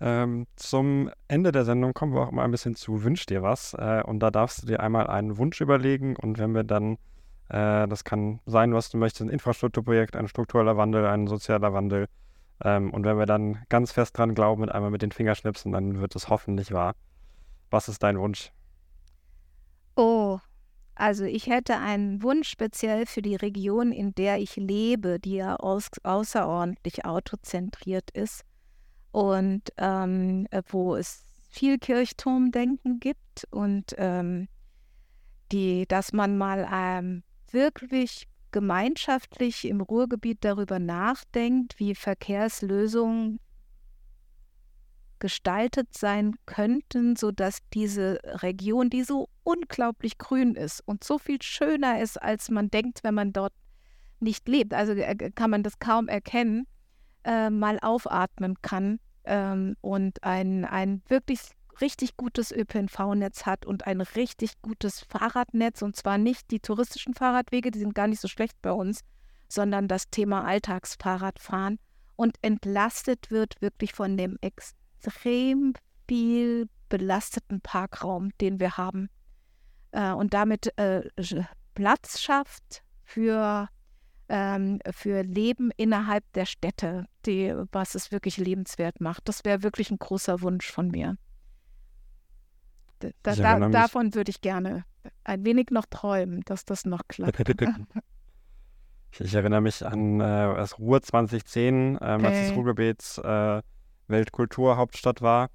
Ähm, 0.00 0.46
zum 0.56 1.10
Ende 1.28 1.52
der 1.52 1.66
Sendung 1.66 1.92
kommen 1.92 2.14
wir 2.14 2.22
auch 2.22 2.30
mal 2.30 2.44
ein 2.44 2.50
bisschen 2.50 2.74
zu 2.74 3.04
Wünsch 3.04 3.26
dir 3.26 3.42
was. 3.42 3.74
Äh, 3.74 4.02
und 4.04 4.20
da 4.20 4.30
darfst 4.30 4.62
du 4.62 4.66
dir 4.66 4.80
einmal 4.80 5.06
einen 5.06 5.36
Wunsch 5.36 5.60
überlegen 5.60 6.16
und 6.16 6.38
wenn 6.38 6.54
wir 6.54 6.64
dann, 6.64 6.94
äh, 7.48 7.86
das 7.86 8.04
kann 8.04 8.40
sein, 8.46 8.72
was 8.72 8.88
du 8.88 8.96
möchtest, 8.96 9.22
ein 9.22 9.28
Infrastrukturprojekt, 9.28 10.16
ein 10.16 10.28
struktureller 10.28 10.78
Wandel, 10.78 11.06
ein 11.06 11.26
sozialer 11.26 11.74
Wandel. 11.74 12.06
Ähm, 12.64 12.90
und 12.92 13.04
wenn 13.04 13.18
wir 13.18 13.26
dann 13.26 13.58
ganz 13.68 13.92
fest 13.92 14.16
dran 14.16 14.34
glauben 14.34 14.62
und 14.62 14.70
einmal 14.70 14.90
mit 14.90 15.02
den 15.02 15.12
Fingerschnipsen, 15.12 15.72
dann 15.72 16.00
wird 16.00 16.16
es 16.16 16.28
hoffentlich 16.28 16.72
wahr. 16.72 16.94
Was 17.70 17.88
ist 17.88 18.02
dein 18.02 18.18
Wunsch? 18.18 18.52
Oh, 19.96 20.38
also 20.94 21.24
ich 21.24 21.46
hätte 21.46 21.78
einen 21.78 22.22
Wunsch 22.22 22.48
speziell 22.48 23.06
für 23.06 23.22
die 23.22 23.36
Region, 23.36 23.92
in 23.92 24.14
der 24.14 24.38
ich 24.38 24.56
lebe, 24.56 25.18
die 25.18 25.36
ja 25.36 25.56
aus, 25.56 25.88
außerordentlich 26.02 27.04
autozentriert 27.04 28.10
ist 28.12 28.42
und 29.12 29.62
ähm, 29.76 30.46
wo 30.68 30.96
es 30.96 31.24
viel 31.48 31.78
Kirchturmdenken 31.78 33.00
gibt 33.00 33.46
und 33.50 33.94
ähm, 33.98 34.48
die, 35.52 35.86
dass 35.88 36.12
man 36.12 36.38
mal 36.38 36.68
ähm, 36.72 37.22
wirklich 37.50 38.28
gemeinschaftlich 38.52 39.66
im 39.66 39.80
Ruhrgebiet 39.80 40.38
darüber 40.44 40.78
nachdenkt, 40.78 41.78
wie 41.78 41.94
Verkehrslösungen 41.94 43.40
gestaltet 45.20 45.96
sein 45.96 46.34
könnten, 46.46 47.14
sodass 47.16 47.58
diese 47.72 48.18
Region, 48.24 48.90
die 48.90 49.04
so 49.04 49.28
unglaublich 49.44 50.18
grün 50.18 50.56
ist 50.56 50.80
und 50.86 51.04
so 51.04 51.18
viel 51.18 51.40
schöner 51.40 52.00
ist, 52.00 52.20
als 52.20 52.50
man 52.50 52.70
denkt, 52.70 53.04
wenn 53.04 53.14
man 53.14 53.32
dort 53.32 53.52
nicht 54.18 54.48
lebt, 54.48 54.74
also 54.74 54.92
äh, 54.92 55.30
kann 55.34 55.50
man 55.50 55.62
das 55.62 55.78
kaum 55.78 56.08
erkennen, 56.08 56.66
äh, 57.24 57.50
mal 57.50 57.78
aufatmen 57.80 58.56
kann 58.62 58.98
ähm, 59.24 59.76
und 59.80 60.22
ein, 60.24 60.64
ein 60.64 61.02
wirklich 61.08 61.40
richtig 61.80 62.16
gutes 62.16 62.52
ÖPNV-Netz 62.52 63.46
hat 63.46 63.64
und 63.64 63.86
ein 63.86 64.00
richtig 64.00 64.60
gutes 64.62 65.00
Fahrradnetz. 65.08 65.82
Und 65.82 65.96
zwar 65.96 66.18
nicht 66.18 66.50
die 66.50 66.60
touristischen 66.60 67.14
Fahrradwege, 67.14 67.70
die 67.70 67.78
sind 67.78 67.94
gar 67.94 68.06
nicht 68.06 68.20
so 68.20 68.28
schlecht 68.28 68.60
bei 68.60 68.72
uns, 68.72 69.00
sondern 69.48 69.88
das 69.88 70.10
Thema 70.10 70.44
Alltagsfahrradfahren. 70.44 71.78
Und 72.16 72.36
entlastet 72.42 73.30
wird 73.30 73.62
wirklich 73.62 73.94
von 73.94 74.18
dem 74.18 74.36
Ex 74.42 74.74
extrem 75.00 75.74
viel 76.08 76.68
belasteten 76.88 77.60
Parkraum, 77.60 78.30
den 78.40 78.60
wir 78.60 78.76
haben. 78.76 79.08
Äh, 79.92 80.12
und 80.12 80.34
damit 80.34 80.76
äh, 80.78 81.02
Platz 81.74 82.20
schafft 82.20 82.82
für, 83.04 83.68
ähm, 84.28 84.80
für 84.90 85.22
Leben 85.22 85.70
innerhalb 85.76 86.24
der 86.32 86.46
Städte, 86.46 87.06
die, 87.26 87.54
was 87.72 87.94
es 87.94 88.12
wirklich 88.12 88.36
lebenswert 88.36 89.00
macht. 89.00 89.28
Das 89.28 89.44
wäre 89.44 89.62
wirklich 89.62 89.90
ein 89.90 89.98
großer 89.98 90.40
Wunsch 90.42 90.70
von 90.70 90.88
mir. 90.88 91.16
Da, 92.98 93.34
da, 93.34 93.68
davon 93.70 94.14
würde 94.14 94.30
ich 94.30 94.42
gerne 94.42 94.84
ein 95.24 95.44
wenig 95.46 95.68
noch 95.70 95.86
träumen, 95.86 96.42
dass 96.44 96.64
das 96.66 96.84
noch 96.84 97.02
klappt. 97.08 97.38
Ich, 99.18 99.34
erinnere 99.34 99.60
mich 99.60 99.84
an 99.84 100.20
äh, 100.20 100.54
das 100.54 100.78
Ruhr 100.78 101.02
2010, 101.02 101.98
ähm, 102.00 102.24
als 102.24 102.48
das. 102.48 102.56
Ruhrgebiets 102.56 103.18
äh, 103.18 103.60
Weltkulturhauptstadt 104.10 105.22
war. 105.22 105.48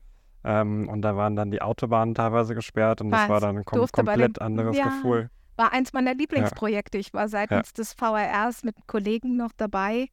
Ähm, 0.44 0.88
und 0.90 1.02
da 1.02 1.16
waren 1.16 1.36
dann 1.36 1.50
die 1.52 1.62
Autobahnen 1.62 2.14
teilweise 2.16 2.54
gesperrt 2.56 3.02
und 3.02 3.10
das 3.12 3.22
Was? 3.24 3.30
war 3.30 3.40
dann 3.40 3.58
ein 3.58 3.66
kom 3.66 3.88
komplett 3.92 4.38
den- 4.38 4.42
anderes 4.42 4.78
Ja. 4.78 4.86
Gefühl. 4.86 5.30
War 5.58 5.72
eins 5.72 5.94
meiner 5.94 6.14
Lieblingsprojekte. 6.14 6.98
Ich 6.98 7.14
war 7.14 7.30
seitens 7.30 7.74
des 7.74 7.94
VRRs 7.94 8.64
mit 8.64 8.76
Kollegen 8.88 9.38
noch 9.38 9.52
dabei. 9.56 10.08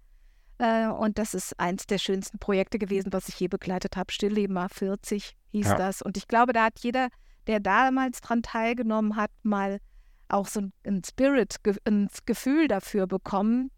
Äh, 0.58 0.86
und 0.86 1.18
das 1.18 1.34
ist 1.34 1.58
eins 1.58 1.86
der 1.86 1.98
schönsten 1.98 2.38
Projekte 2.38 2.78
gewesen, 2.78 3.12
was 3.12 3.28
ich 3.28 3.40
je 3.40 3.48
begleitet 3.48 3.96
habe. 3.96 4.12
Stillleben 4.12 4.56
A40 4.56 5.32
hieß 5.50 5.74
das. 5.76 6.00
Und 6.00 6.16
ich 6.16 6.28
glaube, 6.28 6.52
da 6.52 6.66
hat 6.66 6.78
jeder, 6.80 7.08
der 7.48 7.58
damals 7.58 8.20
dran 8.20 8.42
teilgenommen 8.42 9.16
hat, 9.16 9.32
mal 9.42 9.80
auch 10.28 10.46
so 10.46 10.60
ein, 10.86 11.02
Spirit, 11.04 11.56
ein 11.84 12.08
Gefühl 12.24 12.68
dafür 12.68 13.06
bekommen, 13.08 13.70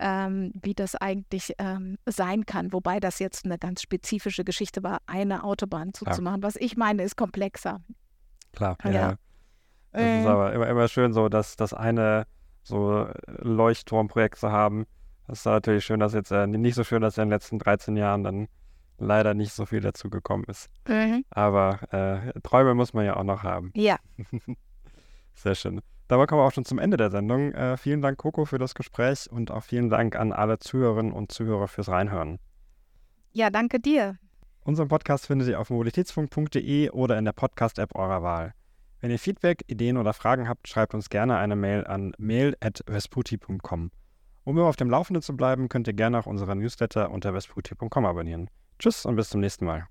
ähm, 0.00 0.52
wie 0.62 0.74
das 0.74 0.96
eigentlich 0.96 1.54
ähm, 1.58 1.98
sein 2.06 2.46
kann. 2.46 2.72
Wobei 2.72 2.98
das 3.00 3.18
jetzt 3.18 3.44
eine 3.44 3.58
ganz 3.58 3.82
spezifische 3.82 4.44
Geschichte 4.44 4.82
war, 4.82 4.98
eine 5.06 5.44
Autobahn 5.44 5.92
zuzumachen. 5.94 6.42
Was 6.42 6.56
ich 6.56 6.76
meine, 6.76 7.02
ist 7.04 7.16
komplexer. 7.16 7.80
Klar, 8.52 8.76
Ja. 8.84 8.90
ja. 8.90 9.14
Das 9.92 10.02
Äh. 10.02 10.20
ist 10.20 10.26
aber 10.26 10.52
immer, 10.52 10.68
immer 10.68 10.88
schön 10.88 11.12
so, 11.12 11.28
dass 11.28 11.56
das 11.56 11.74
eine 11.74 12.26
so 12.62 13.04
äh, 13.04 13.12
Leuchtturmprojekt 13.42 14.38
zu 14.38 14.50
haben. 14.50 14.86
Das 15.26 15.40
ist 15.40 15.44
natürlich 15.46 15.84
schön, 15.84 16.00
dass 16.00 16.14
jetzt 16.14 16.30
äh, 16.30 16.46
nicht 16.46 16.74
so 16.74 16.84
schön, 16.84 17.02
dass 17.02 17.18
in 17.18 17.22
den 17.24 17.30
letzten 17.30 17.58
13 17.58 17.96
Jahren 17.96 18.22
dann 18.24 18.48
leider 18.98 19.34
nicht 19.34 19.52
so 19.52 19.64
viel 19.66 19.80
dazu 19.80 20.10
gekommen 20.10 20.44
ist. 20.46 20.68
Aber 21.30 21.80
äh, 21.92 22.38
Träume 22.42 22.74
muss 22.74 22.92
man 22.92 23.04
ja 23.06 23.16
auch 23.16 23.24
noch 23.24 23.42
haben. 23.42 23.72
Ja, 23.74 23.96
Sehr 25.34 25.54
schön. 25.54 25.80
Dabei 26.10 26.26
kommen 26.26 26.40
wir 26.40 26.46
auch 26.46 26.52
schon 26.52 26.64
zum 26.64 26.80
Ende 26.80 26.96
der 26.96 27.08
Sendung. 27.12 27.52
Äh, 27.52 27.76
vielen 27.76 28.02
Dank, 28.02 28.18
Coco, 28.18 28.44
für 28.44 28.58
das 28.58 28.74
Gespräch 28.74 29.30
und 29.30 29.52
auch 29.52 29.62
vielen 29.62 29.90
Dank 29.90 30.16
an 30.16 30.32
alle 30.32 30.58
Zuhörerinnen 30.58 31.12
und 31.12 31.30
Zuhörer 31.30 31.68
fürs 31.68 31.88
Reinhören. 31.88 32.40
ja, 33.30 33.48
danke 33.48 33.78
dir. 33.78 34.18
Unseren 34.64 34.88
Podcast 34.88 35.28
findet 35.28 35.46
ihr 35.46 35.60
auf 35.60 35.70
mobilitätsfunk.de 35.70 36.90
oder 36.90 37.16
in 37.16 37.26
der 37.26 37.32
Podcast-App 37.32 37.94
eurer 37.94 38.24
Wahl. 38.24 38.54
Wenn 38.98 39.12
ihr 39.12 39.20
Feedback, 39.20 39.62
Ideen 39.68 39.98
oder 39.98 40.12
Fragen 40.12 40.48
habt, 40.48 40.66
schreibt 40.66 40.94
uns 40.94 41.10
gerne 41.10 41.36
eine 41.36 41.54
Mail 41.54 41.86
an 41.86 42.12
mail.vesputi.com. 42.18 43.92
Um 44.42 44.58
immer 44.58 44.66
auf 44.66 44.74
dem 44.74 44.90
Laufenden 44.90 45.22
zu 45.22 45.36
bleiben, 45.36 45.68
könnt 45.68 45.86
ihr 45.86 45.94
gerne 45.94 46.18
auch 46.18 46.26
unseren 46.26 46.58
Newsletter 46.58 47.12
unter 47.12 47.32
vesputi.com 47.34 48.04
abonnieren. 48.04 48.50
Tschüss 48.80 49.06
und 49.06 49.14
bis 49.14 49.28
zum 49.28 49.42
nächsten 49.42 49.64
Mal. 49.64 49.86